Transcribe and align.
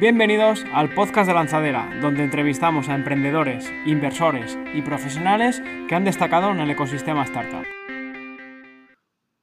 Bienvenidos 0.00 0.64
al 0.74 0.92
podcast 0.92 1.28
de 1.28 1.34
Lanzadera, 1.34 1.88
donde 2.02 2.24
entrevistamos 2.24 2.88
a 2.88 2.96
emprendedores, 2.96 3.72
inversores 3.86 4.58
y 4.74 4.82
profesionales 4.82 5.62
que 5.88 5.94
han 5.94 6.04
destacado 6.04 6.50
en 6.50 6.58
el 6.58 6.68
ecosistema 6.68 7.22
startup. 7.22 7.64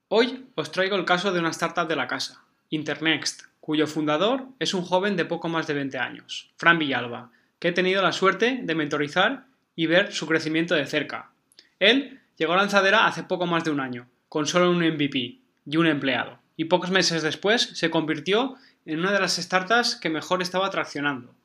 Hoy 0.10 0.48
os 0.56 0.74
traigo 0.74 0.98
el 0.98 1.06
caso 1.06 1.32
de 1.32 1.40
una 1.40 1.52
startup 1.52 1.88
de 1.88 1.96
la 1.96 2.08
casa, 2.08 2.44
Internext, 2.70 3.44
cuyo 3.62 3.88
fundador 3.88 4.44
es 4.60 4.74
un 4.74 4.82
joven 4.82 5.16
de 5.16 5.24
poco 5.24 5.48
más 5.48 5.68
de 5.68 5.74
20 5.74 5.98
años, 5.98 6.52
Fran 6.58 6.78
Villalba, 6.78 7.32
que 7.58 7.70
he 7.70 7.72
tenido 7.72 8.02
la 8.02 8.12
suerte 8.12 8.60
de 8.62 8.76
mentorizar 8.76 9.46
y 9.78 9.86
ver 9.86 10.12
su 10.12 10.28
crecimiento 10.28 10.76
de 10.76 10.86
cerca. 10.86 11.32
Él 11.80 12.20
llegó 12.36 12.52
a 12.52 12.58
Lanzadera 12.58 13.06
hace 13.06 13.24
poco 13.24 13.46
más 13.46 13.64
de 13.64 13.72
un 13.72 13.80
año, 13.80 14.10
con 14.28 14.46
solo 14.48 14.70
un 14.70 14.86
MVP 14.86 15.40
y 15.66 15.78
un 15.78 15.88
empleado, 15.88 16.40
y 16.58 16.66
pocos 16.66 16.92
meses 16.92 17.24
después 17.24 17.62
se 17.62 17.90
convirtió 17.90 18.58
en 18.86 19.00
una 19.00 19.12
de 19.12 19.20
las 19.20 19.36
startups 19.36 19.96
que 19.96 20.10
mejor 20.10 20.42
estaba 20.42 20.70
traccionando. 20.70 21.36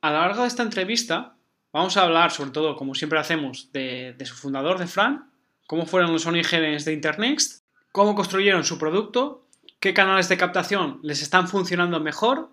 A 0.00 0.10
lo 0.10 0.18
largo 0.18 0.42
de 0.42 0.48
esta 0.48 0.62
entrevista 0.62 1.36
vamos 1.72 1.96
a 1.96 2.02
hablar 2.02 2.30
sobre 2.30 2.50
todo, 2.50 2.76
como 2.76 2.94
siempre 2.94 3.18
hacemos, 3.18 3.70
de, 3.72 4.16
su 4.24 4.34
fundador, 4.34 4.78
de 4.78 4.86
Fran, 4.86 5.30
cómo 5.66 5.86
fueron 5.86 6.12
los 6.12 6.26
orígenes 6.26 6.84
de 6.84 6.92
Internext, 6.92 7.64
cómo 7.92 8.14
construyeron 8.14 8.64
su 8.64 8.78
producto, 8.78 9.46
qué 9.80 9.94
canales 9.94 10.28
de 10.28 10.36
captación 10.38 11.00
les 11.02 11.22
están 11.22 11.48
funcionando 11.48 12.00
mejor, 12.00 12.50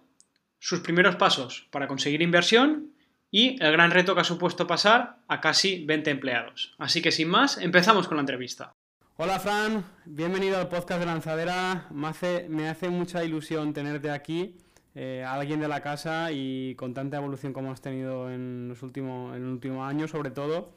sus 0.60 0.80
primeros 0.80 1.16
pasos 1.16 1.68
para 1.72 1.88
conseguir 1.88 2.22
inversión 2.22 2.92
y 3.30 3.62
el 3.62 3.72
gran 3.72 3.92
reto 3.92 4.16
que 4.16 4.22
ha 4.22 4.26
supuesto 4.26 4.66
pasar 4.66 5.18
a 5.28 5.42
casi 5.42 5.86
20 5.86 6.10
empleados. 6.10 6.74
Así 6.78 7.02
que 7.02 7.12
sin 7.12 7.30
más, 7.30 7.58
empezamos 7.58 8.08
con 8.08 8.18
la 8.18 8.22
entrevista. 8.22 8.74
Hola 9.18 9.40
Fran, 9.40 9.86
bienvenido 10.04 10.58
al 10.58 10.68
podcast 10.68 11.00
de 11.00 11.06
Lanzadera. 11.06 11.88
Me 11.90 12.68
hace, 12.68 12.90
mucha 12.90 13.24
ilusión 13.24 13.74
tenerte 13.74 14.12
aquí, 14.12 14.58
eh, 14.94 15.24
alguien 15.26 15.62
de 15.62 15.70
la 15.70 15.80
casa 15.80 16.34
y 16.34 16.76
con 16.76 16.94
tanta 16.94 17.16
evolución 17.16 17.54
como 17.54 17.72
has 17.72 17.80
tenido 17.80 18.30
en, 18.30 18.68
los 18.68 18.84
últimos, 18.84 19.34
en 19.38 20.08
sobre 20.10 20.32
todo. 20.32 20.74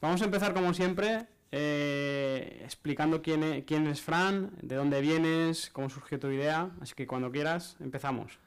Vamos 0.00 0.22
a 0.22 0.26
empezar 0.26 0.54
como 0.54 0.72
siempre 0.74 1.26
eh, 1.50 2.60
explicando 2.62 3.20
quién 3.20 3.42
es, 3.42 3.64
quién 3.64 3.88
es 3.88 4.00
Fran, 4.00 4.52
de 4.62 4.76
dónde 4.76 5.00
vienes, 5.00 5.68
cómo 5.70 5.90
surgió 5.90 6.20
tu 6.20 6.30
idea, 6.30 6.70
así 6.80 6.94
que 6.94 7.08
cuando 7.08 7.32
quieras 7.32 7.76
empezamos. 7.80 8.38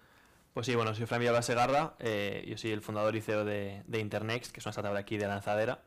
Pues 0.54 0.66
sí, 0.66 0.76
bueno, 0.76 0.96
soy 0.96 1.08
Fran 1.08 1.20
Villalba 1.20 1.42
Segarra, 1.42 1.96
eh, 2.00 2.46
yo 2.48 2.58
soy 2.58 2.72
el 2.72 2.82
fundador 2.82 3.14
y 3.18 3.20
CEO 3.20 3.44
de, 3.44 3.84
de 3.86 4.00
Internext, 4.00 4.54
que 4.54 4.62
es 4.62 4.66
una 4.66 4.72
startup 4.72 4.94
de 4.94 5.00
aquí 5.00 5.18
de 5.18 5.28
Lanzadera. 5.28 5.82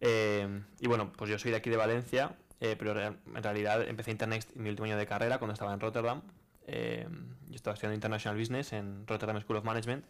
y 0.00 0.86
bueno, 0.88 1.12
pues 1.14 1.30
yo 1.30 1.38
soy 1.38 1.50
de 1.50 1.58
aquí 1.58 1.68
de 1.68 1.76
Valencia 1.76 2.34
eh, 2.60 2.76
pero 2.78 3.00
en 3.00 3.42
realidad 3.42 3.88
empecé 3.88 4.10
Internext 4.10 4.54
en 4.54 4.62
mi 4.62 4.68
último 4.68 4.84
año 4.84 4.98
de 4.98 5.06
carrera 5.06 5.38
cuando 5.38 5.54
estaba 5.54 5.72
en 5.72 5.80
Rotterdam. 5.80 6.22
Eh, 6.66 7.08
yo 7.48 7.54
estaba 7.54 7.74
estudiando 7.74 7.94
International 7.94 8.38
Business 8.38 8.72
en 8.74 9.06
Rotterdam 9.06 9.40
School 9.40 9.56
of 9.56 9.64
Management 9.64 10.04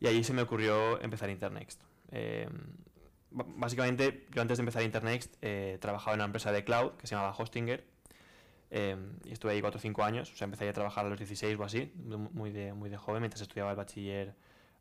y 0.00 0.06
allí 0.06 0.24
se 0.24 0.32
me 0.32 0.42
ocurrió 0.42 1.00
empezar 1.02 1.28
Internext. 1.28 1.82
Eh, 2.12 2.48
básicamente, 3.30 4.26
yo 4.34 4.40
antes 4.40 4.56
de 4.56 4.62
empezar 4.62 4.82
Internext 4.82 5.36
trabajaba 5.80 6.14
en 6.14 6.20
una 6.20 6.24
empresa 6.24 6.50
de 6.50 6.64
cloud 6.64 6.92
que 6.92 7.06
se 7.06 7.14
llamaba 7.14 7.36
Hostinger 7.36 7.84
y 8.70 9.32
estuve 9.32 9.52
ahí 9.52 9.60
4 9.60 9.78
o 9.78 9.80
5 9.80 10.02
años, 10.02 10.32
o 10.32 10.36
sea, 10.36 10.46
empecé 10.46 10.68
a 10.68 10.72
trabajar 10.72 11.04
a 11.04 11.08
los 11.10 11.18
16 11.18 11.58
o 11.58 11.64
así, 11.64 11.92
muy 12.32 12.50
de, 12.50 12.72
muy 12.72 12.88
de 12.88 12.96
joven, 12.96 13.20
mientras 13.20 13.42
estudiaba 13.42 13.72
el 13.72 13.76
bachiller 13.76 14.34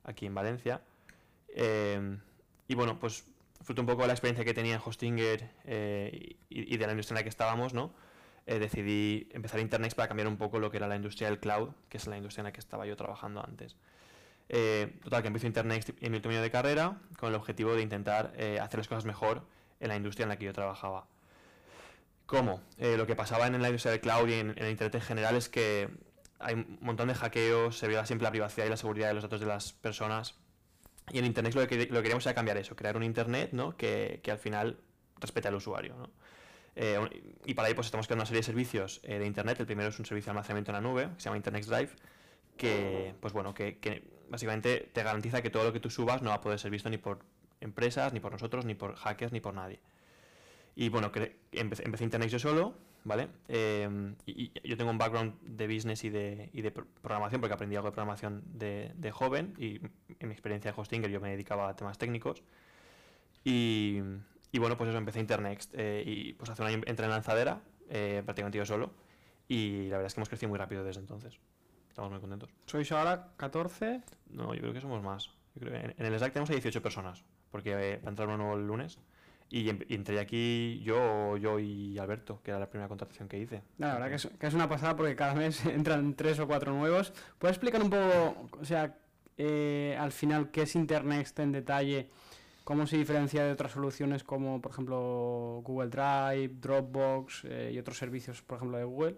aquí 0.04 0.28
en 0.28 0.34
Valencia. 0.34 0.82
y 2.68 2.76
bueno, 2.76 2.98
pues 3.00 3.26
fruto 3.62 3.82
un 3.82 3.88
poco 3.88 4.02
de 4.04 4.08
la 4.08 4.14
experiencia 4.14 4.46
que 4.46 4.54
tenía 4.54 4.76
en 4.76 4.82
Hostinger 4.84 5.50
eh, 5.66 6.38
y, 6.50 6.78
de 6.78 6.86
la 6.86 6.92
industria 6.92 7.16
en 7.16 7.20
la 7.20 7.24
que 7.24 7.30
estábamos, 7.30 7.74
¿no? 7.74 7.94
Eh, 8.46 8.58
decidí 8.58 9.30
empezar 9.32 9.60
Internext 9.60 9.96
para 9.96 10.08
cambiar 10.08 10.28
un 10.28 10.38
poco 10.38 10.60
lo 10.60 10.72
que 10.72 10.78
era 10.78 10.88
la 10.88 10.96
industria 10.96 11.28
del 11.28 11.40
cloud, 11.40 11.70
que 11.88 11.98
es 11.98 12.08
la 12.08 12.18
industria 12.18 12.42
en 12.42 12.46
la 12.46 12.52
que 12.52 12.60
estaba 12.60 12.86
yo 12.86 12.96
trabajando 12.96 13.44
antes. 13.46 13.76
Eh, 14.48 14.98
total, 15.04 15.22
que 15.22 15.28
empiezo 15.28 15.46
Internext 15.46 15.90
en 16.02 16.12
mi 16.12 16.18
último 16.18 16.34
año 16.34 16.42
de 16.42 16.50
carrera 16.50 16.98
con 17.20 17.30
el 17.30 17.36
objetivo 17.36 17.76
de 17.76 17.84
intentar 17.84 18.34
hacer 18.60 18.80
las 18.80 18.88
cosas 18.88 19.06
mejor 19.06 19.44
en 19.80 19.90
la 19.90 19.96
industria 19.96 20.24
en 20.24 20.30
la 20.30 20.38
que 20.38 20.46
yo 20.46 20.54
trabajaba. 20.54 21.06
¿Cómo? 22.26 22.62
lo 22.78 23.08
que 23.08 23.16
pasaba 23.16 23.48
en 23.48 23.62
la 23.62 23.68
industria 23.68 23.92
del 23.92 24.02
cloud 24.02 24.28
y 24.30 24.34
en, 24.34 24.50
Internet 24.50 24.96
en 24.96 25.02
general 25.02 25.36
es 25.36 25.50
que 25.50 25.90
hay 26.40 26.56
un 26.56 26.78
montón 26.82 27.08
de 27.08 27.16
hackeos, 27.16 27.78
se 27.78 27.88
viola 27.88 28.06
siempre 28.06 28.24
la 28.24 28.32
privacidad 28.32 28.66
y 28.66 28.70
la 28.70 28.78
seguridad 28.78 29.10
de 29.10 29.16
los 29.16 29.24
datos 29.24 29.42
de 29.42 29.48
las 29.48 29.74
personas 29.74 30.36
y 31.12 31.20
en 31.20 31.26
Internet 31.26 31.56
lo 31.56 31.68
que, 31.68 31.78
lo 31.78 31.86
que 31.86 32.02
queríamos 32.02 32.26
era 32.26 32.34
cambiar 32.34 32.58
eso, 32.58 32.76
crear 32.76 32.98
un 32.98 33.04
Internet 33.04 33.52
¿no? 33.54 33.76
que, 33.76 34.20
que 34.24 34.32
al 34.32 34.38
final 34.38 34.80
respete 35.20 35.48
al 35.48 35.56
usuario. 35.56 35.96
¿no? 35.96 36.10
Eh, 36.82 37.36
y 37.46 37.54
para 37.56 37.68
ahí 37.68 37.74
pues 37.74 37.88
estamos 37.88 38.08
creando 38.08 38.22
una 38.22 38.26
serie 38.26 38.40
de 38.40 38.46
servicios 38.46 39.02
eh, 39.04 39.20
de 39.20 39.26
Internet. 39.26 39.60
El 39.60 39.66
primero 39.66 39.90
es 39.90 40.00
un 40.00 40.06
servicio 40.06 40.28
de 40.28 40.32
almacenamiento 40.32 40.72
en 40.72 40.76
la 40.76 40.82
nube, 40.82 41.10
que 41.16 41.22
se 41.22 41.26
llama 41.26 41.38
Internet 41.38 41.66
Drive, 41.66 41.90
que, 42.56 43.14
pues 43.20 43.34
bueno, 43.34 43.54
que, 43.54 44.04
básicamente 44.30 44.90
te 44.94 45.04
garantiza 45.04 45.42
que 45.42 45.50
todo 45.50 45.66
lo 45.66 45.74
que 45.74 45.80
tú 45.82 45.90
subas 45.90 46.22
no 46.22 46.30
va 46.30 46.38
a 46.38 46.42
poder 46.42 46.58
ser 46.58 46.72
visto 46.72 46.90
ni 46.90 46.98
por 46.98 47.20
empresas, 47.60 48.14
ni 48.14 48.22
por 48.22 48.32
nosotros, 48.32 48.64
ni 48.64 48.76
por 48.76 48.96
hackers, 48.96 49.34
ni 49.34 49.42
por 49.42 49.54
nadie. 49.54 49.80
Y 50.76 50.88
bueno, 50.88 51.12
empecé 51.52 52.04
Internet 52.04 52.30
yo 52.30 52.40
solo, 52.40 52.76
¿vale? 53.04 53.30
Em, 53.48 54.16
y, 54.26 54.52
yo 54.68 54.78
tengo 54.78 54.92
un 54.92 54.98
background 54.98 55.40
de 55.42 55.68
business 55.68 56.04
y 56.04 56.10
de, 56.10 56.50
y 56.54 56.62
de 56.62 56.72
programación, 56.72 57.42
porque 57.42 57.54
aprendí 57.54 57.76
algo 57.76 57.90
de 57.90 57.94
programación 57.94 58.44
de, 58.46 58.92
de, 58.96 59.12
joven, 59.12 59.54
y 59.58 59.80
en 60.20 60.28
mi 60.28 60.32
experiencia 60.32 60.72
de 60.72 60.80
Hostinger 60.80 61.10
yo 61.10 61.22
me 61.22 61.32
dedicaba 61.32 61.70
a 61.70 61.76
temas 61.76 61.98
técnicos. 61.98 62.44
Y, 63.44 64.00
y 64.52 64.60
bueno, 64.60 64.78
pues 64.78 64.90
eso, 64.90 64.98
empecé 64.98 65.20
Internext, 65.20 65.74
eh, 65.76 66.04
y 66.06 66.34
pues 66.34 66.50
hace 66.50 66.62
un 66.62 66.68
año 66.68 66.82
entré 66.86 67.06
en 67.06 67.12
lanzadera, 67.12 67.62
eh, 67.90 68.22
prácticamente 68.26 68.58
yo 68.58 68.66
solo, 68.66 68.92
y 69.48 69.88
la 69.88 69.98
verdad 69.98 70.08
es 70.08 70.14
que 70.14 70.20
hemos 70.20 70.30
crecido 70.30 70.50
muy 70.50 70.60
rápido 70.60 70.84
desde 70.84 71.02
entonces. 71.02 71.40
Estamos 71.90 72.12
muy 72.12 72.20
contentos. 72.20 72.50
¿Sois 72.66 72.92
ahora 72.92 73.34
14? 73.38 74.02
No, 74.30 74.54
yo 74.54 74.62
creo 74.62 74.74
que 74.74 74.82
somos 74.82 75.04
más. 75.04 75.32
en, 75.60 75.94
el 75.98 76.18
Slack 76.18 76.34
tenemos 76.34 76.50
a 76.50 76.54
18 76.54 76.82
personas, 76.82 77.24
porque 77.52 77.72
eh, 77.72 77.98
va 77.98 78.08
a 78.08 78.10
entrar 78.10 78.28
uno 78.28 78.38
nuevo 78.38 78.56
el 78.56 78.68
lunes. 78.68 79.00
Y, 79.52 79.70
entré 79.70 80.20
aquí 80.20 80.80
yo, 80.84 81.36
yo 81.38 81.60
y 81.60 81.98
Alberto, 81.98 82.40
que 82.44 82.52
era 82.52 82.60
la 82.60 82.70
primera 82.70 82.88
contratación 82.88 83.28
que 83.28 83.40
hice. 83.40 83.64
La 83.80 83.94
verdad 83.94 84.10
que 84.10 84.16
es, 84.16 84.28
que 84.40 84.48
es 84.48 84.54
una 84.54 84.70
pasada 84.70 84.96
porque 84.96 85.16
cada 85.16 85.34
mes 85.34 85.66
entran 85.66 86.14
tres 86.14 86.40
o 86.40 86.48
cuatro 86.48 86.74
nuevos. 86.74 87.14
¿Puedes 87.40 87.58
explicar 87.58 87.82
un 87.82 87.90
poco, 87.90 88.50
o 88.62 88.66
sea, 88.66 88.96
eh, 89.38 89.98
al 90.00 90.12
final 90.12 90.52
qué 90.52 90.64
es 90.64 90.76
Internext 90.76 91.40
en 91.40 91.52
detalle? 91.52 92.10
¿Cómo 92.64 92.86
se 92.86 92.98
diferencia 92.98 93.44
de 93.44 93.52
otras 93.52 93.72
soluciones 93.72 94.24
como, 94.24 94.62
por 94.62 94.72
ejemplo, 94.72 95.62
Google 95.64 95.90
Drive, 95.90 96.54
Dropbox 96.60 97.46
eh, 97.46 97.72
y 97.74 97.80
otros 97.80 97.98
servicios, 97.98 98.44
por 98.44 98.58
ejemplo, 98.58 98.78
de 98.78 98.84
Google? 98.84 99.16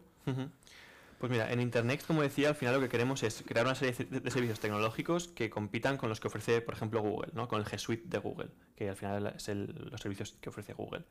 Pues 1.21 1.29
mira, 1.31 1.53
en 1.53 1.61
Internet, 1.61 2.03
como 2.07 2.23
decía, 2.23 2.49
al 2.49 2.55
final 2.55 2.73
lo 2.73 2.81
que 2.81 2.89
queremos 2.89 3.21
es 3.21 3.43
crear 3.45 3.63
una 3.63 3.75
serie 3.75 3.93
de 3.93 4.31
servicios 4.31 4.59
tecnológicos 4.59 5.27
que 5.27 5.51
compitan 5.51 5.97
con 5.97 6.09
los 6.09 6.19
que 6.19 6.27
ofrece, 6.27 6.61
por 6.61 6.73
ejemplo, 6.73 6.99
Google, 6.99 7.31
¿no? 7.35 7.47
con 7.47 7.59
el 7.59 7.67
G 7.67 7.77
Suite 7.77 8.05
de 8.07 8.17
Google, 8.17 8.49
que 8.75 8.89
al 8.89 8.95
final 8.95 9.35
es 9.37 9.47
los 9.47 10.01
servicios 10.01 10.35
que 10.41 10.49
ofrece 10.49 10.73
Google. 10.73 11.03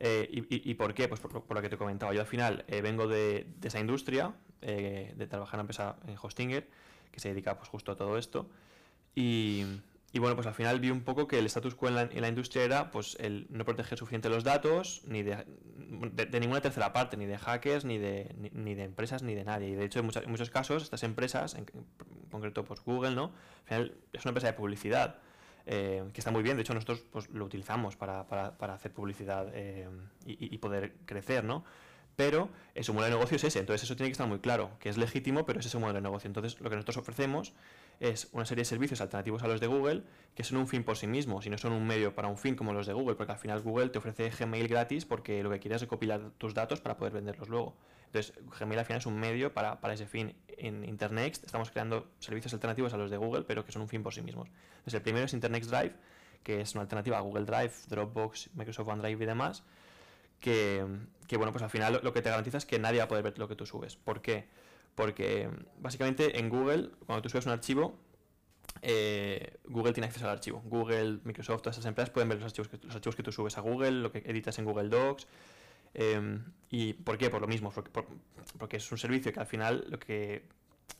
Eh, 0.00 0.28
y, 0.32 0.74
por 0.74 0.94
qué? 0.94 1.06
Pues 1.06 1.20
por, 1.20 1.32
lo 1.32 1.62
que 1.62 1.68
te 1.68 1.76
comentaba. 1.76 2.12
Yo 2.12 2.22
al 2.22 2.26
final 2.26 2.64
eh, 2.66 2.80
vengo 2.80 3.06
de, 3.06 3.46
esa 3.62 3.78
industria, 3.78 4.34
eh, 4.62 5.14
de 5.16 5.26
trabajar 5.28 5.54
en 5.54 5.58
una 5.58 5.62
empresa 5.62 5.96
en 6.08 6.16
Hostinger, 6.20 6.68
que 7.12 7.20
se 7.20 7.28
dedica 7.28 7.56
pues, 7.56 7.68
justo 7.68 7.92
a 7.92 7.96
todo 7.96 8.18
esto. 8.18 8.50
Y, 9.14 9.64
y 10.16 10.18
bueno, 10.18 10.34
pues 10.34 10.46
al 10.46 10.54
final 10.54 10.80
vi 10.80 10.90
un 10.90 11.02
poco 11.02 11.28
que 11.28 11.38
el 11.38 11.44
status 11.44 11.74
quo 11.74 11.90
en 11.90 11.94
la, 11.94 12.28
industria 12.28 12.64
era 12.64 12.90
pues 12.90 13.18
el 13.20 13.46
no 13.50 13.66
proteger 13.66 13.98
suficiente 13.98 14.30
los 14.30 14.44
datos, 14.44 15.02
ni 15.04 15.22
de, 15.22 15.44
ninguna 16.40 16.62
tercera 16.62 16.94
parte, 16.94 17.18
ni 17.18 17.26
de 17.26 17.36
hackers, 17.36 17.84
ni 17.84 17.98
de, 17.98 18.34
ni, 18.54 18.74
de 18.74 18.84
empresas, 18.84 19.22
ni 19.22 19.34
de 19.34 19.44
nadie. 19.44 19.68
Y 19.68 19.74
de 19.74 19.84
hecho, 19.84 20.00
en, 20.00 20.30
muchos 20.30 20.48
casos, 20.48 20.84
estas 20.84 21.02
empresas, 21.02 21.54
en, 21.54 21.66
concreto 22.30 22.64
pues 22.64 22.80
Google, 22.80 23.14
¿no? 23.14 23.24
Al 23.24 23.64
final 23.64 23.94
es 24.14 24.24
una 24.24 24.30
empresa 24.30 24.46
de 24.46 24.52
publicidad. 24.54 25.18
Eh, 25.66 26.02
que 26.14 26.20
está 26.22 26.30
muy 26.30 26.42
bien, 26.42 26.56
de 26.56 26.62
hecho 26.62 26.72
nosotros 26.72 27.04
pues, 27.10 27.28
lo 27.28 27.44
utilizamos 27.44 27.96
para, 27.96 28.26
para, 28.26 28.56
para 28.56 28.72
hacer 28.72 28.92
publicidad 28.94 29.48
eh, 29.52 29.86
y, 30.24 30.54
y, 30.54 30.56
poder 30.58 30.94
crecer, 31.04 31.44
¿no? 31.44 31.62
Pero 32.14 32.48
su 32.80 32.94
modelo 32.94 33.10
de 33.10 33.18
negocio 33.18 33.36
es 33.36 33.44
ese, 33.44 33.58
entonces 33.58 33.82
eso 33.82 33.96
tiene 33.96 34.08
que 34.08 34.12
estar 34.12 34.26
muy 34.28 34.38
claro, 34.38 34.70
que 34.80 34.88
es 34.88 34.96
legítimo, 34.96 35.44
pero 35.44 35.60
es 35.60 35.66
ese 35.66 35.76
modelo 35.76 35.96
de 35.96 36.02
negocio. 36.02 36.28
Entonces 36.28 36.58
lo 36.60 36.70
que 36.70 36.76
nosotros 36.76 36.96
ofrecemos 36.96 37.52
es 38.00 38.28
una 38.32 38.44
serie 38.44 38.62
de 38.62 38.66
servicios 38.66 39.00
alternativos 39.00 39.42
a 39.42 39.48
los 39.48 39.60
de 39.60 39.66
Google 39.66 40.02
que 40.34 40.44
son 40.44 40.58
un 40.58 40.68
fin 40.68 40.84
por 40.84 40.96
sí 40.96 41.06
mismos 41.06 41.46
y 41.46 41.50
no 41.50 41.56
son 41.56 41.72
un 41.72 41.86
medio 41.86 42.14
para 42.14 42.28
un 42.28 42.36
fin 42.36 42.54
como 42.54 42.72
los 42.74 42.86
de 42.86 42.92
Google, 42.92 43.14
porque 43.14 43.32
al 43.32 43.38
final 43.38 43.62
Google 43.62 43.88
te 43.88 43.98
ofrece 43.98 44.30
Gmail 44.30 44.68
gratis 44.68 45.06
porque 45.06 45.42
lo 45.42 45.50
que 45.50 45.58
quieres 45.58 45.76
es 45.76 45.82
recopilar 45.82 46.30
tus 46.36 46.52
datos 46.52 46.80
para 46.80 46.96
poder 46.96 47.14
venderlos 47.14 47.48
luego. 47.48 47.74
Entonces, 48.06 48.34
Gmail 48.58 48.78
al 48.78 48.84
final 48.84 48.98
es 48.98 49.06
un 49.06 49.18
medio 49.18 49.52
para, 49.52 49.80
para 49.80 49.94
ese 49.94 50.06
fin. 50.06 50.34
En 50.58 50.84
Internext 50.84 51.44
estamos 51.44 51.70
creando 51.70 52.10
servicios 52.18 52.52
alternativos 52.52 52.92
a 52.92 52.96
los 52.96 53.10
de 53.10 53.16
Google, 53.16 53.44
pero 53.44 53.64
que 53.64 53.72
son 53.72 53.82
un 53.82 53.88
fin 53.88 54.02
por 54.02 54.14
sí 54.14 54.22
mismos. 54.22 54.48
Entonces, 54.48 54.94
el 54.94 55.02
primero 55.02 55.24
es 55.24 55.32
Internext 55.32 55.70
Drive, 55.70 55.94
que 56.42 56.60
es 56.60 56.74
una 56.74 56.82
alternativa 56.82 57.18
a 57.18 57.20
Google 57.20 57.44
Drive, 57.44 57.72
Dropbox, 57.88 58.50
Microsoft 58.54 58.88
OneDrive 58.88 59.24
y 59.24 59.26
demás, 59.26 59.64
que, 60.38 60.84
que 61.26 61.36
bueno, 61.36 61.52
pues 61.52 61.62
al 61.62 61.70
final 61.70 61.94
lo, 61.94 62.02
lo 62.02 62.12
que 62.12 62.22
te 62.22 62.28
garantiza 62.28 62.58
es 62.58 62.66
que 62.66 62.78
nadie 62.78 62.98
va 62.98 63.04
a 63.04 63.08
poder 63.08 63.24
ver 63.24 63.38
lo 63.38 63.48
que 63.48 63.56
tú 63.56 63.66
subes. 63.66 63.96
¿Por 63.96 64.20
qué? 64.20 64.46
Porque 64.96 65.48
básicamente 65.78 66.40
en 66.40 66.48
Google, 66.48 66.90
cuando 67.06 67.22
tú 67.22 67.28
subes 67.28 67.46
un 67.46 67.52
archivo, 67.52 67.96
eh, 68.82 69.58
Google 69.64 69.92
tiene 69.92 70.06
acceso 70.06 70.24
al 70.24 70.32
archivo. 70.32 70.62
Google, 70.64 71.20
Microsoft, 71.22 71.62
todas 71.62 71.76
esas 71.76 71.86
empresas 71.86 72.10
pueden 72.10 72.28
ver 72.28 72.38
los 72.38 72.46
archivos, 72.46 72.68
que, 72.68 72.78
los 72.78 72.94
archivos 72.94 73.14
que 73.14 73.22
tú 73.22 73.30
subes 73.30 73.56
a 73.58 73.60
Google, 73.60 73.92
lo 73.92 74.10
que 74.10 74.18
editas 74.18 74.58
en 74.58 74.64
Google 74.64 74.88
Docs. 74.88 75.28
Em, 75.94 76.44
¿Y 76.70 76.94
por 76.94 77.16
qué? 77.18 77.30
Por 77.30 77.40
lo 77.40 77.46
mismo, 77.46 77.72
porque, 78.58 78.76
es 78.76 78.90
un 78.90 78.98
servicio 78.98 79.32
que 79.32 79.40
al 79.40 79.46
final 79.46 79.86
lo 79.88 79.98
que 79.98 80.48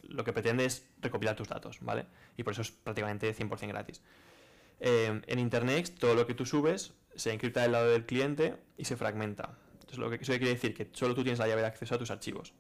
lo 0.03 0.25
que 0.25 0.33
pretende 0.33 0.65
es 0.65 0.87
recopilar 1.01 1.35
tus 1.37 1.49
datos, 1.49 1.79
¿vale? 1.81 2.07
Y 2.37 2.43
por 2.43 2.53
eso 2.53 2.63
es 2.63 2.71
prácticamente 2.71 3.33
100% 3.35 3.69
gratis. 3.69 4.03
Eh, 4.79 5.21
en 5.27 5.39
Internet 5.39 5.95
todo 5.99 6.15
lo 6.15 6.27
que 6.27 6.35
tú 6.35 6.45
subes 6.45 6.93
se 7.15 7.33
encripta 7.33 7.63
del 7.63 7.73
lado 7.73 7.91
del 7.91 8.05
cliente 8.05 8.57
y 8.77 8.85
se 8.85 8.97
fragmenta. 8.97 9.59
Entonces, 9.75 9.99
lo 9.99 10.11
que 10.11 10.17
eso 10.17 10.33
quiere 10.33 10.55
decir 10.55 10.75
que 10.75 10.91
solo 10.93 11.15
tú 11.15 11.23
tienes 11.23 11.39
la 11.39 11.49
llave 11.49 11.63
de 11.63 11.69
acceso 11.69 11.95
a 11.95 11.99
tus 11.99 12.11
archivos. 12.11 12.53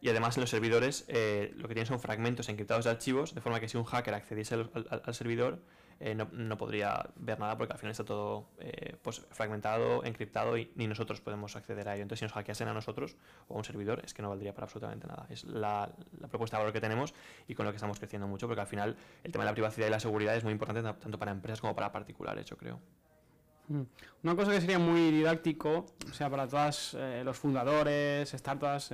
Y 0.00 0.08
además 0.08 0.36
en 0.36 0.42
los 0.42 0.50
servidores 0.50 1.04
eh, 1.08 1.52
lo 1.56 1.66
que 1.66 1.74
tienes 1.74 1.88
son 1.88 1.98
fragmentos 1.98 2.48
encriptados 2.48 2.84
de 2.84 2.90
archivos, 2.90 3.34
de 3.34 3.40
forma 3.40 3.58
que 3.58 3.68
si 3.68 3.76
un 3.76 3.84
hacker 3.84 4.14
accediese 4.14 4.54
al, 4.54 5.14
servidor, 5.14 5.60
eh, 5.98 6.14
no, 6.14 6.56
podría 6.56 7.10
ver 7.16 7.40
nada 7.40 7.58
porque 7.58 7.72
al 7.72 7.78
final 7.80 7.90
está 7.90 8.04
todo 8.04 8.48
eh, 8.60 8.96
pues, 9.02 9.26
fragmentado, 9.32 10.04
encriptado 10.04 10.56
y 10.56 10.70
ni 10.76 10.86
nosotros 10.86 11.20
podemos 11.20 11.56
acceder 11.56 11.88
a 11.88 11.94
ello. 11.94 12.02
Entonces 12.02 12.20
si 12.20 12.24
nos 12.26 12.32
hackeasen 12.32 12.68
a 12.68 12.74
nosotros 12.74 13.16
o 13.48 13.54
a 13.54 13.58
un 13.58 13.64
servidor 13.64 14.00
es 14.04 14.14
que 14.14 14.22
no 14.22 14.28
valdría 14.28 14.54
para 14.54 14.66
absolutamente 14.66 15.08
nada. 15.08 15.26
Es 15.30 15.42
la, 15.42 15.90
propuesta 16.30 16.56
de 16.56 16.62
valor 16.62 16.72
que 16.72 16.80
tenemos 16.80 17.12
y 17.48 17.56
con 17.56 17.66
lo 17.66 17.72
que 17.72 17.76
estamos 17.76 17.98
creciendo 17.98 18.28
mucho 18.28 18.46
porque 18.46 18.60
al 18.60 18.68
final 18.68 18.96
el 19.24 19.32
tema 19.32 19.42
de 19.42 19.50
la 19.50 19.54
privacidad 19.54 19.88
y 19.88 19.90
la 19.90 20.00
seguridad 20.00 20.36
es 20.36 20.44
muy 20.44 20.52
importante 20.52 20.82
tanto 20.82 21.18
para 21.18 21.32
empresas 21.32 21.60
como 21.60 21.74
para 21.74 21.90
particulares, 21.90 22.46
yo 22.46 22.56
creo. 22.56 22.78
Mm. 23.66 23.82
Una 24.22 24.36
cosa 24.36 24.52
que 24.52 24.60
sería 24.60 24.78
muy 24.78 25.10
didáctico, 25.10 25.86
o 26.08 26.14
sea, 26.14 26.30
para 26.30 26.46
todos 26.46 26.96
los 27.24 27.36
fundadores, 27.36 28.30
startups, 28.30 28.92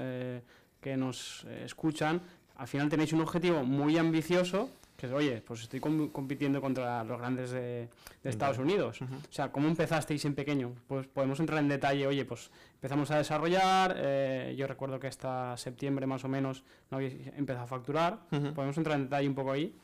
que 0.84 0.98
nos 0.98 1.46
eh, 1.48 1.62
escuchan, 1.64 2.20
al 2.56 2.68
final 2.68 2.90
tenéis 2.90 3.14
un 3.14 3.22
objetivo 3.22 3.64
muy 3.64 3.96
ambicioso, 3.96 4.68
que 4.98 5.06
es, 5.06 5.12
oye, 5.12 5.40
pues 5.40 5.62
estoy 5.62 5.80
compitiendo 5.80 6.60
contra 6.60 7.02
los 7.04 7.18
grandes 7.18 7.52
de, 7.52 7.88
Estados 8.22 8.58
Unidos. 8.58 9.00
O 9.00 9.32
sea, 9.32 9.50
¿cómo 9.50 9.66
empezasteis 9.66 10.22
en 10.26 10.34
pequeño? 10.34 10.74
Pues 10.86 11.06
podemos 11.06 11.40
entrar 11.40 11.60
en 11.60 11.68
detalle, 11.68 12.06
oye, 12.06 12.26
pues 12.26 12.50
empezamos 12.74 13.10
a 13.10 13.16
desarrollar, 13.16 13.94
eh, 13.96 14.54
yo 14.58 14.66
recuerdo 14.66 15.00
que 15.00 15.06
hasta 15.06 15.56
septiembre 15.56 16.06
más 16.06 16.22
o 16.24 16.28
menos 16.28 16.64
no 16.90 16.98
habéis 16.98 17.14
empezado 17.34 17.64
a 17.64 17.66
facturar, 17.66 18.18
podemos 18.28 18.76
entrar 18.76 18.96
en 18.96 19.04
detalle 19.04 19.26
un 19.26 19.34
poco 19.34 19.52
ahí. 19.52 19.74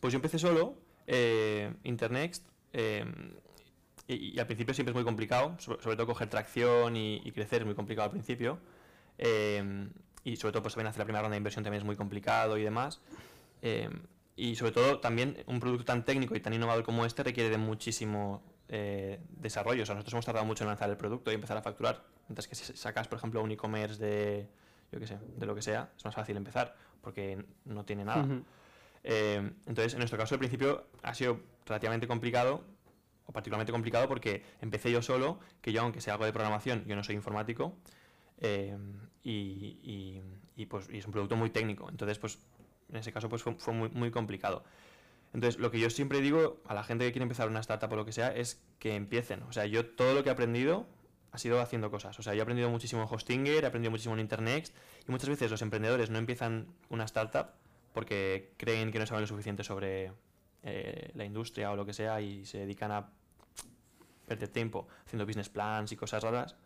Pues 0.00 0.12
yo 0.12 0.16
empecé 0.16 0.40
solo, 0.40 0.74
eh, 1.06 1.72
Internext, 1.84 2.44
eh, 2.72 3.04
y, 4.08 4.36
al 4.38 4.46
principio 4.46 4.74
siempre 4.74 4.90
es 4.90 4.96
muy 4.96 5.04
complicado, 5.04 5.54
sobre, 5.58 5.94
todo 5.94 6.06
coger 6.08 6.28
tracción 6.28 6.96
y, 6.96 7.22
y, 7.24 7.30
crecer 7.30 7.62
es 7.62 7.66
muy 7.66 7.76
complicado 7.76 8.06
al 8.06 8.10
principio 8.10 8.58
y 10.28 10.36
sobre 10.36 10.52
todo 10.52 10.62
pues 10.62 10.74
también 10.74 10.88
hacer 10.88 10.98
la 10.98 11.04
primera 11.04 11.22
ronda 11.22 11.34
de 11.34 11.38
inversión 11.38 11.64
también 11.64 11.80
es 11.80 11.86
muy 11.86 11.96
complicado 11.96 12.58
y 12.58 12.62
demás. 12.62 13.00
Eh, 13.62 13.88
y 14.36 14.54
sobre 14.54 14.72
todo 14.72 15.00
también 15.00 15.42
un 15.46 15.58
producto 15.58 15.84
tan 15.84 16.04
técnico 16.04 16.36
y 16.36 16.40
tan 16.40 16.52
innovador 16.52 16.84
como 16.84 17.04
este 17.04 17.22
requiere 17.24 17.50
de 17.50 17.58
muchísimo 17.58 18.42
eh, 18.68 19.20
desarrollo. 19.30 19.82
O 19.82 19.86
sea, 19.86 19.94
nosotros 19.94 20.12
hemos 20.12 20.26
tardado 20.26 20.44
mucho 20.44 20.64
en 20.64 20.68
lanzar 20.68 20.90
el 20.90 20.96
producto 20.96 21.32
y 21.32 21.34
empezar 21.34 21.56
a 21.56 21.62
facturar. 21.62 22.04
Mientras 22.28 22.46
que 22.46 22.54
si 22.54 22.76
sacas, 22.76 23.08
por 23.08 23.18
ejemplo, 23.18 23.42
un 23.42 23.50
e-commerce 23.50 23.98
de, 23.98 24.48
yo 24.92 25.00
qué 25.00 25.06
sé, 25.06 25.18
de 25.36 25.46
lo 25.46 25.54
que 25.54 25.62
sea, 25.62 25.90
es 25.96 26.04
más 26.04 26.14
fácil 26.14 26.36
empezar 26.36 26.76
porque 27.00 27.42
no 27.64 27.84
tiene 27.84 28.04
nada. 28.04 28.26
Eh, 29.02 29.50
entonces, 29.66 29.94
en 29.94 29.98
nuestro 29.98 30.18
caso, 30.18 30.34
al 30.34 30.38
principio 30.38 30.88
ha 31.02 31.14
sido 31.14 31.40
relativamente 31.64 32.06
complicado 32.06 32.64
o 33.24 33.32
particularmente 33.32 33.72
complicado 33.72 34.08
porque 34.08 34.44
empecé 34.60 34.90
yo 34.90 35.02
solo, 35.02 35.40
que 35.62 35.72
yo 35.72 35.82
aunque 35.82 36.00
sea 36.00 36.14
algo 36.14 36.26
de 36.26 36.32
programación, 36.32 36.84
yo 36.86 36.96
no 36.96 37.02
soy 37.02 37.14
informático, 37.14 37.74
y, 39.22 40.66
pues, 40.68 40.88
y 40.90 40.98
es 40.98 41.06
un 41.06 41.12
producto 41.12 41.36
muy 41.36 41.50
técnico. 41.50 41.88
Entonces, 41.88 42.18
pues 42.18 42.38
en 42.90 42.96
ese 42.96 43.12
caso 43.12 43.28
pues 43.28 43.42
fue, 43.42 43.74
muy, 43.74 43.88
muy, 43.90 44.10
complicado. 44.10 44.64
Entonces, 45.34 45.60
lo 45.60 45.70
que 45.70 45.78
yo 45.78 45.90
siempre 45.90 46.20
digo 46.20 46.62
a 46.66 46.74
la 46.74 46.84
gente 46.84 47.04
que 47.04 47.12
quiere 47.12 47.24
empezar 47.24 47.48
una 47.48 47.60
startup 47.60 47.92
o 47.92 47.96
lo 47.96 48.04
que 48.04 48.12
sea 48.12 48.34
es 48.34 48.62
que 48.78 48.94
empiecen. 48.94 49.42
O 49.42 49.52
sea, 49.52 49.66
yo 49.66 49.86
todo 49.86 50.14
lo 50.14 50.22
que 50.22 50.30
he 50.30 50.32
aprendido 50.32 50.86
ha 51.32 51.38
sido 51.38 51.60
haciendo 51.60 51.90
cosas. 51.90 52.18
O 52.18 52.22
sea, 52.22 52.32
yo 52.34 52.40
he 52.40 52.42
aprendido 52.42 52.70
muchísimo 52.70 53.02
en 53.02 53.08
Hostinger, 53.10 53.64
he 53.64 53.66
aprendido 53.66 53.90
muchísimo 53.90 54.14
en 54.14 54.20
Internet 54.20 54.72
y 55.06 55.10
muchas 55.10 55.28
veces 55.28 55.50
los 55.50 55.60
emprendedores 55.60 56.08
no 56.10 56.18
empiezan 56.18 56.68
una 56.88 57.04
startup 57.04 57.48
porque 57.92 58.54
creen 58.56 58.90
que 58.90 58.98
no 58.98 59.06
saben 59.06 59.22
lo 59.22 59.26
suficiente 59.26 59.64
sobre 59.64 60.12
eh, 60.62 61.10
la 61.14 61.24
industria 61.24 61.70
o 61.70 61.76
lo 61.76 61.84
que 61.84 61.92
sea 61.92 62.20
y 62.20 62.46
se 62.46 62.58
dedican 62.58 62.90
a 62.92 63.10
perder 64.26 64.48
tiempo 64.48 64.88
haciendo 65.04 65.26
business 65.26 65.48
plans 65.48 65.92
y 65.92 65.96
cosas 65.96 66.22
raras, 66.22 66.56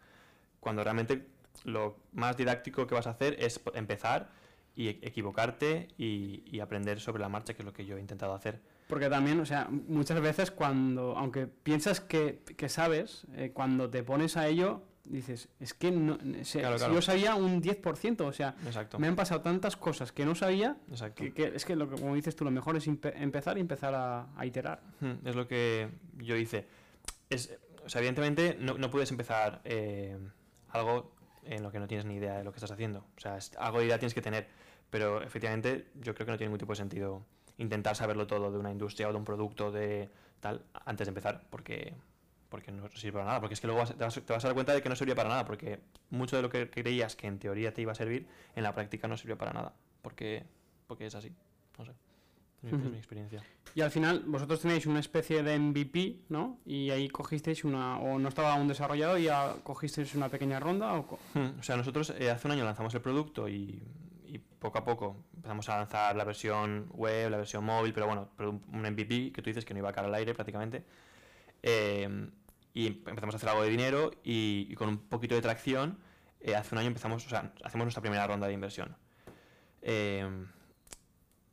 cuando 0.60 0.82
realmente 0.82 1.26
lo 1.64 1.96
más 2.12 2.37
didáctico 2.37 2.87
que 2.87 2.94
vas 2.94 3.06
a 3.06 3.10
hacer 3.10 3.37
es 3.38 3.60
empezar 3.75 4.31
y 4.75 4.88
e-, 4.88 4.99
equivocarte 5.02 5.88
y, 5.99 6.60
aprender 6.60 7.00
sobre 7.00 7.20
la 7.20 7.28
marcha, 7.28 7.54
que 7.54 7.62
es 7.62 7.66
lo 7.66 7.72
que 7.72 7.84
yo 7.84 7.96
he 7.96 8.00
intentado 8.00 8.34
hacer. 8.34 8.60
Porque 8.88 9.08
también, 9.08 9.40
o 9.40 9.46
sea, 9.46 9.69
muchas 9.70 10.20
veces 10.20 10.50
cuando, 10.50 11.16
aunque 11.16 11.46
piensas 11.46 12.00
que, 12.00 12.43
sabes, 12.69 13.26
eh, 13.34 13.50
cuando 13.52 13.90
te 13.90 14.02
pones 14.02 14.37
a 14.37 14.46
ello, 14.49 14.82
dices, 15.04 15.49
es 15.58 15.75
que 15.75 15.90
no, 15.90 16.19
yo 16.20 17.02
sabía 17.02 17.34
un 17.34 17.62
10%, 17.62 18.20
o 18.20 18.32
sea, 18.32 18.55
me 18.98 19.08
han 19.08 19.16
pasado 19.16 19.40
tantas 19.40 19.76
cosas 19.76 20.12
que 20.12 20.25
no 20.25 20.34
sabía, 20.34 20.76
que, 21.14 21.52
es 21.55 21.64
que, 21.64 21.75
lo 21.75 21.88
que, 21.88 21.96
como 21.96 22.14
dices 22.14 22.37
tú, 22.37 22.44
lo 22.44 22.50
mejor 22.50 22.76
es 22.76 22.87
empezar 22.87 23.56
y 23.56 23.60
empezar 23.60 23.94
a, 23.94 24.28
iterar. 24.44 24.82
Hmm, 25.00 25.26
es 25.26 25.34
lo 25.34 25.48
que 25.48 25.88
yo 26.19 26.37
hice. 26.37 26.66
Es, 27.31 27.58
o 27.84 27.88
sea, 27.88 28.00
evidentemente 28.00 28.56
no, 28.60 28.78
no 28.78 28.90
puedes 28.90 29.10
empezar 29.10 29.62
eh, 29.64 30.16
algo 30.69 31.12
en 31.44 31.62
lo 31.62 31.70
que 31.70 31.78
no 31.78 31.86
tienes 31.86 32.06
ni 32.06 32.16
idea 32.16 32.38
de 32.38 32.44
lo 32.44 32.52
que 32.52 32.58
estás 32.58 32.70
haciendo. 32.70 33.04
O 33.16 33.20
sea, 33.20 33.38
algo 33.58 33.78
de 33.78 33.86
idea 33.86 33.98
tienes 33.98 34.14
que 34.14 34.22
tener, 34.22 34.48
pero 34.90 35.22
efectivamente 35.22 35.88
yo 35.94 36.14
creo 36.14 36.26
que 36.26 36.32
no 36.32 36.38
tiene 36.38 36.48
ningún 36.48 36.58
tipo 36.58 36.72
de 36.72 36.76
sentido 36.76 37.24
intentar 37.58 37.96
saberlo 37.96 38.26
todo 38.26 38.50
de 38.50 38.58
una 38.58 38.72
industria 38.72 39.08
o 39.08 39.12
de 39.12 39.18
un 39.18 39.24
producto 39.24 39.70
de 39.70 40.10
tal 40.40 40.64
antes 40.84 41.06
de 41.06 41.10
empezar, 41.10 41.44
porque, 41.50 41.94
porque 42.48 42.72
no 42.72 42.88
sirve 42.90 43.12
para 43.12 43.26
nada. 43.26 43.40
Porque 43.40 43.54
es 43.54 43.60
que 43.60 43.66
luego 43.66 43.84
te 43.86 44.04
vas, 44.04 44.16
a 44.16 44.48
dar 44.48 44.54
cuenta 44.54 44.74
de 44.74 44.82
que 44.82 44.88
no 44.88 44.96
sirve 44.96 45.14
para 45.14 45.28
nada, 45.28 45.44
porque 45.44 45.80
mucho 46.10 46.36
de 46.36 46.42
lo 46.42 46.50
que 46.50 46.70
creías 46.70 47.16
que 47.16 47.26
en 47.26 47.38
teoría 47.38 47.72
te 47.72 47.82
iba 47.82 47.92
a 47.92 47.94
servir, 47.94 48.26
en 48.56 48.62
la 48.62 48.74
práctica 48.74 49.08
no 49.08 49.16
sirvió 49.16 49.38
para 49.38 49.52
nada. 49.52 49.72
Porque, 50.02 50.44
porque 50.86 51.06
es 51.06 51.14
así. 51.14 51.32
No 51.78 51.84
sé. 51.84 51.92
Es 52.64 52.72
mi, 52.72 52.96
experiencia. 52.96 53.42
Y 53.74 53.80
al 53.80 53.90
final, 53.90 54.22
vosotros 54.26 54.60
tenéis 54.60 54.86
una 54.86 55.00
especie 55.00 55.42
de 55.42 55.58
MVP, 55.58 56.20
¿no? 56.28 56.58
Y 56.64 56.90
ahí 56.90 57.08
cogisteis 57.08 57.64
una, 57.64 57.98
o 57.98 58.18
no 58.18 58.28
estaba 58.28 58.54
aún 58.54 58.68
desarrollado 58.68 59.18
y 59.18 59.24
ya 59.24 59.56
cogisteis 59.64 60.14
una 60.14 60.28
pequeña 60.28 60.60
ronda. 60.60 60.94
O, 60.94 61.18
hmm, 61.34 61.58
o 61.58 61.62
sea, 61.62 61.76
nosotros 61.76 62.14
eh, 62.18 62.30
hace 62.30 62.46
un 62.46 62.52
año 62.52 62.64
lanzamos 62.64 62.94
el 62.94 63.00
producto 63.00 63.48
y, 63.48 63.82
poco 64.58 64.78
a 64.78 64.84
poco 64.84 65.24
empezamos 65.34 65.68
a 65.70 65.78
lanzar 65.78 66.14
la 66.14 66.22
versión 66.22 66.86
web, 66.92 67.28
la 67.32 67.38
versión 67.38 67.64
móvil, 67.64 67.92
pero 67.92 68.06
bueno, 68.06 68.28
un 68.38 68.80
MVP 68.80 69.32
que 69.32 69.42
tú 69.42 69.50
dices 69.50 69.64
que 69.64 69.74
no 69.74 69.80
iba 69.80 69.90
a 69.90 69.92
caer 69.92 70.06
al 70.06 70.14
aire 70.14 70.34
prácticamente. 70.34 70.84
Eh, 71.64 72.28
y 72.74 72.86
empezamos 72.86 73.34
a 73.34 73.36
hacer 73.36 73.48
algo 73.48 73.62
de 73.64 73.70
dinero 73.70 74.12
y, 74.22 74.72
con 74.76 74.88
un 74.88 74.98
poquito 74.98 75.34
de 75.34 75.42
tracción, 75.42 75.98
eh, 76.40 76.54
hace 76.54 76.74
un 76.74 76.78
año 76.78 76.88
empezamos, 76.88 77.26
o 77.26 77.28
sea, 77.28 77.52
hacemos 77.64 77.84
nuestra 77.86 78.00
primera 78.00 78.26
ronda 78.26 78.46
de 78.46 78.52
inversión. 78.52 78.96
Eh, 79.82 80.24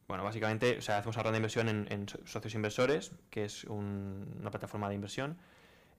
bueno, 0.10 0.24
básicamente, 0.24 0.80
o 0.80 0.82
sea, 0.82 0.98
hacemos 0.98 1.16
una 1.18 1.24
ronda 1.24 1.34
de 1.34 1.38
inversión 1.38 1.70
en, 1.70 2.08
socios 2.26 2.56
inversores, 2.56 3.12
que 3.30 3.46
es 3.46 3.64
una 3.66 4.50
plataforma 4.50 4.90
de 4.90 4.96
inversión. 4.96 5.38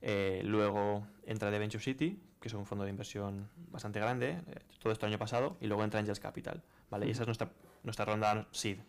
Eh, 0.03 0.43
luego 0.45 1.07
entra 1.27 1.49
The 1.53 1.61
Venture 1.61 1.81
City, 1.81 2.21
que 2.41 2.49
es 2.49 2.55
un 2.55 2.67
fondo 2.67 2.83
de 2.83 2.91
inversión 2.91 3.49
bastante 3.71 4.01
grande, 4.01 4.31
eh, 4.49 4.59
todo 4.81 4.93
esto 4.93 5.07
el 5.07 5.13
año 5.13 5.19
pasado, 5.21 5.57
y 5.61 5.69
luego 5.69 5.85
entra 5.85 6.01
Angels 6.01 6.19
Capital, 6.19 6.61
¿vale? 6.91 7.07
Y 7.07 7.13
esa 7.13 7.23
es 7.23 7.29
nuestra, 7.29 7.53
nuestra 7.85 8.05
ronda 8.05 8.49
seed 8.51 8.81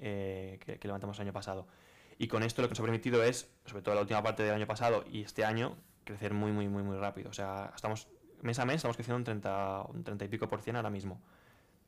eh, 0.00 0.58
que, 0.58 0.88
levantamos 0.88 1.18
el 1.18 1.22
año 1.22 1.32
pasado. 1.32 1.68
Y 2.18 2.26
con 2.26 2.42
esto 2.42 2.60
lo 2.60 2.66
que 2.66 2.72
nos 2.72 2.80
ha 2.80 2.82
permitido 2.82 3.22
es, 3.22 3.48
sobre 3.66 3.82
todo 3.82 3.94
la 3.94 4.00
última 4.00 4.24
parte 4.24 4.42
del 4.42 4.54
año 4.54 4.66
pasado 4.66 5.04
y 5.08 5.22
este 5.22 5.44
año, 5.44 5.76
crecer 6.02 6.34
muy, 6.34 6.50
muy, 6.50 6.66
muy, 6.66 6.82
muy 6.82 6.96
rápido. 6.96 7.30
O 7.30 7.32
sea, 7.32 7.70
estamos 7.76 8.08
mes 8.42 8.58
a 8.58 8.64
mes 8.64 8.76
estamos 8.76 8.96
creciendo 8.96 9.18
un 9.18 9.24
30, 9.24 9.82
un 9.82 10.02
30 10.02 10.24
y 10.24 10.28
pico 10.28 10.48
por 10.48 10.62
cien 10.62 10.74
ahora 10.74 10.90
mismo. 10.90 11.22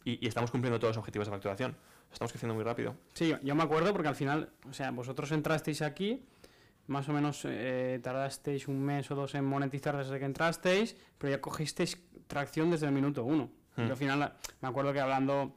Y, 0.05 0.25
y 0.25 0.29
estamos 0.29 0.53
cumpliendo 0.53 0.79
todos 0.79 0.91
los 0.91 0.99
objetivos 0.99 1.27
de 1.27 1.33
facturación 1.33 1.77
estamos 2.13 2.33
creciendo 2.33 2.55
muy 2.55 2.65
rápido. 2.65 2.97
Sí, 3.15 3.35
yo, 3.43 3.55
me 3.55 3.63
acuerdo 3.63 3.93
porque 3.93 4.09
al 4.09 4.15
final, 4.15 4.51
o 4.69 4.73
sea, 4.73 4.91
vosotros 4.91 5.31
entrasteis 5.33 5.83
aquí, 5.83 6.25
más 6.87 7.09
o 7.09 7.13
menos 7.13 7.43
eh, 7.45 8.01
tardasteis 8.03 8.69
un 8.69 8.83
mes 8.83 9.11
o 9.11 9.15
dos 9.15 9.35
en 9.35 9.45
monetizar 9.45 9.97
desde 9.97 10.19
que 10.19 10.25
entrasteis, 10.25 10.97
pero 11.19 11.33
ya 11.33 11.41
cogisteis 11.41 12.01
tracción 12.27 12.71
desde 12.71 12.87
el 12.87 12.93
minuto 12.93 13.25
uno. 13.25 13.51
Y 13.77 13.83
hmm. 13.83 13.91
al 13.91 13.97
final, 13.97 14.33
me 14.61 14.69
acuerdo 14.69 14.93
que 14.93 15.01
hablando, 15.01 15.57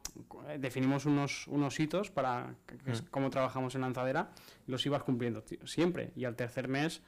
eh, 0.50 0.58
definimos 0.60 1.06
unos, 1.06 1.48
unos 1.48 1.79
hitos 1.79 2.12
para 2.12 2.56
que, 2.65 2.75
hmm. 2.75 3.08
cómo 3.12 3.29
trabajamos 3.29 3.75
en 3.75 3.82
lanzadera, 3.82 4.32
los 4.68 4.86
ibas 4.86 5.03
cumpliendo 5.03 5.44
siempre. 5.65 6.12
Y 6.15 6.25
al 6.25 6.36
tercer 6.36 6.68
mes, 6.68 7.01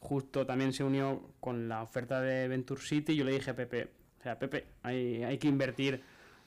justo 0.00 0.46
también 0.46 0.72
se 0.72 0.84
unió 0.84 1.30
con 1.40 1.68
la 1.68 1.82
oferta 1.82 2.20
de 2.20 2.48
Venture 2.48 2.80
City, 2.80 3.14
yo 3.14 3.24
le 3.24 3.32
dije 3.32 3.50
a 3.50 3.56
Pepe, 3.56 3.90
o 4.18 4.22
sea, 4.22 4.38
Pepe, 4.38 4.66
hay, 4.82 5.22
hay 5.22 5.38
que 5.38 5.48
invertir 5.48 6.02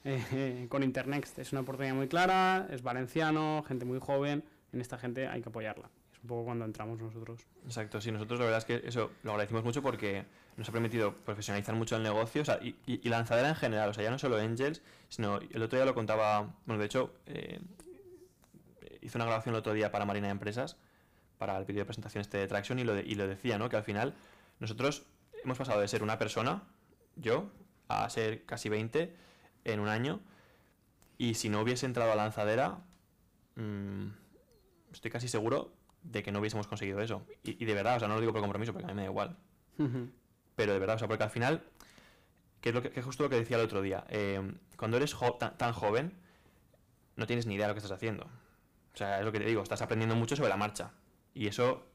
eh, 0.05 0.67
con 0.69 0.83
Internext. 0.83 1.39
Es 1.39 1.51
una 1.51 1.61
oportunidad 1.61 1.95
muy 1.95 2.07
clara, 2.07 2.67
es 2.71 2.81
valenciano, 2.81 3.63
gente 3.67 3.85
muy 3.85 3.99
joven, 3.99 4.43
en 4.71 4.81
esta 4.81 4.97
gente 4.97 5.27
hay 5.27 5.41
que 5.41 5.49
apoyarla. 5.49 5.89
Es 6.13 6.19
un 6.21 6.27
poco 6.27 6.45
cuando 6.45 6.63
entramos 6.63 6.99
nosotros. 6.99 7.41
Exacto, 7.65 7.99
sí, 7.99 8.11
nosotros 8.11 8.39
la 8.39 8.45
verdad 8.45 8.59
es 8.59 8.65
que 8.65 8.87
eso 8.87 9.11
lo 9.23 9.31
agradecemos 9.31 9.63
mucho 9.63 9.81
porque 9.81 10.25
nos 10.55 10.69
ha 10.69 10.71
permitido 10.71 11.13
profesionalizar 11.13 11.75
mucho 11.75 11.97
el 11.97 12.03
negocio 12.03 12.41
o 12.41 12.45
sea, 12.45 12.59
y, 12.61 12.75
y, 12.85 13.09
lanzadera 13.09 13.49
en 13.49 13.55
general, 13.55 13.89
o 13.89 13.93
sea, 13.93 14.05
ya 14.05 14.11
no 14.11 14.17
solo 14.17 14.37
Angels, 14.37 14.81
sino 15.09 15.39
el 15.39 15.61
otro 15.61 15.77
día 15.77 15.85
lo 15.85 15.93
contaba, 15.93 16.53
bueno, 16.65 16.79
de 16.79 16.85
hecho, 16.85 17.13
eh, 17.25 17.59
hice 19.01 19.17
una 19.17 19.25
grabación 19.25 19.53
el 19.53 19.59
otro 19.59 19.73
día 19.73 19.91
para 19.91 20.05
Marina 20.05 20.27
de 20.27 20.31
Empresas, 20.31 20.77
para 21.37 21.57
el 21.57 21.65
vídeo 21.65 21.81
de 21.81 21.85
presentación 21.85 22.21
este 22.21 22.37
de 22.37 22.47
Traction 22.47 22.79
y 22.79 22.83
lo, 22.83 22.97
y 22.97 23.15
lo 23.15 23.27
decía, 23.27 23.57
¿no? 23.57 23.67
Que 23.67 23.75
al 23.75 23.83
final 23.83 24.13
nosotros 24.59 25.03
hemos 25.43 25.57
pasado 25.57 25.81
de 25.81 25.87
ser 25.87 26.03
una 26.03 26.17
persona, 26.17 26.63
yo, 27.17 27.49
a 27.87 28.09
ser 28.09 28.45
casi 28.45 28.69
20 28.69 29.25
en 29.65 29.79
un 29.79 29.89
año. 29.89 30.21
Y 31.17 31.33
si 31.33 31.49
no 31.49 31.61
hubiese 31.61 31.85
entrado 31.85 32.11
a 32.11 32.15
lanzadera, 32.15 32.79
mm, 33.55 34.07
estoy 34.91 35.11
casi 35.11 35.27
seguro 35.27 35.73
de 36.03 36.23
que 36.23 36.31
no 36.31 36.39
hubiésemos 36.39 36.67
conseguido 36.67 37.01
eso. 37.01 37.25
Y, 37.43 37.61
y, 37.61 37.65
de 37.65 37.73
verdad, 37.73 37.97
o 37.97 37.99
sea, 37.99 38.07
no 38.07 38.15
lo 38.15 38.21
digo 38.21 38.31
por 38.31 38.41
compromiso, 38.41 38.71
porque 38.73 38.85
a 38.85 38.89
mí 38.89 38.93
me 38.93 39.01
da 39.01 39.09
igual. 39.09 39.37
Pero 40.55 40.73
de 40.73 40.79
verdad, 40.79 40.95
o 40.95 40.99
sea, 40.99 41.07
porque 41.07 41.23
al 41.23 41.29
final, 41.29 41.63
que 42.61 42.69
es, 42.69 42.75
lo 42.75 42.81
que, 42.81 42.91
que 42.91 42.99
es 42.99 43.05
justo 43.05 43.23
lo 43.23 43.29
que 43.29 43.35
decía 43.35 43.57
el 43.57 43.63
otro 43.63 43.81
día, 43.81 44.05
eh, 44.09 44.53
cuando 44.77 44.97
eres 44.97 45.15
tan, 45.39 45.57
tan, 45.57 45.73
joven, 45.73 46.13
no 47.15 47.27
tienes 47.27 47.45
ni 47.45 47.55
idea 47.55 47.65
de 47.65 47.69
lo 47.69 47.73
que 47.73 47.79
estás 47.79 47.91
haciendo. 47.91 48.25
O 48.93 48.97
sea, 48.97 49.19
es 49.19 49.25
lo 49.25 49.31
que 49.31 49.39
te 49.39 49.45
digo, 49.45 49.61
estás 49.61 49.81
aprendiendo 49.81 50.15
mucho 50.15 50.35
sobre 50.35 50.49
la 50.49 50.57
marcha. 50.57 50.91
Y 51.33 51.47
eso 51.47 51.85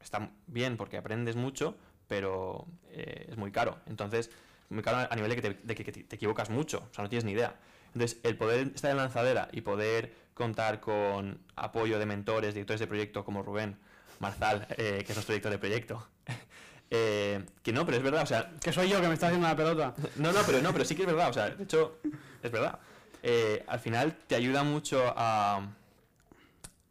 está 0.00 0.30
bien 0.46 0.76
porque 0.76 0.96
aprendes 0.96 1.36
mucho, 1.36 1.76
pero 2.08 2.66
eh, 2.88 3.26
es 3.28 3.36
muy 3.36 3.52
caro. 3.52 3.80
Entonces, 3.86 4.30
muy 4.72 4.82
caro 4.82 5.06
a 5.10 5.14
nivel 5.14 5.30
de 5.30 5.36
que, 5.36 5.42
te, 5.42 5.60
de 5.62 5.74
que 5.74 5.92
te 5.92 6.16
equivocas 6.16 6.50
mucho, 6.50 6.88
o 6.90 6.94
sea, 6.94 7.04
no 7.04 7.08
tienes 7.08 7.24
ni 7.24 7.32
idea. 7.32 7.54
Entonces, 7.94 8.18
el 8.22 8.36
poder 8.36 8.72
estar 8.74 8.90
en 8.90 8.96
lanzadera 8.96 9.48
y 9.52 9.60
poder 9.60 10.12
contar 10.34 10.80
con 10.80 11.38
apoyo 11.56 11.98
de 11.98 12.06
mentores, 12.06 12.54
directores 12.54 12.80
de 12.80 12.86
proyecto 12.86 13.24
como 13.24 13.42
Rubén 13.42 13.76
Marzal, 14.18 14.66
eh, 14.70 15.02
que 15.04 15.12
es 15.12 15.16
nuestro 15.16 15.34
director 15.34 15.52
de 15.52 15.58
proyecto. 15.58 16.08
eh, 16.90 17.44
que 17.62 17.72
no, 17.72 17.84
pero 17.84 17.98
es 17.98 18.02
verdad, 18.02 18.22
o 18.22 18.26
sea... 18.26 18.50
Que 18.60 18.72
soy 18.72 18.88
yo 18.88 19.00
que 19.00 19.08
me 19.08 19.14
está 19.14 19.26
haciendo 19.26 19.46
la 19.46 19.56
pelota. 19.56 19.94
No, 20.16 20.32
no, 20.32 20.40
pero 20.46 20.62
no, 20.62 20.72
pero 20.72 20.84
sí 20.84 20.94
que 20.94 21.02
es 21.02 21.06
verdad, 21.06 21.28
o 21.28 21.32
sea, 21.32 21.50
de 21.50 21.64
hecho, 21.64 21.98
es 22.42 22.50
verdad. 22.50 22.78
Eh, 23.22 23.62
al 23.66 23.78
final 23.78 24.16
te 24.26 24.34
ayuda 24.34 24.64
mucho 24.64 25.12
a, 25.14 25.68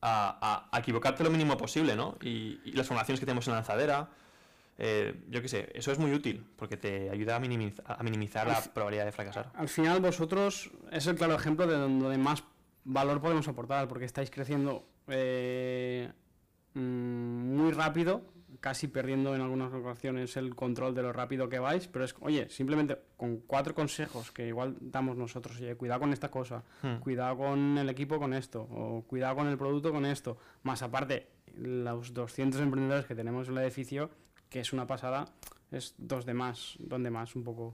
a, 0.02 0.70
a, 0.72 0.80
equivocarte 0.80 1.24
lo 1.24 1.30
mínimo 1.30 1.58
posible, 1.58 1.96
¿no? 1.96 2.18
Y, 2.22 2.60
y 2.64 2.74
las 2.74 2.88
formaciones 2.88 3.20
que 3.20 3.26
tenemos 3.26 3.48
en 3.48 3.56
lanzadera, 3.56 4.08
eh, 4.84 5.14
yo 5.30 5.44
qué 5.44 5.48
sé, 5.48 5.70
eso 5.76 5.92
es 5.92 6.00
muy 6.00 6.12
útil 6.12 6.44
porque 6.56 6.76
te 6.76 7.12
ayuda 7.12 7.36
a, 7.36 7.40
minimiza, 7.40 7.84
a 7.86 8.02
minimizar 8.02 8.48
al, 8.48 8.54
la 8.54 8.62
probabilidad 8.74 9.06
de 9.06 9.12
fracasar. 9.12 9.52
Al 9.54 9.70
final 9.70 10.02
vosotros 10.02 10.72
es 10.92 11.06
el 11.06 11.16
claro 11.18 11.36
ejemplo 11.36 11.68
de 11.68 11.76
donde 11.76 12.18
más 12.18 12.44
valor 12.84 13.22
podemos 13.22 13.48
aportar 13.48 13.88
porque 13.88 14.06
estáis 14.06 14.32
creciendo 14.32 14.88
eh, 15.08 16.12
muy 16.74 17.72
rápido, 17.74 18.24
casi 18.60 18.88
perdiendo 18.88 19.36
en 19.36 19.42
algunas 19.42 19.72
ocasiones 19.72 20.36
el 20.36 20.56
control 20.56 20.96
de 20.96 21.04
lo 21.04 21.14
rápido 21.14 21.48
que 21.48 21.60
vais, 21.60 21.88
pero 21.88 22.04
es, 22.04 22.16
oye, 22.20 22.50
simplemente 22.50 22.98
con 23.18 23.38
cuatro 23.38 23.76
consejos 23.76 24.32
que 24.32 24.48
igual 24.48 24.78
damos 24.82 25.16
nosotros, 25.16 25.58
oye, 25.58 25.76
cuidado 25.76 26.00
con 26.00 26.12
esta 26.12 26.32
cosa, 26.32 26.64
hmm. 26.82 27.02
cuidado 27.02 27.38
con 27.38 27.78
el 27.78 27.88
equipo 27.88 28.18
con 28.18 28.34
esto, 28.34 28.64
o 28.72 29.04
cuidado 29.04 29.36
con 29.36 29.48
el 29.48 29.60
producto 29.60 29.92
con 29.92 30.08
esto, 30.08 30.40
más 30.64 30.82
aparte 30.82 31.28
los 31.56 32.16
200 32.16 32.60
emprendedores 32.62 33.06
que 33.06 33.14
tenemos 33.14 33.48
en 33.48 33.58
el 33.58 33.64
edificio, 33.64 34.10
que 34.52 34.60
es 34.60 34.74
una 34.74 34.86
pasada, 34.86 35.26
es 35.72 35.96
dos 35.98 36.26
de 36.26 36.36
más, 36.36 36.76
donde 36.78 37.10
más 37.10 37.36
un 37.36 37.44
poco. 37.44 37.74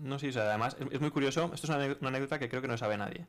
No, 0.00 0.18
sí, 0.18 0.28
o 0.28 0.32
sea, 0.32 0.42
además 0.48 0.76
es, 0.80 0.88
es 0.90 1.00
muy 1.00 1.10
curioso, 1.10 1.52
esto 1.54 1.66
es 1.66 1.76
una, 1.76 1.96
una, 2.00 2.08
anécdota 2.08 2.40
que 2.40 2.48
creo 2.48 2.62
que 2.62 2.66
no 2.66 2.78
sabe 2.78 2.96
nadie. 2.96 3.26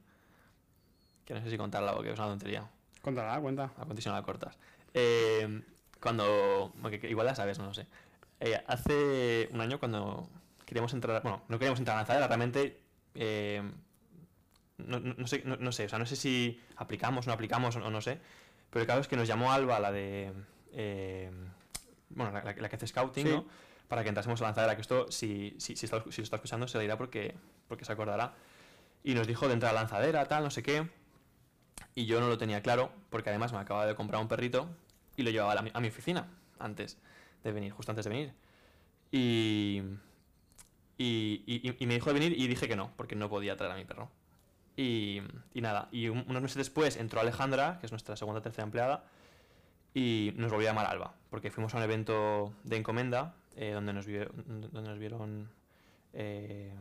Que 1.25 1.36
no 1.36 1.43
sé 1.43 1.51
si 1.51 1.57
contarla 1.57 1.93
o 1.93 2.01
que 2.01 2.12
es 2.12 2.17
una 2.17 2.29
tontería. 2.29 2.67
Cuéntala, 3.01 3.39
cuenta. 3.39 3.65
A 3.65 3.86
continuación 3.86 4.15
la 4.15 4.24
cortas. 4.24 4.57
Eh, 4.93 5.62
cuando. 6.01 6.74
Igual 7.03 7.27
la 7.27 7.36
sabes, 7.36 7.59
no 7.59 7.65
lo 7.65 7.74
sé. 7.74 7.86
Eh, 8.39 8.59
hace 8.65 9.50
un 9.51 9.62
año 9.62 9.77
cuando 9.79 10.29
queríamos 10.65 10.93
entrar. 10.93 11.21
Bueno, 11.21 11.43
no 11.50 11.59
queríamos 11.59 11.79
entrar 11.79 11.98
a 11.98 12.00
lanzadera, 12.00 12.27
realmente. 12.27 12.79
Eh, 13.13 13.62
no, 14.77 15.00
no, 15.00 15.27
sé, 15.27 15.43
no, 15.45 15.57
no, 15.57 15.71
sé, 15.74 15.86
o 15.86 15.89
sea, 15.89 16.00
no 16.00 16.05
sé 16.05 16.15
si 16.15 16.62
aplicamos 16.77 17.27
no 17.27 17.33
aplicamos 17.33 17.75
o 17.75 17.89
no 17.89 18.01
sé. 18.01 18.19
Pero 18.69 18.81
el 18.81 18.88
caso 18.88 19.01
es 19.01 19.07
que 19.07 19.17
nos 19.17 19.27
llamó 19.27 19.51
Alba, 19.51 19.79
la 19.79 19.91
de. 19.91 20.31
Bueno, 22.09 22.31
la, 22.31 22.43
la, 22.43 22.69
que 22.69 22.75
hace 22.75 22.87
scouting, 22.87 23.27
sí. 23.27 23.33
¿no? 23.33 23.45
Para 23.87 24.03
que 24.03 24.09
entrásemos 24.09 24.41
a 24.41 24.45
lanzadera. 24.45 24.75
Que 24.75 24.81
esto, 24.81 25.11
si, 25.11 25.55
si, 25.57 25.75
si, 25.75 25.85
está, 25.85 26.03
si 26.09 26.21
lo 26.21 26.23
está 26.23 26.37
escuchando, 26.37 26.67
se 26.67 26.77
le 26.77 26.83
dirá 26.83 26.97
porque, 26.97 27.35
porque 27.67 27.85
se 27.85 27.91
acordará. 27.91 28.33
Y 29.03 29.13
nos 29.13 29.27
dijo 29.27 29.47
de 29.47 29.53
entrar 29.53 29.71
a 29.71 29.79
lanzadera, 29.79 30.27
tal, 30.27 30.43
no 30.43 30.51
sé 30.51 30.63
qué. 30.63 30.87
Y 31.95 32.05
yo 32.05 32.19
no 32.19 32.27
lo 32.27 32.37
tenía 32.37 32.61
claro, 32.61 32.91
porque 33.09 33.29
además 33.29 33.53
me 33.53 33.59
acababa 33.59 33.85
de 33.85 33.95
comprar 33.95 34.21
un 34.21 34.27
perrito 34.27 34.69
y 35.15 35.23
lo 35.23 35.31
llevaba 35.31 35.53
a, 35.53 35.55
la, 35.55 35.71
a 35.73 35.79
mi 35.79 35.87
oficina 35.87 36.27
antes 36.59 36.97
de 37.43 37.51
venir, 37.51 37.71
justo 37.71 37.91
antes 37.91 38.05
de 38.05 38.09
venir. 38.09 38.33
Y, 39.11 39.81
y, 40.97 41.43
y, 41.47 41.75
y, 41.79 41.85
me 41.87 41.95
dijo 41.95 42.07
de 42.07 42.13
venir 42.13 42.39
y 42.39 42.47
dije 42.47 42.67
que 42.67 42.75
no, 42.75 42.91
porque 42.95 43.15
no 43.15 43.29
podía 43.29 43.55
traer 43.57 43.73
a 43.73 43.75
mi 43.75 43.85
perro. 43.85 44.09
Y, 44.75 45.21
y 45.53 45.61
nada, 45.61 45.89
y 45.91 46.07
un, 46.09 46.25
unos 46.27 46.41
meses 46.41 46.57
después 46.57 46.95
entró 46.97 47.19
Alejandra, 47.19 47.79
que 47.79 47.85
es 47.85 47.91
nuestra 47.91 48.15
segunda 48.15 48.41
tercera 48.41 48.63
empleada, 48.63 49.03
y 49.93 50.34
nos 50.36 50.51
volvió 50.51 50.69
a 50.69 50.72
llamar 50.72 50.88
Alba, 50.88 51.13
porque 51.29 51.51
fuimos 51.51 51.74
a 51.74 51.77
un 51.77 51.84
evento 51.84 52.53
de 52.63 52.77
encomenda 52.77 53.36
eh, 53.55 53.72
donde 53.72 53.93
nos, 53.93 54.05
vio, 54.05 54.29
donde 54.46 54.89
nos 54.89 55.00
vieron 55.00 55.50
eh, 56.13 56.74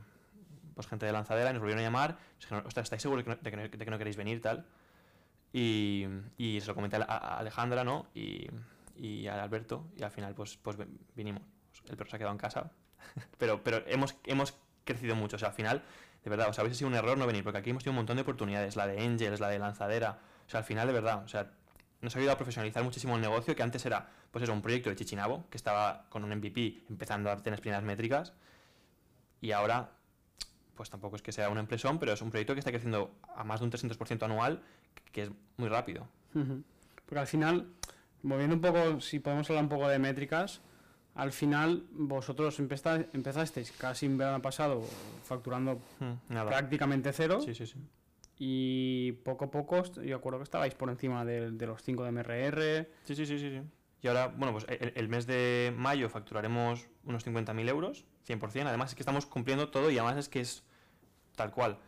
pues 0.74 0.86
gente 0.86 1.06
de 1.06 1.12
lanzadera 1.12 1.50
y 1.50 1.52
nos 1.52 1.60
volvieron 1.60 1.82
a 1.82 1.86
llamar. 1.86 2.18
Dijeron, 2.38 2.66
ostras, 2.66 2.84
¿estáis 2.84 3.02
seguros 3.02 3.24
de 3.24 3.30
no, 3.30 3.36
de, 3.36 3.70
que 3.70 3.90
no, 3.90 3.98
queréis 3.98 4.16
venir? 4.16 4.40
tal 4.40 4.66
y, 5.52 6.06
y, 6.36 6.60
se 6.60 6.66
lo 6.66 6.74
comenté 6.74 6.96
a, 6.96 7.38
Alejandra, 7.38 7.84
¿no? 7.84 8.06
Y, 8.14 8.46
y, 8.96 9.26
a 9.26 9.42
Alberto, 9.42 9.86
y 9.96 10.02
al 10.02 10.10
final 10.10 10.34
pues, 10.34 10.56
pues 10.56 10.76
vinimos. 11.14 11.42
El 11.88 11.96
perro 11.96 12.10
se 12.10 12.16
ha 12.16 12.18
quedado 12.18 12.32
en 12.32 12.38
casa, 12.38 12.70
pero, 13.38 13.62
pero 13.62 13.82
hemos, 13.86 14.16
hemos 14.24 14.54
crecido 14.84 15.14
mucho, 15.14 15.36
o 15.36 15.38
sea, 15.38 15.48
al 15.48 15.54
final, 15.54 15.82
de 16.22 16.30
verdad, 16.30 16.48
o 16.48 16.52
sea, 16.52 16.64
hubiese 16.64 16.78
sido 16.78 16.88
un 16.88 16.96
error 16.96 17.16
no 17.16 17.26
venir, 17.26 17.44
porque 17.44 17.58
aquí 17.58 17.70
hemos 17.70 17.82
tenido 17.82 17.92
un 17.92 18.04
montón 18.04 18.16
de 18.16 18.22
oportunidades, 18.22 18.76
la 18.76 18.86
de 18.86 19.00
Angels, 19.00 19.40
la 19.40 19.48
de 19.48 19.58
Lanzadera, 19.58 20.18
o 20.46 20.50
sea, 20.50 20.58
al 20.58 20.64
final, 20.64 20.86
de 20.86 20.92
verdad, 20.92 21.22
o 21.24 21.28
sea, 21.28 21.50
nos 22.00 22.14
ha 22.14 22.18
ayudado 22.18 22.34
a 22.34 22.38
profesionalizar 22.38 22.82
muchísimo 22.84 23.16
el 23.16 23.20
negocio, 23.20 23.56
que 23.56 23.62
antes 23.62 23.84
era, 23.84 24.08
pues 24.30 24.44
eso, 24.44 24.52
un 24.52 24.62
proyecto 24.62 24.90
de 24.90 24.96
Chichinabo, 24.96 25.46
que 25.50 25.56
estaba 25.56 26.06
con 26.08 26.24
un 26.24 26.30
MVP 26.30 26.84
empezando 26.88 27.30
a 27.30 27.36
tener 27.36 27.52
las 27.58 27.60
primeras 27.60 27.82
métricas, 27.82 28.32
y 29.40 29.52
ahora, 29.52 29.90
pues 30.74 30.90
tampoco 30.90 31.16
es 31.16 31.22
que 31.22 31.32
sea 31.32 31.48
una 31.48 31.60
empresón, 31.60 31.98
pero 31.98 32.12
es 32.12 32.22
un 32.22 32.30
proyecto 32.30 32.54
que 32.54 32.60
está 32.60 32.70
creciendo 32.70 33.12
a 33.34 33.44
más 33.44 33.60
de 33.60 33.66
un 33.66 33.72
300% 33.72 34.22
anual, 34.22 34.62
que 35.12 35.22
es 35.22 35.30
muy 35.56 35.68
rápido. 35.68 36.06
Porque 36.32 37.18
al 37.18 37.26
final, 37.26 37.68
moviendo 38.22 38.54
un 38.56 38.60
poco, 38.60 39.00
si 39.00 39.18
podemos 39.18 39.48
hablar 39.50 39.64
un 39.64 39.70
poco 39.70 39.88
de 39.88 39.98
métricas, 39.98 40.60
al 41.14 41.32
final 41.32 41.84
vosotros 41.90 42.60
empezasteis 42.60 43.72
casi 43.72 44.06
en 44.06 44.18
verano 44.18 44.40
pasado 44.40 44.82
facturando 45.24 45.80
Hmm, 45.98 46.12
uh, 46.36 46.46
prácticamente 46.46 47.12
cero. 47.12 47.40
Sí, 47.40 47.54
sí, 47.54 47.66
sí. 47.66 47.74
Y 48.38 49.12
poco 49.24 49.46
a 49.46 49.50
poco, 49.50 49.82
yo 50.02 50.16
acuerdo 50.16 50.38
que 50.38 50.44
estabais 50.44 50.74
por 50.74 50.90
encima 50.90 51.24
de, 51.24 51.50
de 51.50 51.66
los 51.66 51.82
5 51.82 52.04
de 52.04 52.12
MRR. 52.12 52.88
Sí, 53.04 53.16
sí, 53.16 53.26
sí, 53.26 53.38
sí, 53.38 53.50
sí. 53.50 53.62
Y 54.00 54.06
ahora, 54.06 54.28
bueno, 54.28 54.52
pues 54.52 54.64
el, 54.68 55.08
mes 55.08 55.26
de 55.26 55.74
mayo 55.76 56.08
facturaremos 56.08 56.86
unos 57.04 57.26
50.000 57.26 57.68
euros, 57.68 58.04
100%. 58.28 58.66
Además 58.66 58.90
es 58.90 58.94
que 58.94 59.02
estamos 59.02 59.26
cumpliendo 59.26 59.70
todo 59.70 59.90
y 59.90 59.98
además 59.98 60.18
es 60.18 60.28
que 60.28 60.40
es 60.40 60.62
tal 61.34 61.50
cual. 61.50 61.78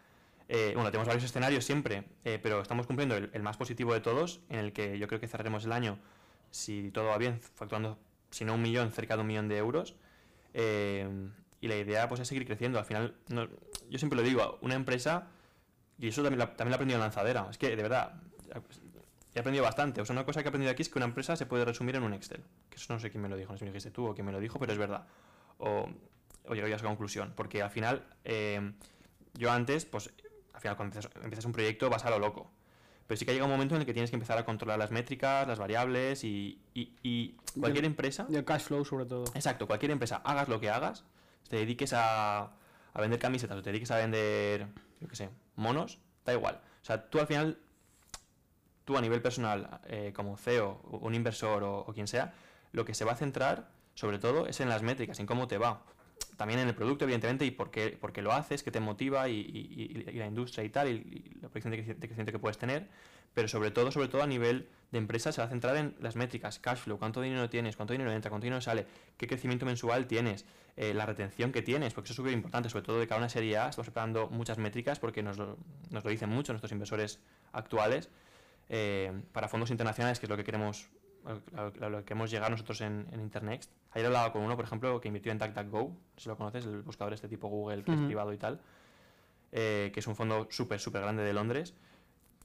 Eh, 0.48 0.72
bueno, 0.74 0.90
tenemos 0.90 1.06
varios 1.06 1.22
escenarios 1.22 1.64
siempre, 1.64 2.04
eh, 2.24 2.40
pero 2.42 2.60
estamos 2.60 2.88
cumpliendo 2.88 3.16
el, 3.16 3.30
el, 3.32 3.42
más 3.44 3.56
positivo 3.56 3.94
de 3.94 4.00
todos, 4.00 4.40
en 4.48 4.58
el 4.58 4.72
que 4.72 4.98
yo 4.98 5.06
creo 5.06 5.20
que 5.20 5.28
cerraremos 5.28 5.64
el 5.64 5.70
año, 5.70 6.00
si 6.50 6.90
todo 6.90 7.04
va 7.04 7.18
bien, 7.18 7.40
facturando, 7.40 7.96
si 8.30 8.44
no 8.44 8.54
un 8.54 8.62
millón, 8.62 8.90
cerca 8.90 9.14
de 9.14 9.20
un 9.20 9.28
millón 9.28 9.46
de 9.46 9.58
euros. 9.58 9.94
Eh, 10.54 11.08
y 11.60 11.68
la 11.68 11.76
idea 11.76 12.08
pues 12.08 12.20
es 12.20 12.28
seguir 12.28 12.46
creciendo. 12.46 12.78
Al 12.78 12.84
final, 12.84 13.14
no, 13.28 13.48
yo 13.88 13.98
siempre 13.98 14.16
lo 14.16 14.22
digo, 14.22 14.58
una 14.62 14.74
empresa, 14.74 15.28
y 16.00 16.08
eso 16.08 16.22
también, 16.22 16.38
la, 16.38 16.46
también 16.56 16.70
lo 16.70 16.72
he 16.72 16.76
aprendido 16.76 16.96
en 16.96 17.02
Lanzadera, 17.02 17.46
es 17.50 17.58
que 17.58 17.76
de 17.76 17.82
verdad, 17.82 18.14
he 19.34 19.38
aprendido 19.38 19.64
bastante. 19.64 20.00
O 20.00 20.04
sea, 20.04 20.14
una 20.14 20.24
cosa 20.24 20.42
que 20.42 20.48
he 20.48 20.50
aprendido 20.50 20.72
aquí 20.72 20.82
es 20.82 20.88
que 20.88 20.98
una 20.98 21.06
empresa 21.06 21.36
se 21.36 21.46
puede 21.46 21.64
resumir 21.64 21.96
en 21.96 22.02
un 22.02 22.14
Excel. 22.14 22.42
Que 22.68 22.76
eso 22.76 22.92
no 22.92 22.98
sé 22.98 23.10
quién 23.10 23.22
me 23.22 23.28
lo 23.28 23.36
dijo, 23.36 23.52
no 23.52 23.58
sé 23.58 23.60
si 23.60 23.64
me 23.66 23.70
dijiste 23.70 23.90
tú 23.90 24.06
o 24.06 24.14
quién 24.14 24.26
me 24.26 24.32
lo 24.32 24.40
dijo, 24.40 24.58
pero 24.58 24.72
es 24.72 24.78
verdad. 24.78 25.06
O, 25.58 25.88
o 26.46 26.54
llegué 26.54 26.72
a 26.72 26.76
esa 26.76 26.86
conclusión. 26.86 27.32
Porque 27.36 27.62
al 27.62 27.70
final, 27.70 28.04
eh, 28.24 28.72
yo 29.34 29.52
antes, 29.52 29.84
pues 29.84 30.10
al 30.54 30.60
final 30.60 30.76
cuando 30.76 30.96
empiezas, 30.96 31.22
empiezas, 31.22 31.44
un 31.44 31.52
proyecto 31.52 31.90
vas 31.90 32.04
a 32.04 32.10
lo 32.10 32.18
loco. 32.18 32.50
Pero 33.06 33.18
sí 33.18 33.24
que 33.24 33.32
llega 33.32 33.44
un 33.44 33.50
momento 33.50 33.74
en 33.74 33.80
el 33.80 33.86
que 33.86 33.92
tienes 33.92 34.10
que 34.10 34.16
empezar 34.16 34.38
a 34.38 34.44
controlar 34.44 34.78
las 34.78 34.90
métricas, 34.90 35.46
las 35.46 35.58
variables 35.58 36.22
y, 36.24 36.60
y, 36.74 36.92
y 37.02 37.36
cualquier 37.58 37.84
y 37.84 37.86
el, 37.86 37.92
empresa... 37.92 38.26
Y 38.28 38.36
el 38.36 38.44
cash 38.44 38.62
flow 38.62 38.84
sobre 38.84 39.04
todo. 39.04 39.24
Exacto, 39.34 39.66
cualquier 39.66 39.90
empresa, 39.90 40.22
hagas 40.24 40.48
lo 40.48 40.60
que 40.60 40.70
hagas, 40.70 41.04
te 41.48 41.56
dediques 41.56 41.92
a, 41.92 42.52
a 42.92 43.00
vender 43.00 43.18
camisetas 43.18 43.58
o 43.58 43.62
te 43.62 43.70
dediques 43.70 43.90
a 43.90 43.96
vender, 43.96 44.68
yo 45.00 45.08
qué 45.08 45.16
sé, 45.16 45.30
monos, 45.56 45.98
da 46.24 46.32
igual. 46.32 46.60
O 46.82 46.84
sea, 46.84 47.08
tú 47.08 47.18
al 47.18 47.26
final, 47.26 47.58
tú 48.84 48.96
a 48.96 49.00
nivel 49.00 49.22
personal, 49.22 49.80
eh, 49.86 50.12
como 50.14 50.36
CEO, 50.36 50.80
un 50.84 51.14
inversor 51.14 51.62
o, 51.62 51.92
quien 51.94 52.06
sea, 52.06 52.34
lo 52.72 52.84
que 52.84 52.94
se 52.94 53.04
va 53.04 53.12
a 53.12 53.16
centrar 53.16 53.68
sobre 53.94 54.18
todo 54.18 54.46
es 54.46 54.60
en 54.60 54.68
las 54.68 54.82
métricas, 54.82 55.18
en 55.20 55.26
cómo 55.26 55.48
te 55.48 55.58
va 55.58 55.82
también 56.36 56.60
en 56.60 56.68
el 56.68 56.74
producto, 56.74 57.04
evidentemente, 57.04 57.44
y 57.44 57.50
por 57.50 57.70
qué, 57.70 57.98
por 58.00 58.12
qué 58.12 58.22
lo 58.22 58.32
haces, 58.32 58.62
qué 58.62 58.70
te 58.70 58.80
motiva 58.80 59.28
y, 59.28 59.40
y, 59.40 60.08
y, 60.08 60.12
la 60.14 60.26
industria 60.26 60.64
y 60.64 60.70
tal, 60.70 60.88
y, 60.88 60.92
y 60.92 61.40
la 61.40 61.48
proyección 61.48 61.72
de 61.72 61.96
crecimiento 61.96 62.32
que 62.32 62.38
puedes 62.38 62.56
tener, 62.56 62.88
pero 63.34 63.48
sobre 63.48 63.70
todo, 63.70 63.90
sobre 63.90 64.08
todo 64.08 64.22
a 64.22 64.26
nivel 64.26 64.68
de 64.92 64.98
empresa 64.98 65.30
se 65.30 65.40
va 65.40 65.46
a 65.46 65.50
centrar 65.50 65.76
en 65.76 65.94
las 66.00 66.16
métricas, 66.16 66.58
cash 66.58 66.78
flow, 66.78 66.98
cuánto 66.98 67.20
dinero 67.20 67.48
tienes, 67.48 67.76
cuánto 67.76 67.92
dinero 67.92 68.10
entra, 68.12 68.28
cuánto 68.28 68.44
dinero 68.44 68.60
sale, 68.60 68.86
qué 69.16 69.26
crecimiento 69.28 69.64
mensual 69.64 70.06
tienes, 70.06 70.44
eh, 70.76 70.94
la 70.94 71.06
retención 71.06 71.52
que 71.52 71.62
tienes, 71.62 71.94
porque 71.94 72.06
eso 72.06 72.12
es 72.12 72.16
súper 72.16 72.32
importante, 72.32 72.68
sobre 72.68 72.84
todo 72.84 72.98
de 72.98 73.06
cada 73.06 73.18
una 73.18 73.28
serie 73.28 73.56
A, 73.58 73.68
estamos 73.68 73.86
preparando 73.86 74.28
muchas 74.30 74.58
métricas 74.58 74.98
porque 74.98 75.22
nos 75.22 75.38
lo, 75.38 75.58
nos 75.90 76.02
lo 76.02 76.10
dicen 76.10 76.28
mucho 76.28 76.52
nuestros 76.52 76.72
inversores 76.72 77.20
actuales, 77.52 78.08
eh, 78.68 79.12
para 79.32 79.46
fondos 79.48 79.70
internacionales, 79.70 80.18
que 80.18 80.26
es 80.26 80.30
lo 80.30 80.36
que 80.36 80.44
queremos 80.44 80.88
a 81.54 81.88
lo 81.90 82.02
que 82.04 82.14
hemos 82.14 82.30
llegado 82.30 82.50
nosotros 82.50 82.80
en, 82.80 83.06
en 83.12 83.20
Internext. 83.20 83.70
Ayer 83.92 84.06
hablaba 84.06 84.32
con 84.32 84.42
uno, 84.42 84.56
por 84.56 84.64
ejemplo, 84.64 85.00
que 85.02 85.08
invirtió 85.08 85.30
en 85.32 85.38
DuckDuckGo, 85.38 85.94
si 86.16 86.28
lo 86.30 86.36
conoces, 86.36 86.64
el 86.64 86.80
buscador 86.82 87.12
este 87.12 87.28
tipo 87.28 87.48
Google, 87.48 87.84
que 87.84 87.90
uh 87.90 87.94
-huh. 87.94 88.00
es 88.00 88.06
privado 88.06 88.32
y 88.32 88.38
tal. 88.38 88.60
eh, 89.52 89.90
que 89.92 90.00
es 90.00 90.06
un 90.06 90.14
fondo 90.16 90.46
súper, 90.50 90.80
súper 90.80 91.02
grande 91.02 91.22
de 91.24 91.32
Londres, 91.32 91.74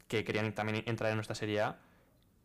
que 0.08 0.24
querían 0.24 0.54
también 0.54 0.84
entrar 0.86 1.10
en 1.12 1.18
nuestra 1.18 1.36
serie 1.36 1.62
A. 1.62 1.80